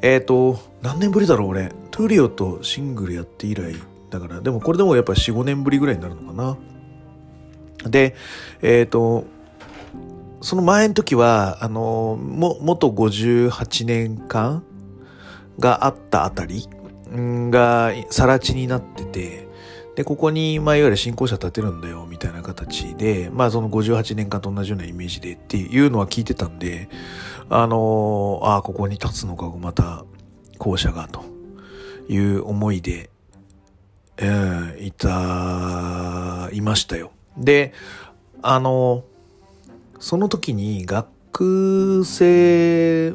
[0.00, 1.72] えっ、ー、と何年ぶりだろう俺。
[1.90, 3.74] トゥリオとシングルやって以来
[4.10, 4.40] だから。
[4.40, 6.56] でもこれでもやっぱ45年ぶりぐらいになるのかな。
[7.90, 8.14] で
[8.62, 9.26] えっ、ー、と
[10.40, 14.64] その前の時はあのも元58年間
[15.62, 16.68] があったあたり
[17.10, 19.48] が更地になってて
[19.94, 26.88] で、ここに、まあ、いわゆる新校舎建てるんだよ、みたいな形で、まあ、その58年間と同じようなイメージでっていうのは聞いてたんで、
[27.50, 30.04] あのー、ああ、ここに立つのか、また、
[30.58, 31.24] 校舎が、と
[32.08, 33.10] いう思いで、
[34.16, 37.12] えー、いた、いましたよ。
[37.36, 37.74] で、
[38.40, 39.02] あのー、
[39.98, 43.14] その時に学生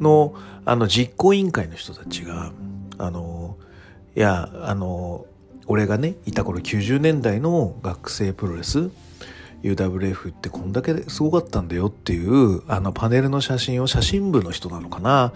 [0.00, 0.34] の、
[0.64, 2.52] あの、実行委員会の人たちが、
[2.98, 3.56] あの、
[4.16, 5.26] いや、あの
[5.66, 8.90] 俺がねいた頃90年代の学生プロレス
[9.62, 15.32] UWF ってこんだけすごかったんだよっていうあのパネルの写真を写真部の人なのかな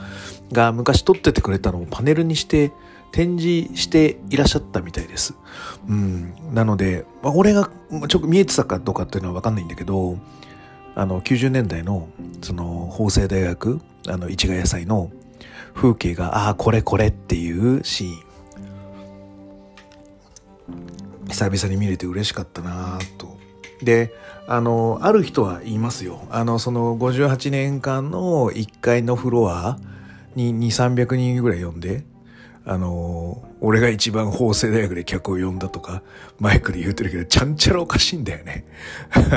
[0.53, 2.73] が昔撮っててくれたのをパネルにして
[3.11, 5.35] 展示していらっしゃったみたいです。
[5.89, 6.35] うん。
[6.53, 10.19] なので、まあ、俺がちょっと見えてたかどうかっていうのはわかんないんだけど、
[10.95, 12.11] あの、90年代の、
[12.43, 15.11] その、法政大学、あの、市ヶ谷祭の
[15.79, 18.29] 風景が、ああ、これこれっていうシーン。
[21.29, 23.39] 久々に見れて嬉しかったなと。
[23.81, 24.13] で、
[24.49, 26.27] あの、ある人は言いますよ。
[26.31, 29.79] あの、その58年間の1階のフロア
[30.35, 32.05] に2、300人ぐらい呼んで、
[32.65, 36.03] あの、俺が一番法政大学で客を呼んだとか、
[36.41, 38.67] マイクで言うてるけど、ちゃんちゃらおかしいんだよね。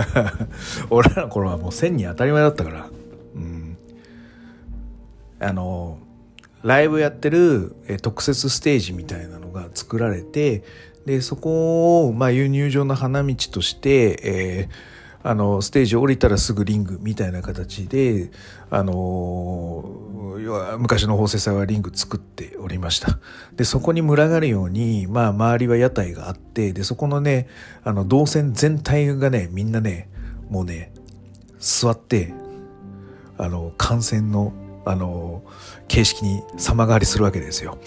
[0.89, 2.89] 俺らの頃はもう1000人当たり前だったから。
[3.35, 3.77] うん。
[5.39, 5.99] あの、
[6.64, 10.64] ライブやってる特設ステージみたいなのが作られて、
[11.06, 18.32] で、そこを、まあ、輸入場の花道として、えー、あの、ステージ降りたらすぐリングみたいな形で、
[18.70, 23.20] あのー、昔の法政祭はリング作っておりました。
[23.56, 27.48] で、そこに群がるように、まあ、周りは屋台があって、で、そこのね、
[27.84, 30.10] あの、動線全体がね、みんなね、
[30.50, 30.94] もうね、
[31.60, 32.34] 座って、
[33.38, 34.54] あの、観戦の、
[34.86, 35.44] あの、
[35.91, 37.77] 形式に様変わりするわけですよ。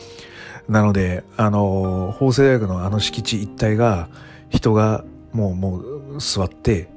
[0.68, 4.10] なので、あの、法政大学のあの敷地一帯が、
[4.50, 6.88] 人がもう、もう座って、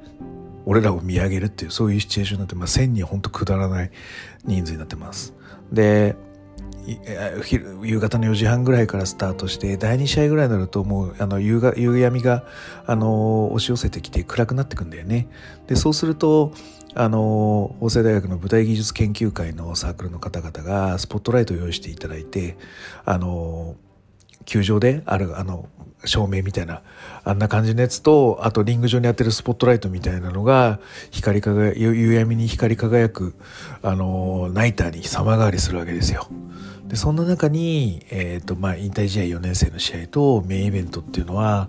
[0.66, 3.90] 俺らを見上げるっていう、そういうシチュエーションになって、まあ、1000人ほんとくだらない
[4.44, 5.32] 人数になってます。
[5.72, 6.14] で、
[7.82, 12.44] 夕方の4時半ぐらいからスタートして、第2試合ぐらいになるともう、あの、夕夕闇が、
[12.86, 15.26] あの、押し寄せてきて暗くなってくんだよね。
[15.68, 16.52] で、そうすると、
[16.98, 22.56] あの、法政大学の舞台技術研究会のサークルの方々がスポットライトを用意していただいて、
[23.04, 23.76] あの、
[24.44, 25.68] 球場である、あの、
[26.04, 26.82] 照明みたいな、
[27.22, 30.80] あんな感じのやつと、あとリング上に当てるスポットライトみたいなのが、
[31.12, 33.36] 光り輝、夕闇に光り輝く、
[33.80, 36.26] あの、ナイターに様変わりするわけですよ。
[36.88, 41.68] で、そんな中に、え、ー、と、まあ、引退試合4年生の試合とメインイベントっていうのは、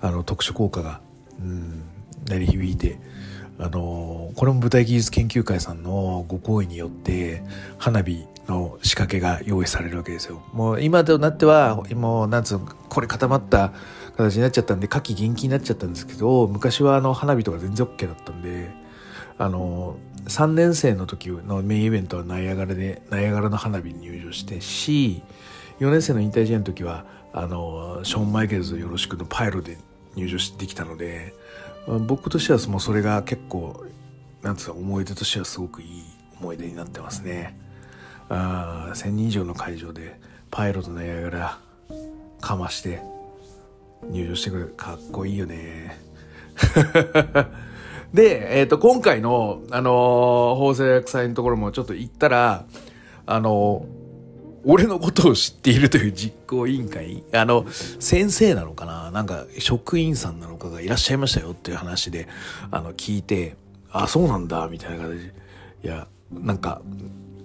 [0.00, 1.00] あの、特殊効果が、
[1.40, 1.82] うん、
[2.28, 3.00] 鳴り響いて、
[3.60, 7.42] あのこれも舞台技術研究会さんのご好意によって
[7.76, 10.42] 花火の仕掛けが用意されるわけですよ。
[10.52, 13.72] もう今となってはもうなんつうこれ固まった
[14.16, 18.70] 形になっちゃったんで夏季元気になっちゃったんですけど昔はあの花火とか全然 OK だったんで
[19.38, 25.22] あの3年生の時のメインイベントはナイアガラでナイアガラの花火に入場してし
[25.80, 29.78] 4年生の引退試合の時はあのショーン・マイケルズよろしくのパイロで
[30.16, 31.34] 入場してきたので
[32.06, 33.84] 僕としてはもうそれが結構
[34.42, 36.02] なんつうか思い出としてはすごくいい
[36.38, 37.58] 思い出になってますね。
[38.28, 40.20] あ1000人以上の会場で
[40.50, 41.58] パイロットのやがら
[42.40, 43.00] かまして
[44.10, 44.74] 入場してくる。
[44.76, 45.98] かっこいいよね。
[48.12, 52.64] で、えっ、ー、と、今回の、あのー、法制薬祭のところもちょっと行ったら、
[53.26, 53.97] あのー
[54.70, 59.10] 俺のことを知っているという実行委員会、あの、先生なのかな？
[59.10, 62.28] なんか、職員さんなのかがいらっしゃいましたよっていう話で、
[62.70, 63.56] あの、聞いて、
[63.90, 65.34] あ、そうなんだ、みたいな感じで、
[65.84, 66.82] いや、なんか、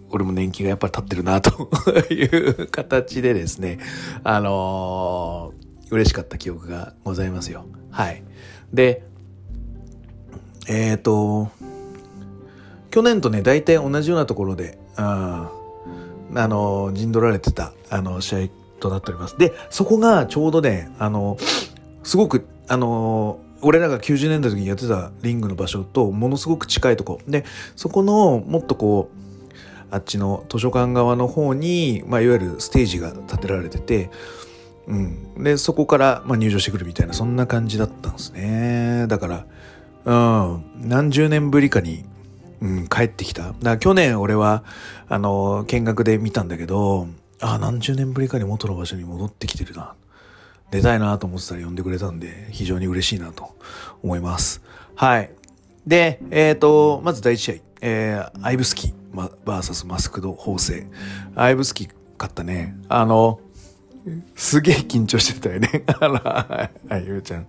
[0.10, 1.70] 俺も年季がやっぱり立ってるな、と
[2.14, 3.80] いう形でですね、
[4.26, 7.64] あのー、嬉しかった記憶がございますよ。
[7.90, 8.22] はい。
[8.74, 9.02] で、
[10.68, 11.50] えっ、ー、と、
[12.92, 15.53] 去年とね、大体同じようなところで、あ
[16.36, 19.38] あの、陣取られてた、あの、試合となっております。
[19.38, 21.38] で、そこがちょうどね、あの、
[22.04, 27.20] すごく、あの、俺らが90年代の時にやってたリングの場所とものすごく近いとこ。
[27.28, 27.46] で、
[27.76, 29.24] そこのもっとこう、
[29.90, 34.10] あっちの図書館側の方に、まあ、いわゆるステージが建てられてて、
[34.88, 35.44] うん。
[35.44, 39.06] で、そこから、まあ、入場してくるみたいな、そんな感じだったんですね。
[39.08, 39.46] だから、
[40.06, 40.14] う
[40.58, 42.04] ん、何十年ぶりかに
[42.64, 43.44] うん、帰ってきた。
[43.44, 44.64] だから去年俺は、
[45.10, 47.08] あの、見学で見たんだけど、
[47.42, 49.94] あ、何十年ぶりかに元の場所に戻ってきてるな。
[50.72, 53.54] 出たいなと思ってたら呼んでくれたんで、非常に嬉しいなと
[54.02, 54.62] 思います。
[54.96, 55.32] はい。
[55.86, 60.90] で、えっ、ー、と、まず第一試合、えー、アイブスキー、バーサスマスクド法政。
[61.36, 62.78] アイブスキー勝ったね。
[62.88, 63.42] あの、
[64.36, 65.84] すげえ緊張してたよね。
[66.00, 67.48] あの、はい、ゆうちゃん。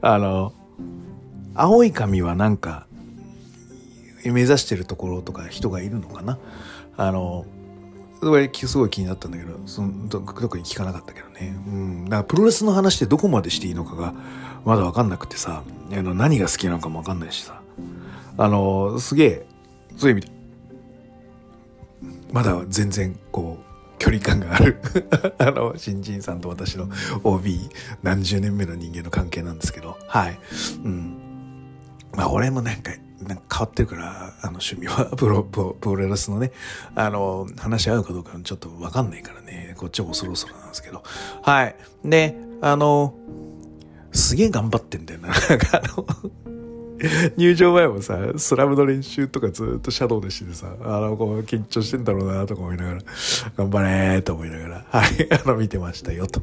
[0.00, 0.52] あの、
[1.56, 2.86] 青い髪はなんか、
[4.30, 6.38] 目指してるところとか人がいるのかな？
[6.96, 7.44] あの、
[8.20, 8.50] すごい
[8.90, 11.54] 気になったんだけど、その特に聞かなかったけどね。
[11.66, 12.04] うん。
[12.04, 14.14] だからプロレスの話ってどこまでしていいのかが
[14.64, 15.62] まだわかんなくてさ、
[15.92, 17.60] あの何が好きなのかもわかんないしさ。
[18.38, 19.46] あの、すげえ、
[19.96, 20.32] そういう意味で、
[22.32, 23.66] まだ全然こう、
[23.98, 24.78] 距離感がある
[25.38, 26.88] あの、新人さんと私の
[27.22, 27.70] OB
[28.02, 30.38] 何十年目の人間の関係なんですけど、はい。
[30.84, 31.16] うん。
[32.14, 32.92] まあ、俺もなんか、
[33.22, 36.52] なんか変わってるから、あの趣味は プロ、プロ、プロレスのね、
[36.94, 41.02] あの、話し合うかどうかちょっとわかんないからね、こっちもそろそろなんですけど。
[41.42, 41.76] はい。
[42.04, 43.14] で、あの、
[44.12, 45.28] すげえ頑張ってんだよな。
[45.28, 46.06] なんかあの、
[47.36, 53.00] 入場前もさ、スラムの練習とかずっとシャドウでしてさ、あの、こう、緊張してんだろうなとか思いながら、
[53.56, 56.42] 頑張れーと思いながら、 はい、 あの、見てましたよと。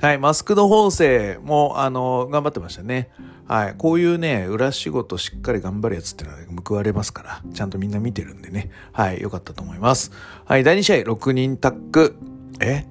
[0.00, 3.10] はい、マスクの縫製も、あの、頑張ってましたね。
[3.46, 10.12] はい、こういうね、裏仕事しっかり頑張るやつってのは報われますから、ちゃんとみんな見てるんでね、はい、よかったと思います。
[10.44, 12.14] はい、第2試合、6人タック。
[12.60, 12.84] え？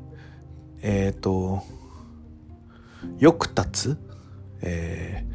[0.82, 1.64] えっ、ー、と、
[3.20, 3.98] よく立つ？
[4.62, 5.29] えー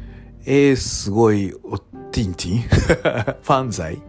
[0.45, 2.61] えー、すごい、おティンティン？
[3.41, 4.01] ファンザイ？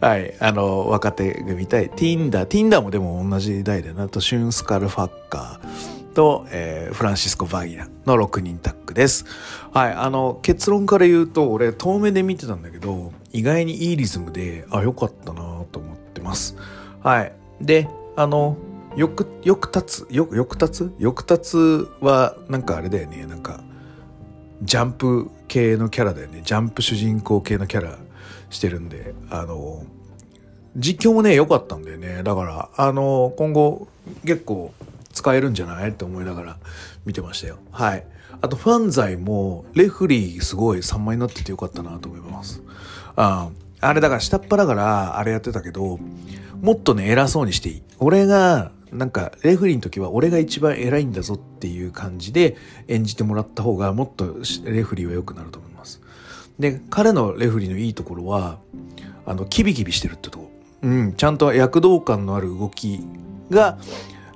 [0.00, 0.34] はい。
[0.40, 9.24] あの、若手組対、ティンダ、ティンダもでも同じ代だなと、シュンスカルファッカーと、えー、フランシスコ・バギナの6人タッグです。
[9.72, 9.92] はい。
[9.92, 16.56] あの、結論から言うと、俺、遠目で見てたんだけど、意外にいいリズムで、あ、よかったなと思ってます。
[17.02, 17.32] はい。
[17.60, 18.56] で、あの、
[18.96, 21.02] よく、よく立つ、よく、よく立つ？
[21.02, 23.26] よく立つは、なんかあれだよね。
[23.26, 23.62] なんか、
[24.62, 26.42] ジャンプ系のキャラだよね。
[26.44, 27.98] ジャンプ主人公系のキャラ
[28.50, 29.84] してるんで、あの、
[30.76, 32.22] 実況もね、良かったんだよね。
[32.22, 33.88] だから、あの、今後
[34.24, 34.72] 結構
[35.12, 35.90] 使えるんじゃない？
[35.90, 36.56] って思いながら
[37.04, 37.58] 見てましたよ。
[37.70, 38.06] はい。
[38.42, 42.62] あと、ファンザイも、レフリーすごい3枚になっててよかったなと思います。
[43.16, 43.48] あ
[43.80, 45.98] あれだから下っ端だからあれやってたけど、
[46.60, 47.82] もっとね、偉そうにしていい。
[47.98, 52.56] 俺がなんかレフリーの時は俺が一番偉いんだぞっていう感じで
[52.88, 56.00] 演じてもらった方がもっとレフリーは良くなると思います。
[56.58, 58.58] で、彼のレフリーのいいところは、
[59.26, 60.50] あの、キビキビしてるってとこ。
[60.82, 63.00] うん、ちゃんと躍動感のある動き
[63.50, 63.78] が、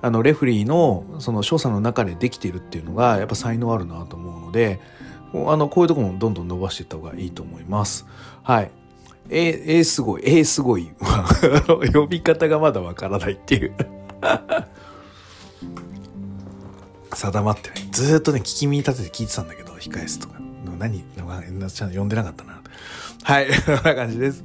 [0.02, 4.80] あの、レフリーのその所作の中でできてるっていうのがやっぱ才能あるなと思うので、
[5.32, 8.06] あの、こういうとこもどんどん伸ばしていった方がいいと思います。
[8.42, 8.70] はい。
[9.28, 10.90] え、えすごい、えすごい。
[11.92, 13.74] 呼び方がまだわからないっていう
[17.14, 17.88] 定まってない。
[17.90, 20.40] ずっとね、聞き耳立てて聞いてたんだけど、控え室とか。
[20.78, 22.62] 何ちゃんと呼んでなかったな。
[23.22, 24.44] はい、こんな感じです。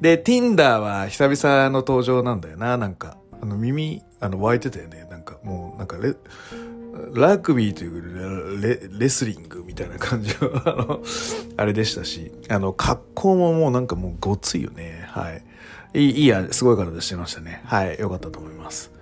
[0.00, 3.18] で、Tinder は久々の登場なんだよな、なんか。
[3.40, 5.06] あの、耳、あの、湧いてたよね。
[5.10, 6.14] なんか、もう、なんかレ、
[7.14, 11.02] ラグビーというレレスリングみたいな感じの、あの、
[11.58, 15.04] あれでしたし、あの、格好ももうなんかもうごついよね。
[15.08, 15.44] はい。
[15.94, 17.60] いい、いいや、すごい体してましたね。
[17.64, 17.98] はい。
[17.98, 18.95] よかったと思います。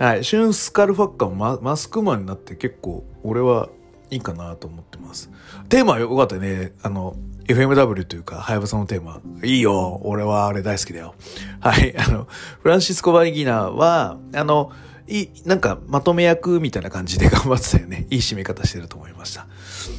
[0.00, 0.24] はい。
[0.24, 3.68] シュンスカルファッカーママスクマンになって結構俺は
[4.10, 5.30] いいかなと思ってます。
[5.68, 6.72] テーマは良かったね。
[6.82, 9.20] あの、FMW というか、ハヤブサのテーマ。
[9.44, 10.00] いいよ。
[10.02, 11.14] 俺はあれ大好きだよ。
[11.60, 11.94] はい。
[11.98, 12.26] あの、
[12.62, 14.72] フランシスコ・バイギナーは、あの、
[15.06, 18.06] いい、なんかまとめ役みたいな感じで頑張ってたよね。
[18.10, 19.48] いい締め方してると思いました。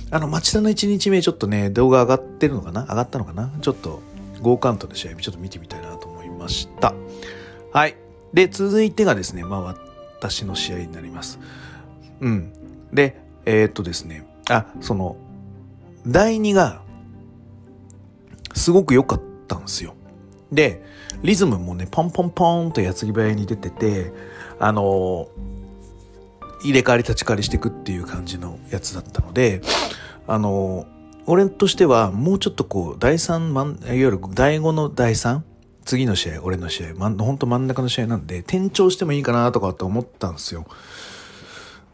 [0.09, 2.85] あの、町田の1日目ちょっとね、動画上がってるのかな？
[2.85, 3.51] 上がったのかな？
[3.61, 4.01] ちょっと、
[4.41, 6.95] ゴーカントの試合ちょっと見てみたいなと思いました。
[7.71, 7.97] はい。
[8.33, 9.90] で、続いてがですね、まあ
[10.21, 11.39] 私の試合になります。
[12.19, 12.53] うん。
[12.93, 15.17] で、えー、っとですね、あ、その、
[16.05, 16.83] 第2が、
[18.53, 19.95] すごく良かったんですよ。
[20.51, 20.83] で、
[21.23, 24.13] リズムもね、ポンポンポンと矢継ぎ早に出てて、
[24.59, 25.27] あの
[26.63, 29.61] 入れ替わり立ち替わりしていくっていう感じのやつだったので、
[30.27, 30.85] あの
[31.25, 35.41] 俺としてはもうちょっとこう、第3、いわゆる第5の第3、
[35.91, 40.65] 次の試合、俺の試合、ま、ほんと真ん中の試合なんで、転調してもいいかなとかって思ったんですよ。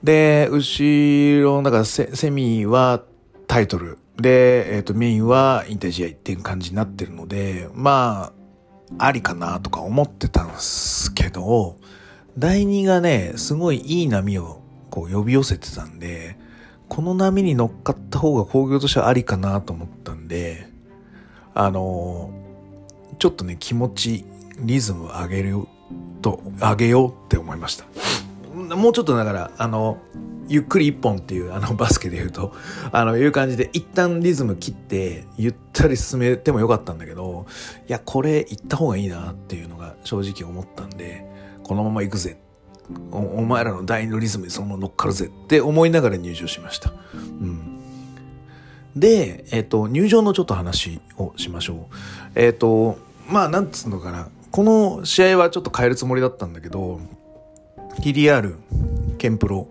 [0.04, 3.02] で、後ろ、だからセセミは
[3.48, 3.98] タイトル。
[4.16, 8.32] で、えっ、ー、と、メインは引退試合っていう感じになってるので、ま
[9.00, 11.78] あ、ありかなとか思ってたんですけど、
[12.38, 14.62] 第2がね、すごいいい波を
[14.92, 16.38] こう呼び寄せてたんで、
[16.88, 20.68] この波に乗っかった方が工業としてはありかなと思ったんで、
[21.56, 22.32] あの
[23.20, 24.26] ちょっとね、気持ち、
[24.60, 25.68] リズム上げる
[26.22, 27.86] と、上げようって思いました。
[28.76, 29.98] もうちょっとだから、あの、
[30.50, 32.54] ゆっくり一本っていう、あの、バスケで言うと、
[32.92, 37.46] あの、いう感じで、一旦リズム切って、ゆったり進めてもよかったんだけど、
[37.88, 41.26] いや、これ行った方がいいなっていうのが正直思ったんで、
[41.64, 42.40] このまま行くぜ
[43.12, 46.94] おお前らの第二のリズムにそのまま乗っかるぜって思いながら入場しました。
[47.14, 47.80] うん。
[48.96, 51.78] で、えっ、と、入場のちょっと話をしましょう。
[52.36, 54.30] えっ、と、まあ、なんつうのかな。
[54.52, 57.00] この試合はちょっと変えるつもりだったんだけど、
[58.00, 58.56] TDR、
[59.18, 59.68] ケンプロ、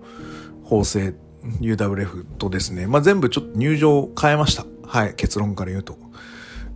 [0.65, 1.17] 法政、
[1.61, 4.67] UWF とですね、まあ、全部ちょっと入場を変えました。
[4.85, 5.97] はい、結論から言うと。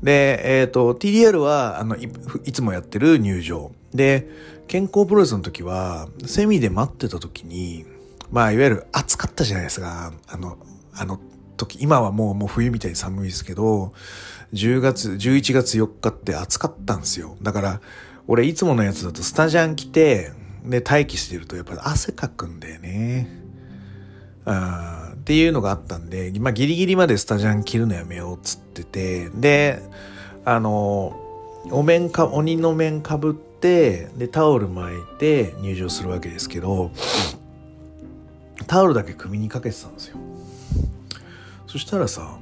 [0.03, 2.11] で、えっ、と、TDR は、あのい、
[2.45, 3.73] いつもやってる入場。
[3.93, 4.29] で、
[4.67, 7.85] 健康プロレスの時は、セミで待ってた時に、
[8.31, 10.13] まあ、いわゆる暑かったじゃないですか。
[10.27, 10.57] あの、
[10.95, 11.21] あの
[11.57, 13.93] 時、今はもう、もう冬みたいに寒いですけど、
[14.53, 17.37] 10月、11月4日って暑かったんですよ。
[17.43, 17.81] だから、
[18.27, 20.33] 俺いつものやつだとスタジャン着て、
[20.65, 23.29] で、待機してるとやっぱ汗かくんだよね。
[24.45, 29.81] あっていうのがあったんで、まあギリギリまでスタジャン着るのやめようっつってて、で、
[30.45, 31.17] あの、
[31.71, 36.91] お面か、鬼の面かぶって、で、タオル巻いて入場するわけですけど、
[38.67, 40.17] タオルだけ首にかけてたんですよ。
[41.67, 42.40] そしたらさ、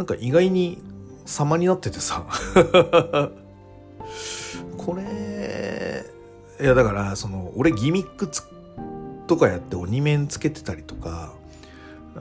[0.00, 0.78] なんか意外に
[1.26, 2.24] 様になっててさ、
[4.78, 6.06] これ、
[6.58, 8.44] いやだから、その、俺ギミックつ
[9.26, 11.34] とかやって鬼面つけてたりとか、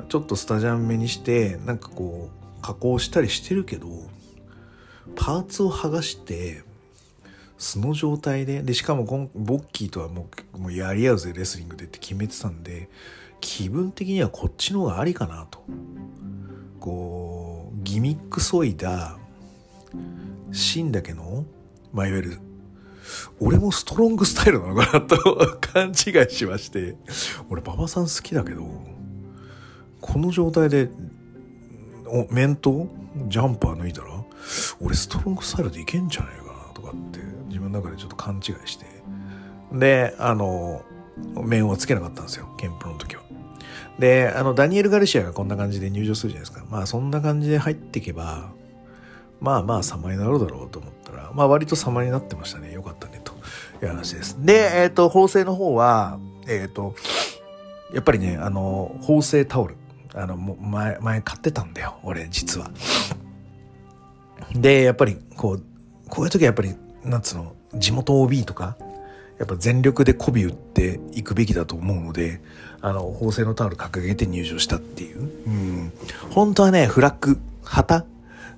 [0.10, 3.88] ちょっとスタジャン目にして、なんかこう、加工したりしてるけど、
[5.16, 6.66] パーツを剥がして、
[7.58, 12.90] 素の状態で、で、しかもこんボッキーとはもう、もうやり合うぜ、レスリングでって決めてたんで、
[13.40, 15.64] 気分的にはこっちの方がありかなと。
[16.82, 17.39] こう、
[17.90, 19.18] ギミックそいだ、
[20.52, 21.44] 芯だけの、
[21.92, 22.40] まあ、いわゆる、
[23.40, 25.18] 俺もストロングスタイルなのかなと
[25.60, 26.96] 勘違いしまして、
[27.50, 28.64] 俺馬場さん好きだけど、
[30.02, 30.92] この状態で、
[32.06, 32.88] お、面と
[33.28, 34.24] ジャンパー脱いだら、
[34.80, 38.86] 俺ストロングスタイルでいけんじゃないかなとかって、自分の中でちょっと勘違いして。
[39.74, 40.84] で、あの、
[41.44, 43.24] 面はつけなかったんですよ、ケンプロの時は。
[44.00, 46.66] で、あの、ダニエル・ガルシアがこんな感じで入場するじゃないですか。
[46.70, 48.52] まあ、そんな感じで入っていけば、
[49.42, 52.74] まあまあ様になるだろうと思ったら、まあ割と様になってましたね。
[52.74, 53.34] よかったね、と
[53.82, 54.38] いう話です。
[54.44, 56.96] で、えっ、と、縫製の方は、えっ、と、
[57.94, 59.76] やっぱりね、あの、縫製タオル。
[60.16, 62.00] あの、も前、前買ってたんだよ。
[62.04, 62.72] 俺、実は。
[64.54, 65.64] で、やっぱり、こう、
[66.10, 68.76] こういう時はやっぱり、なんつうの、地元 OB とか、
[69.38, 72.42] やっぱ全力で媚び打っていくべきだと思うので、
[72.82, 75.30] あの、縫製のタオル掲げて入場したっていう。
[75.48, 75.92] うん。
[76.32, 78.06] 本当はね、フラッグ、旗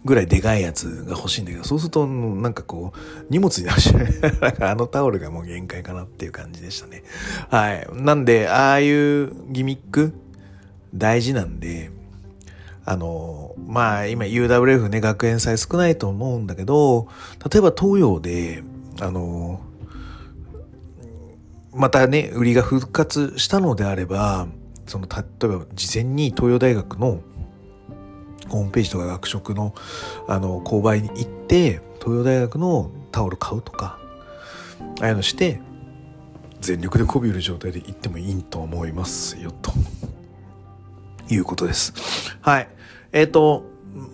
[0.06, 3.94] ぐらいでかいやつが欲しいんだけど、そうすると、なんかこう、荷物になるし、
[4.42, 7.04] なんかあのタオルがもう限界かなっていう感じでしたね。
[7.50, 7.88] はい。
[7.94, 10.14] なんで、ああいうギミック、
[10.94, 11.92] 大事なんで、
[12.84, 17.08] あの、まあ今 UWF ね、学園祭少ないと思うんだけど、
[17.52, 18.64] 例えば東洋で、
[19.00, 19.62] あの、
[21.74, 24.48] またね、売りが復活したのであれば、
[24.88, 27.22] その、例えば事前に東洋大学の
[28.50, 29.74] ホームページとか学食の、
[30.28, 34.00] あの、購買に行って、東洋大学のタオル買うとか、
[35.00, 35.62] ああいうのして、
[36.60, 39.72] 全力で媚びる状態で行ってもいいと思いますよ、と
[41.30, 41.94] いうことです。
[42.42, 42.68] はい。
[43.14, 43.64] えっ、と、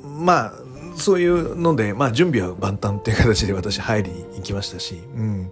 [0.04, 0.54] まあ、
[0.96, 5.52] そういうので、まあ、準備は万端っていう形で私入りに行きましたし、うん。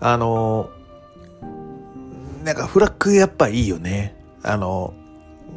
[0.00, 0.70] あの、
[2.44, 4.14] なんかフラッグやっぱいいよね。
[4.42, 4.92] あの、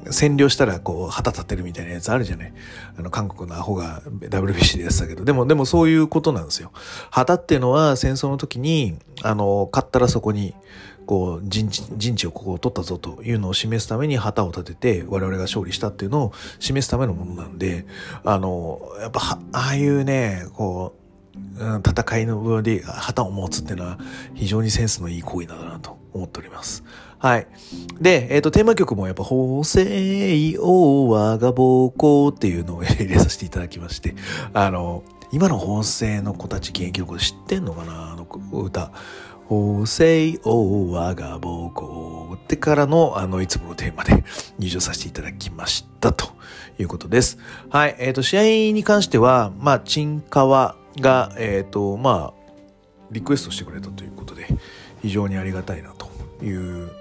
[0.05, 2.53] 占領したらこう旗立てるみたいなやつあるじゃない。
[2.97, 5.25] あの韓国のアホが WBC でやってたけど。
[5.25, 6.71] でもでもそういうことなんですよ。
[7.11, 10.55] 旗っていうのは戦争の時にあの勝ったらそこに
[11.05, 17.85] こう陣地陣地をここを取ったぞというのを示すために旗を立てて我々が勝利したっていうのを示すためのものなんで
[18.23, 21.06] あのやっぱああいうねこう
[21.85, 23.97] 戦いの上で旗を持つっていうのは
[24.35, 26.83] 非常にセンスのいい行為なんだなと思っております。
[27.19, 27.47] はい。
[27.99, 34.15] で、えっ、と、テーマ曲もやっぱ、法制王我が暴行っていうのを入れさせていただきまして、
[34.53, 38.91] あの、今の法制の子たち現役の子知ってんのかなあの歌。
[39.47, 44.23] 法制王我が暴行ってからの、あの、いつものテーマで
[44.59, 46.27] 入場させていただきましたと
[46.77, 47.39] いうことです。
[47.69, 47.95] はい。
[47.97, 52.51] えっ、と、試合に関しては、まあ、チンカワが、えっ、と、まあ、
[53.11, 54.47] リクエストしてくれたということで、
[55.01, 56.09] 非常にありがたいなと
[56.43, 56.91] いう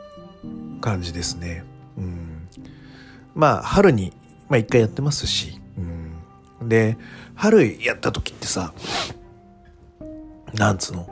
[0.81, 1.65] 感じですね。
[1.97, 2.49] うん。
[3.35, 4.13] まあ、春に、
[4.49, 5.61] まあ一回やってますし、
[6.61, 6.69] うん。
[6.69, 6.97] で、
[7.35, 8.73] 春やった時ってさ、
[10.55, 11.09] なんつうの、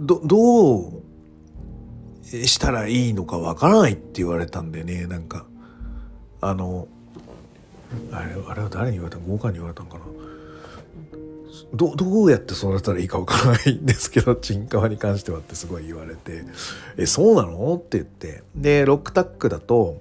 [0.00, 1.02] ど、どう
[2.24, 5.46] したらいいのかわからないって言われたんでね、なんか、
[6.40, 6.88] あの、
[8.12, 9.26] あれ、あれは誰に言われたの？
[9.28, 10.04] 豪華に言われたのかな？
[11.74, 16.44] どどうやって育てたらいいかわからないんですけど チンカワに関してはってすごい言われて
[16.96, 20.00] 「えそうなの?」って言ってでロックタックだと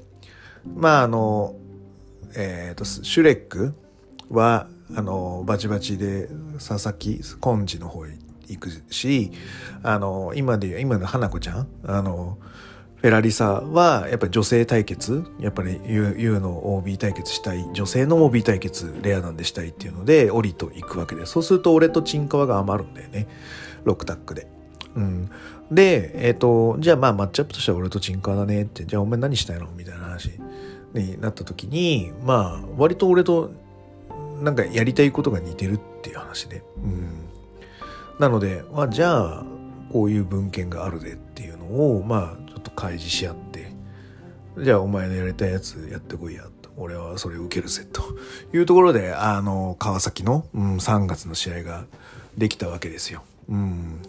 [0.75, 1.55] まああの
[2.35, 3.73] えっ、とシュレック
[4.31, 8.17] はあのバチバチで佐々木根治の方へ
[8.47, 9.31] 行くし
[9.83, 11.67] あの今で今の花子ちゃん？
[11.85, 12.37] あの
[13.01, 23.27] フェラリサはやっぱり女性対決やっぱり U, の OB 対決したい女性の OB 対決レアなんでしたいっていうのでオリと行くわけでそうすると俺とチンカワが余るんだよね
[23.85, 24.47] ロックタックで。
[24.95, 25.29] うん、
[25.71, 30.31] で、えっ、ー、とじゃあまあマッチアップとしては俺とチンカワだねってじゃあお前何したいのみたいな話
[30.93, 33.51] になった時にまあ割と俺と
[34.41, 36.63] なんかやりたいことが似てるっていう話で。
[36.77, 37.29] うん
[38.19, 39.45] なので、まあ、じゃあ
[39.91, 42.48] こういう文献があるでっていうのをまあ
[42.79, 43.73] 開示し合って
[44.57, 48.01] じゃあお前のやりたいやつやってこいやと俺はそれを受けるぜと
[48.53, 51.85] いうところであの川崎の、うん、3月の試合が
[52.37, 53.23] できたわけですよ。
[53.49, 54.01] うん、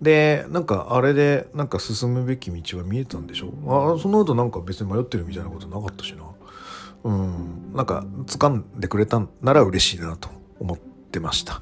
[0.00, 3.96] でなんかあれでなんか進むべき道は見えたんでしょ？
[3.96, 6.22] あその後なんか別に迷ってるみたいなことなかったしな。
[7.04, 11.60] うん、なんか掴んでくれたなら嬉しいなと思ってました。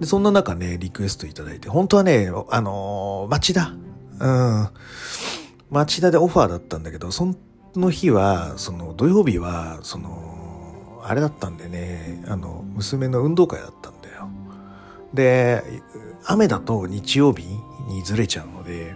[0.00, 3.74] で、そんな中ね、リクエストいただいて、本当はね、あのー、町田。
[4.18, 4.68] うん。
[5.72, 7.34] 町田でオファーだったんだけど、そ
[7.74, 14.28] の日は、その土曜日は、その、あれだったんでね、あの、娘の運動会だったんだよ。
[15.14, 15.64] で、
[16.26, 17.46] 雨だと日曜日
[17.88, 18.94] にずれちゃうので、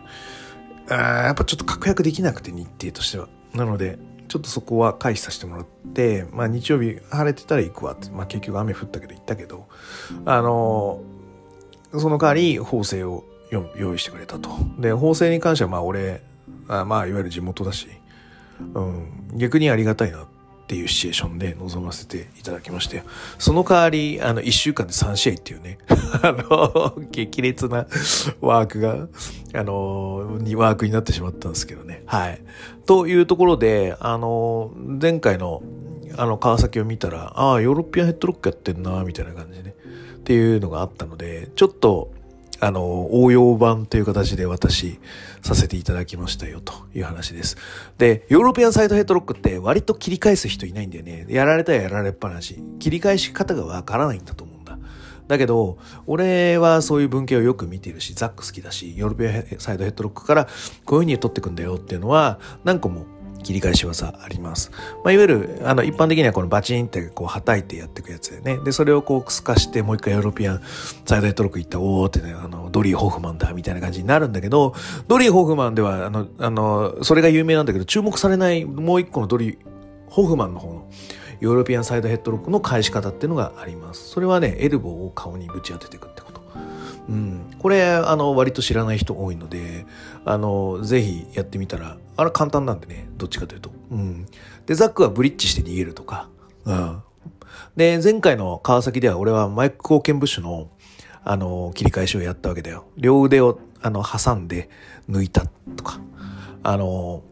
[0.89, 3.29] あやっぱちょっと確約できなくて日程としては。
[3.55, 3.99] なので、
[4.29, 9.67] ちょっとそこは回避させてもらって、まあ日曜日晴れてたら行くわって、まあ結局雨降ったけど行ったけど、
[10.27, 11.01] あの、
[11.93, 14.51] その代わり法政を用意してくれたと。
[14.79, 16.23] で、法政に関してはまあ俺、
[16.69, 17.89] あまあいわゆる地元だし、
[18.75, 20.27] うん、逆にありがたいな
[20.67, 23.05] っていうシチュエーションで臨ませていただきまして
[23.39, 25.79] その代わり、あの、1週間で3試合っていうね、
[26.23, 27.87] あの、激烈な
[28.41, 29.07] ワークが、
[29.55, 32.03] あの、にワークになってしまったんですけどね。
[32.07, 32.41] はい。
[32.85, 35.63] というところで、あの、前回の、
[36.17, 39.75] あの、川崎を見たら、ああ、ヨーロッピアンヘッドロックやってんな、みたいな感じでね。
[40.17, 42.11] っていうのがあったので、ちょっと、
[42.59, 44.99] あの、応用版という形で私
[45.43, 47.57] させていただきましたよという話です。
[47.99, 51.27] で、ヨーロピアンサイドヘッドロックって割と切り返す人いないんだよね。
[51.29, 52.63] やられたらやられっぱなし。
[52.79, 54.79] 切り返し方がわからないんだと思うんだ。
[55.29, 63.07] だけど、俺はそういう文献をよく見ているし、ザック好きだし、ヨーロピアンサイドヘッドロックからこういう風に取ってくんだよっていうのは何個も
[63.47, 64.73] 切り返し技あります。
[65.05, 68.59] まあ、いわゆる、あの、一般的にはこのバチンってこう、叩いてやっていくやつでね。
[68.65, 70.63] で、それをこう、透かして、もう一回ヨーロピアン
[71.05, 74.75] サイドヘッドロック行った、おーってね、あの、ドリー・ホフマンだ、みたいな感じになるんだけど、
[75.07, 79.59] ドリー・ホフマンでは、あの、あの、それが有名なんだけど、注目されないもう一個のドリー、
[80.09, 80.91] ホフマンの方の、
[81.41, 84.09] ヨーロピアンサイドヘッドロックの返し方っていうのがあります。
[84.09, 86.37] それはね、エルボーを顔にぶち当てていくってこと。
[87.09, 89.87] うん、これあの割と知らない人多いので
[90.25, 94.27] あのぜひやってみたらあれ簡単なんでねどっちかというと、うん、
[94.67, 96.29] でザックはブリッジして逃げるとか、
[96.65, 97.03] うん、
[97.77, 100.71] で前回の川崎では俺はマイク・コーケンブッシュの
[101.29, 102.87] あの切り返しをやったわけだよ。
[102.97, 104.71] 両腕をあの挟んで
[105.11, 105.45] 抜いた
[105.77, 105.99] とか。
[106.63, 107.23] あの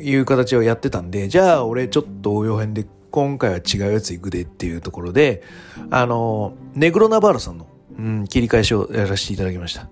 [0.00, 5.44] いう形をやってたんでじゃあ俺ちょっと応用編で今回は違うやつ行くでっていうところで
[5.90, 9.88] あのネグロ・ナバーロさんのうん、切り返しをやらせていただきました。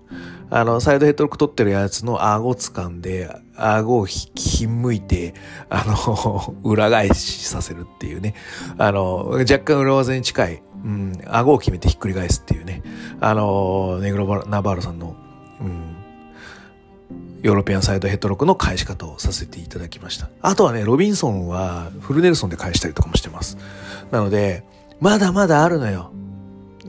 [0.49, 5.33] あの、サイドヘッドロック取ってるやつの顎掴んで、顎をひひんむいて、
[5.69, 8.35] あの、 裏返しさせるっていうね。
[8.77, 12.83] あの、若干裏技に近い、うん、顎を決めてひっくり返すっていうね。
[13.19, 15.15] あの、ネグロナバーロさんの、
[15.61, 15.95] うん、
[17.41, 20.29] ヨーロピアンサイドヘッドロックの返し方をさせていただきました。
[20.41, 23.57] あとはね、ロビンソンはフルネルソンで返したりとかもしてます。
[24.11, 24.63] なので、
[24.99, 26.11] まだまだあるのよ。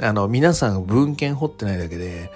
[0.01, 2.31] あの、皆さん文献掘ってないだけで、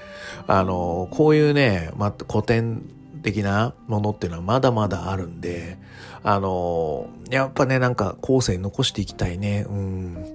[0.47, 2.83] あの、こういうね、ま、古典
[3.23, 5.79] 的なものっていうのはまだまだあるんで、
[6.23, 9.67] あの、やっぱね、なんか後世に残していきたいね。
[9.69, 10.35] うん。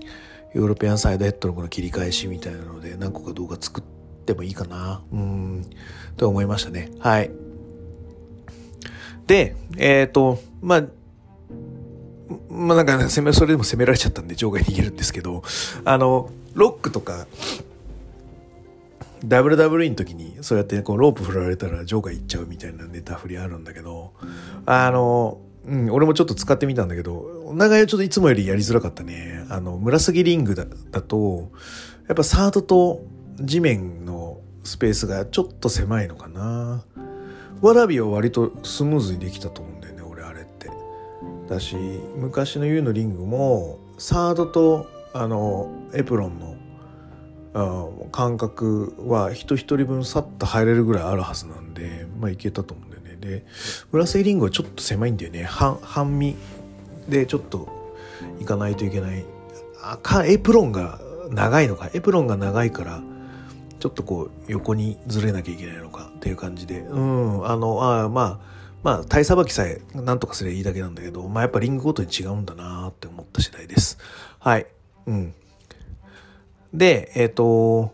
[0.54, 3.84] ヨーロピアンサイドヘッドのこの切り返しみたいなので、何個か動画作っ
[4.26, 5.02] てもいいかな。
[5.12, 5.66] うん。
[6.18, 6.92] と思いましたね。
[7.00, 7.32] はい。
[9.28, 10.84] で、えっ、ー、と、まあ、
[12.50, 15.44] まあなんか、ね、攻めそれでも攻められちゃったんで場外逃げるんですけど、
[15.84, 17.28] あの、ロックとか
[19.28, 24.14] WWE の時にそうやってこうロープ振られたらジョーカー行っちゃうみたいなネタ振りあるんだけど
[24.66, 29.46] あの、うん、俺もちょっと使ってみたんだけどお互いちょっといつもよりやりづらかったね。
[29.50, 31.52] あの紫リングだだと
[32.08, 33.04] やっぱサードと
[33.40, 36.84] 地面のスペースがちょっと狭いのかな。
[37.62, 39.75] わらびは割とスムーズにできたと思う。
[41.48, 41.76] だし
[42.16, 46.56] 昔の U のリングもサードとあのエプロンの
[47.54, 53.16] うん間隔は人一人分さっと入れるぐらいあるはずなんでまあいけたと思うんだよね。
[53.16, 53.46] で
[53.92, 55.44] 紫リンゴはちょっと狭いんだよね。
[55.44, 56.36] 半半身
[57.08, 57.70] でちょっと
[58.40, 59.24] 行かないといけない。
[59.82, 61.00] あかエプロンが
[61.30, 61.90] 長いのか。
[61.94, 63.02] エプロンが長いから
[63.80, 66.80] ちょっとこう横にずれなきゃいけないのかっていう感じで。
[66.80, 68.55] うんあのあまあ
[68.86, 73.98] まあ体さばきさえなんとかすればいいだけなんだけどまあやっぱリングごとに違うんだなって思った次第です
[74.38, 74.68] はい
[75.08, 75.34] うん
[76.72, 77.92] でえっ、と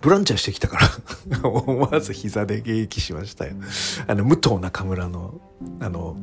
[0.00, 3.52] ブランチャーしてきたから 思わず膝で迎撃しましたよ
[4.06, 5.40] あの武藤中村の
[5.80, 6.16] あの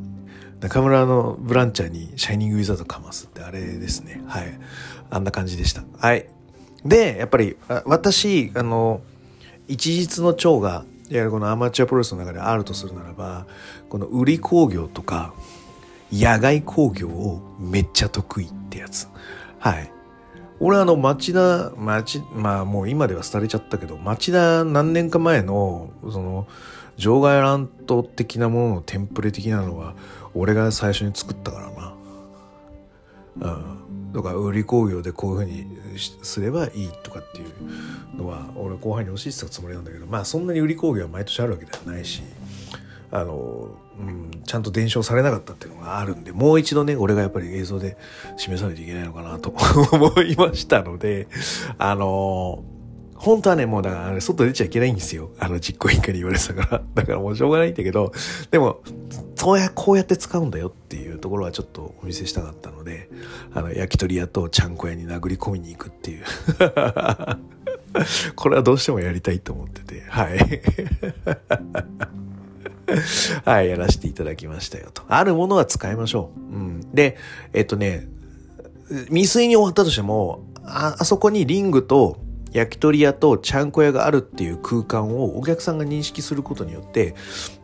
[0.61, 4.21] 中村のブランチャーにシャイニングウィザードかますってあれですね。
[4.27, 4.59] はい。
[5.09, 5.83] あんな感じでした。
[5.97, 6.27] はい。
[6.85, 9.01] で、やっぱり、あ私、あの、
[9.67, 13.45] 一日の長が、いわゆるこのアマチュアプロレスの中であるとするならば、
[13.89, 15.33] この売り工業とか、
[16.09, 19.09] 野外工業をめっちゃ得意ってやつ。
[19.59, 19.91] はい。
[20.61, 26.47] 俺あの町田、町、まあもう今では廃れちゃったけど、町田何年か前の、その、
[26.95, 29.95] 場外乱闘的なもののテンプレ的なのは、
[30.33, 31.93] 俺が最初に作ったからな。
[33.41, 33.80] うん。
[34.13, 42.21] とか、売り工業でこういうふうにすればいいとかっていうのは、俺後輩に教えてたつもりなんだけど、まあそんなに売り工業は毎年あるわけではないし、
[43.11, 43.69] あの、
[43.99, 47.97] うん、ちゃんと伝承されなかったっていうのがあるんで、もう一度ね、俺がやっぱり映像で
[48.37, 49.53] 示さないといけないのかなと
[49.91, 51.27] 思いましたので、
[51.77, 52.63] あの、
[53.21, 55.29] 本当はね、もうだから、外出ちゃいけないんですよ。
[55.39, 56.81] あの、実行委員会に言われてたから。
[56.95, 58.11] だからもうしょうがないんだけど、
[58.49, 58.81] でも、
[59.35, 63.11] そうや、こうやって使うんだよっていうところはちょっとお見せしたかったので、
[63.53, 66.23] あの、焼き鳥屋とちゃんこ屋に殴り込みに行くっていう。
[68.35, 70.39] これはどうしてもやりたいと思ってて、はい。
[73.45, 75.03] はい、やらせていただきましたよと。
[75.07, 76.39] あるものは使いましょう。
[76.55, 76.91] うん。
[76.91, 77.17] で、
[77.53, 78.07] えっとね、
[79.09, 82.17] 未遂に終わったとしても、あ、あそこにリングと
[82.51, 87.15] 焼き鳥屋とちゃんこ屋があるっていう空間をお客さんが認識することによって、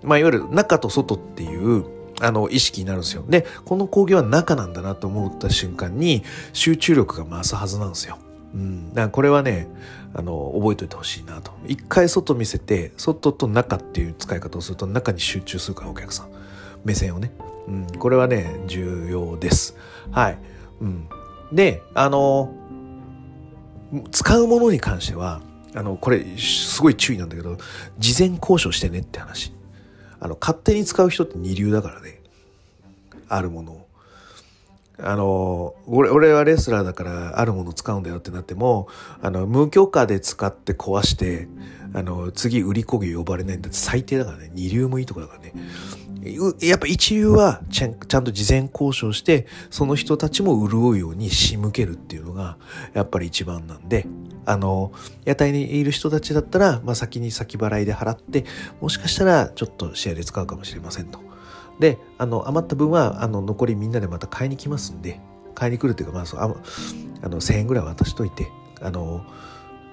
[0.04, 1.86] まあ、いわゆる中と外っていう、
[2.20, 3.24] あの、意識になるんですよ。
[3.28, 6.24] で、この工業は中なんだなと思った瞬間に、
[6.54, 8.18] 集中力が増すはずなんですよ。
[8.54, 8.90] うん。
[8.90, 9.68] だからこれはね、
[10.14, 11.52] あの、覚えておいてほしいなと。
[11.68, 16.28] 一回外見せて、外と中っていう使い方をすると中に集中するから、お客さん。
[16.84, 17.32] 目線をね。
[17.68, 17.88] うん。
[18.00, 19.76] これはね、重要です。
[20.12, 20.40] はい。
[20.82, 21.08] うん。
[21.52, 22.52] で、あの、
[24.12, 25.42] 使うものに関しては、
[25.76, 27.58] あの、これ、すごい注意なんだけど、
[28.00, 29.54] 事前交渉してねって話。
[30.20, 32.22] あの、勝手に使う人って二流だからね。
[33.30, 33.88] あるものを。
[35.00, 38.88] あの、俺、俺はレスラーだからあるもの使うんだよってなっても、
[39.22, 41.48] あの、無許可で使って壊して、
[41.94, 44.50] あの、次売り子業呼ばれないんだって最低だからね。
[44.54, 45.54] 二流もいいとこだからね。
[46.62, 52.58] やっぱ一流はちゃんと事前交渉して、その人たちも潤うように仕向けるっていうのが、
[52.94, 54.06] やっぱり一番なんで、
[54.46, 54.92] あの、
[55.26, 58.46] 屋台にいる人たちだったら、まあ先に先払いで払って、
[58.82, 61.20] もしかしたらちょっと試合で使うかもしれませんと。
[61.80, 65.20] で、あの、余った分は、あの、残りみんなでまた買いに来ますんで、
[65.54, 68.48] 買いに来るっていうか、まあ、そうあの、1000円ぐらい渡しといて、
[68.82, 69.26] あの、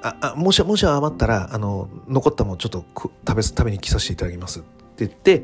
[0.02, 5.42] あ、あもし、もし余ったら、あの、残ったもんちょっと食べ、食べに来させていただきますって言って、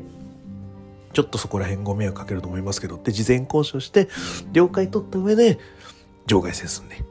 [1.13, 4.09] ちょっとそこら辺ご迷惑かけると思いますけどって事前交渉して、
[4.51, 5.59] 了解取った上で、
[6.27, 6.97] 場外戦すんで。
[6.97, 7.03] も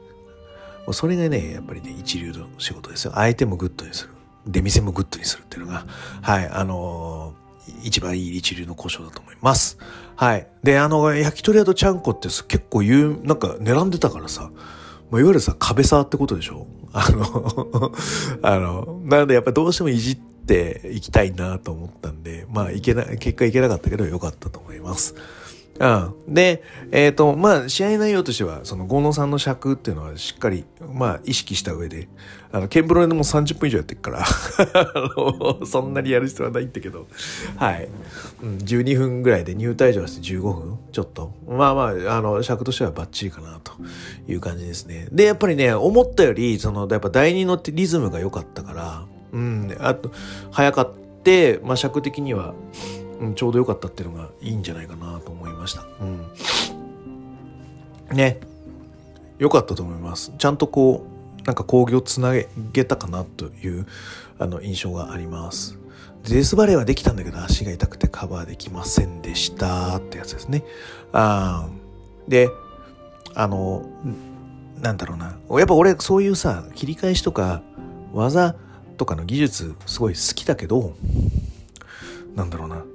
[0.89, 3.13] うそれがね、やっぱりね、一流の仕事ですよ。
[3.15, 4.09] 相手もグッドにする。
[4.47, 5.85] 出店もグッドにするっていうのが、
[6.21, 7.41] はい、あのー
[7.83, 9.77] 一番いい一流の交渉だと思います。
[10.15, 10.47] はい。
[10.63, 14.49] で、あの、焼き鳥屋とちゃんこって結構言う、なんか並んでたからさ、
[15.11, 16.65] もういわゆるさ、壁沢ってことでしょ？
[16.91, 17.91] あの、
[18.41, 25.15] あの、なのでやっぱどうしてもいじっっていきたいなと思ったんで、まあいけな、結果いけなかったけどよかったと思います。
[25.79, 26.33] うん。
[26.33, 26.61] で、
[26.91, 32.07] えっ、と、まあ、試合内容としては、その、ゴーノさんの尺っていうのはしっかり、まあ、意識した上で、
[32.51, 34.21] あの、ケンブロでも30分以上やってるから、
[34.75, 37.07] あの、そんなにやる必要はないんだけど、
[37.55, 37.89] はい。
[38.43, 41.33] うん、12分ぐらいで入退場して15分ちょっと。
[41.47, 43.73] まあまあ、あの、尺としてはバッチリかなと
[44.27, 45.07] いう感じですね。
[45.11, 50.11] で、やっぱりね、思ったより、その、やっぱ第二のリズムが良かったから、うん、あと、
[50.51, 50.93] 早かっ
[51.23, 52.53] て、まあ、尺的には、
[53.19, 55.85] うん、ちょうど良かったっていうのがいいんじゃないかなと思いました。
[56.01, 56.05] う
[58.13, 58.15] ん。
[58.15, 58.39] ね。
[59.37, 60.33] 良かったと思います。
[60.37, 61.05] ちゃんとこ
[61.41, 62.33] う、なんか工業つな
[62.73, 63.87] げたかなという、
[64.37, 65.77] あの、印象があります。
[66.29, 70.63] デスバレーはできたんだけど足が痛くてカバーできませんでしたってやつですね。
[71.13, 71.67] あ
[72.27, 72.49] で、
[73.33, 73.85] あの、
[74.79, 75.37] なんだろうな。
[75.57, 77.61] やっぱ俺そういうさ、切り返しとか
[78.13, 78.55] 技
[79.01, 80.93] とかの技術すごい好きだけど、
[82.35, 82.85] なんだろうな。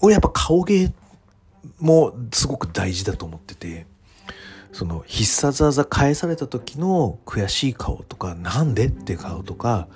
[0.00, 0.92] 俺やっぱ顔芸
[1.78, 3.86] もすごく大事だと思ってて、
[4.72, 9.86] その必殺技返された時の悔しい顔とかなんでって顔とか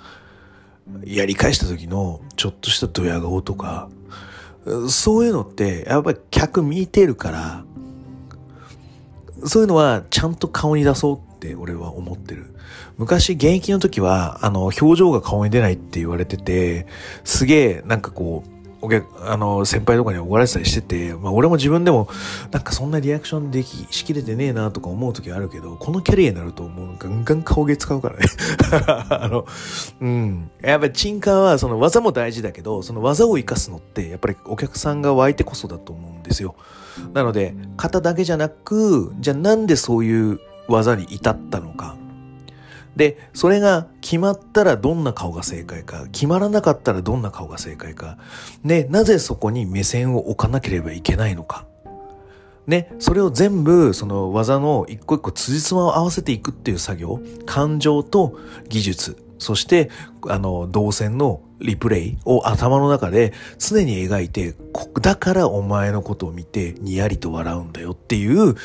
[1.03, 3.89] やり返した時のちょっとしたドヤ顔とか
[4.89, 7.65] そういうのってやっぱり客見てるから
[9.43, 12.50] そういうのはちゃんと顔に出そうって俺は思ってる。
[12.97, 16.87] 昔現役の時は、あの、表情が顔に出ないって言われてて、
[17.23, 22.09] すげえ、なんかこう、お客、あの、先輩とかに怒られてたりしてて、まあ俺も自分でも、
[22.49, 28.25] なんかそんなリアクションでき、しきれてねえなとか思う時あるけど、このキャリアになるともうガンガン顔芸使うからね。
[29.09, 29.45] あの、
[30.01, 30.49] うん。
[30.61, 36.55] やっぱりチンカーはその技も大事だけど、その技を活かすのって、やっぱりお客さんが湧いてこそだと思うんですよ。
[37.13, 42.00] なので、型だけじゃなく、じゃあなんでそういう技に至ったのか。
[42.95, 48.17] で、それが決まったらどんな顔が正解か、決まらなかったらどんな顔が正解か、
[48.65, 51.65] で、なぜそこに目線を置かなければいけないのか。
[52.67, 58.37] ね、それを全部、その技の一個一個辻褄を合わせていくっていう作業、感情と
[58.69, 59.89] 技術、そして、
[60.27, 64.55] あの、動線のリプレイを頭の中で常に描いて、
[65.01, 68.55] だからお前のことを見てにやりと笑うんだよっていう、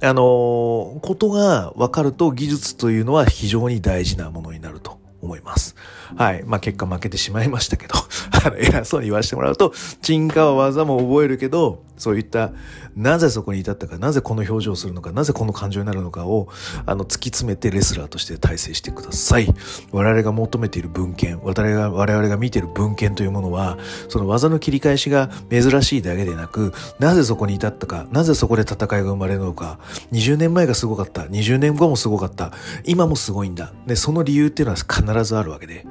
[0.00, 5.76] あのことが分かると技術というのは非常に大事なものになると思います。
[6.16, 6.42] はい。
[6.44, 7.94] まあ、結果負けてしまいましたけど、
[8.44, 9.72] あの、偉そうに言わせてもらうと、
[10.02, 12.52] 沈下は技も覚えるけど、そういった、
[12.96, 16.48] なぜそこに至ったか、なぜこの表情をするのか、なぜこの感情になるのかを、
[16.84, 19.54] あの、突き詰めてレスラーとして体制してください。
[19.92, 23.78] 我々が求めている文献、我々が、我々が見ている文献というものは、
[24.08, 29.78] その技の切り返しが珍しいだけでなく、なぜそこに至ったか、なぜそこで戦いが生まれるのか、
[30.10, 32.52] 20年前がすごかった、20年後もすごかった、
[32.84, 33.72] 今もすごいんだ。
[33.86, 35.86] で、その理由っていうのは必ずあるわけで、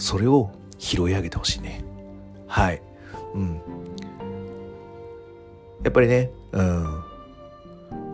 [0.00, 1.84] それを拾い上げてほしいね。
[2.48, 2.82] はい。
[3.34, 3.60] うん。
[5.84, 7.04] やっぱりね、うん。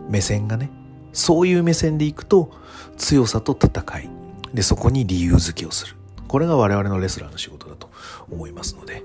[0.09, 0.69] 目線がね、
[1.13, 2.51] そういう目線でいくと
[2.97, 4.09] 強さと戦い。
[4.53, 5.95] で、そこに理由付けをする。
[6.27, 7.89] これが我々のレスラーの仕事だと
[8.29, 9.01] 思いますので、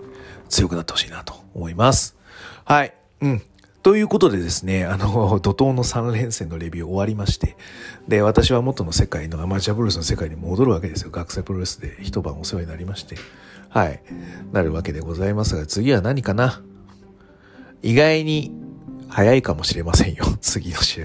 [0.48, 2.16] 強くなってほしいなと思います。
[2.64, 2.94] はい。
[3.20, 3.42] うん。
[3.82, 7.56] ということでですね、 あの、怒涛の3連戦のレビュー終わりまして、
[8.06, 11.10] で、私は元の世界のアマチュアプロレスの世界に戻るわけですよ。
[11.10, 13.16] 学生プロレスで一晩お世話になりまして、
[13.68, 14.02] はい、
[14.52, 16.62] なるわけでございますが、次は何かな？
[17.82, 18.52] 意外に
[19.12, 20.24] 早いかもしれませんよ。
[20.40, 21.05] 次の試合。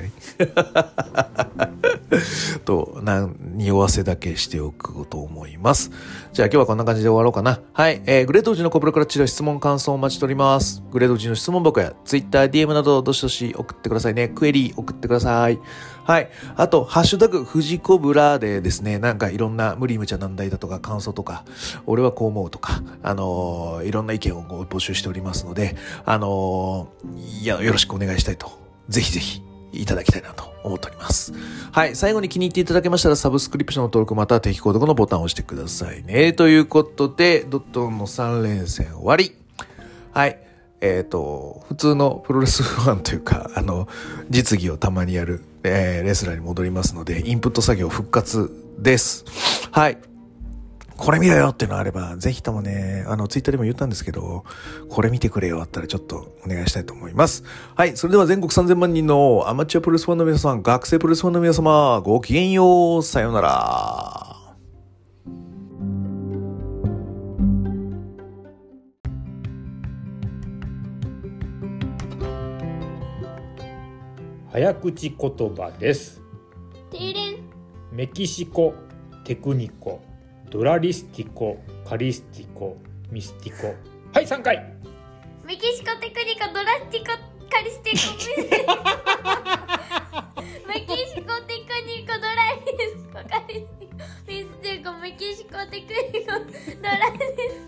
[2.63, 5.91] と、何、匂わせだけしておくと思います。
[6.31, 7.59] じゃあ今日はこんな感じで終わろうかな。
[7.73, 8.01] はい。
[8.05, 10.81] えー、グレートウジのコブラクラッチの質問感想をお待ちしております。
[10.89, 14.29] グレートウジの質問箱や Twitter、DM などどしどし送ってくださいね。
[14.29, 15.59] クエリー送ってください。
[16.07, 16.29] はい。
[16.55, 21.43] あと、ハッシュタグ、富士コブラでですね、なんかいろんな無理無茶難題だとか感想とか、
[21.85, 25.75] 俺はこう思うとか、あのー、いろんな意見を募集しておりますので、
[26.05, 28.49] あのー、いや、よろしくお願いしたいと。
[28.88, 29.43] ぜひぜひ。
[29.73, 31.34] いただきたいなと思っております。
[31.73, 31.95] はい。
[31.97, 36.31] 最後に気に入っていただけましたら、サブスクリプションの登録または定期購読のボタンを押してくださいね。
[36.31, 39.35] ということで、ドットンの3連戦終わり。
[40.13, 40.46] はい。
[40.81, 43.87] えっ、ー、と、普通のプロレスファンというか、 あの、
[44.29, 49.25] 実技をたまにやる、えー、レスラーに戻りますので、インプット作業復活です。
[49.71, 49.97] はい。
[50.97, 54.43] これ見ろよっていうのあれば、ぜひともね、あの、ツイッターでも言ったんですけど、
[54.89, 57.43] これ見てくれよあったらちょっとお願いしたいと思います。
[57.75, 57.95] はい。
[57.95, 63.03] それでは全国3000万人のアマチュアプロレスファンの皆さん、学生プロレスファンの皆様、ごきげんよう。
[63.03, 64.26] さようなら。
[74.57, 75.19] 早口言
[75.55, 76.19] 葉です。
[77.91, 78.73] メキシコ
[79.23, 80.01] テクニコ
[80.49, 82.75] ドラリスティコ、カリスティコ、
[83.11, 83.75] ミスティコ。
[84.11, 84.73] はい、3回。
[85.45, 87.05] メキシコテクニコ、ドラ スティコ、
[87.51, 88.73] カリスティコ、ミスティコ。
[90.67, 91.21] メキシコテク
[91.85, 92.65] ニコ、ドラリ
[92.97, 96.41] スコ、カリスティコ、ミスティコ、メキシコテクニコ、ド
[96.81, 97.21] ラリス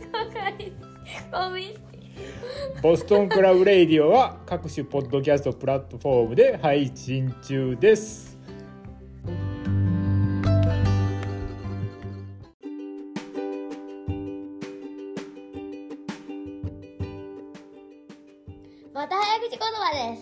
[0.10, 1.89] コ、カリスティコ、ミスティコ。
[2.82, 8.30] ボストンクラブレイディオは各種ポッドキャストプラットフォームで配信中です。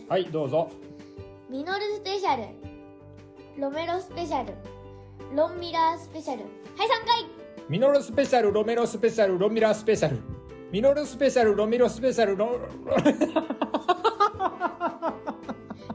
[0.10, 0.72] はいどうぞ。
[1.50, 2.44] ミノルスペシャル。
[3.60, 4.54] ロメロスペシャル。
[5.36, 6.44] ロンミラースペシャル。
[6.44, 7.26] はい3回。
[7.70, 10.37] ミノルスペシャルロメロスペシャルロンミラースペシャル
[10.72, 12.48] ミノルスペシャルロミロスペシャルロ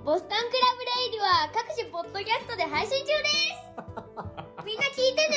[0.05, 3.33] ボスタンクラブレイディは各種ポッドキャストで配信中です。
[4.65, 5.37] みんな聞いてね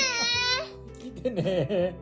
[1.00, 1.96] 聞いてね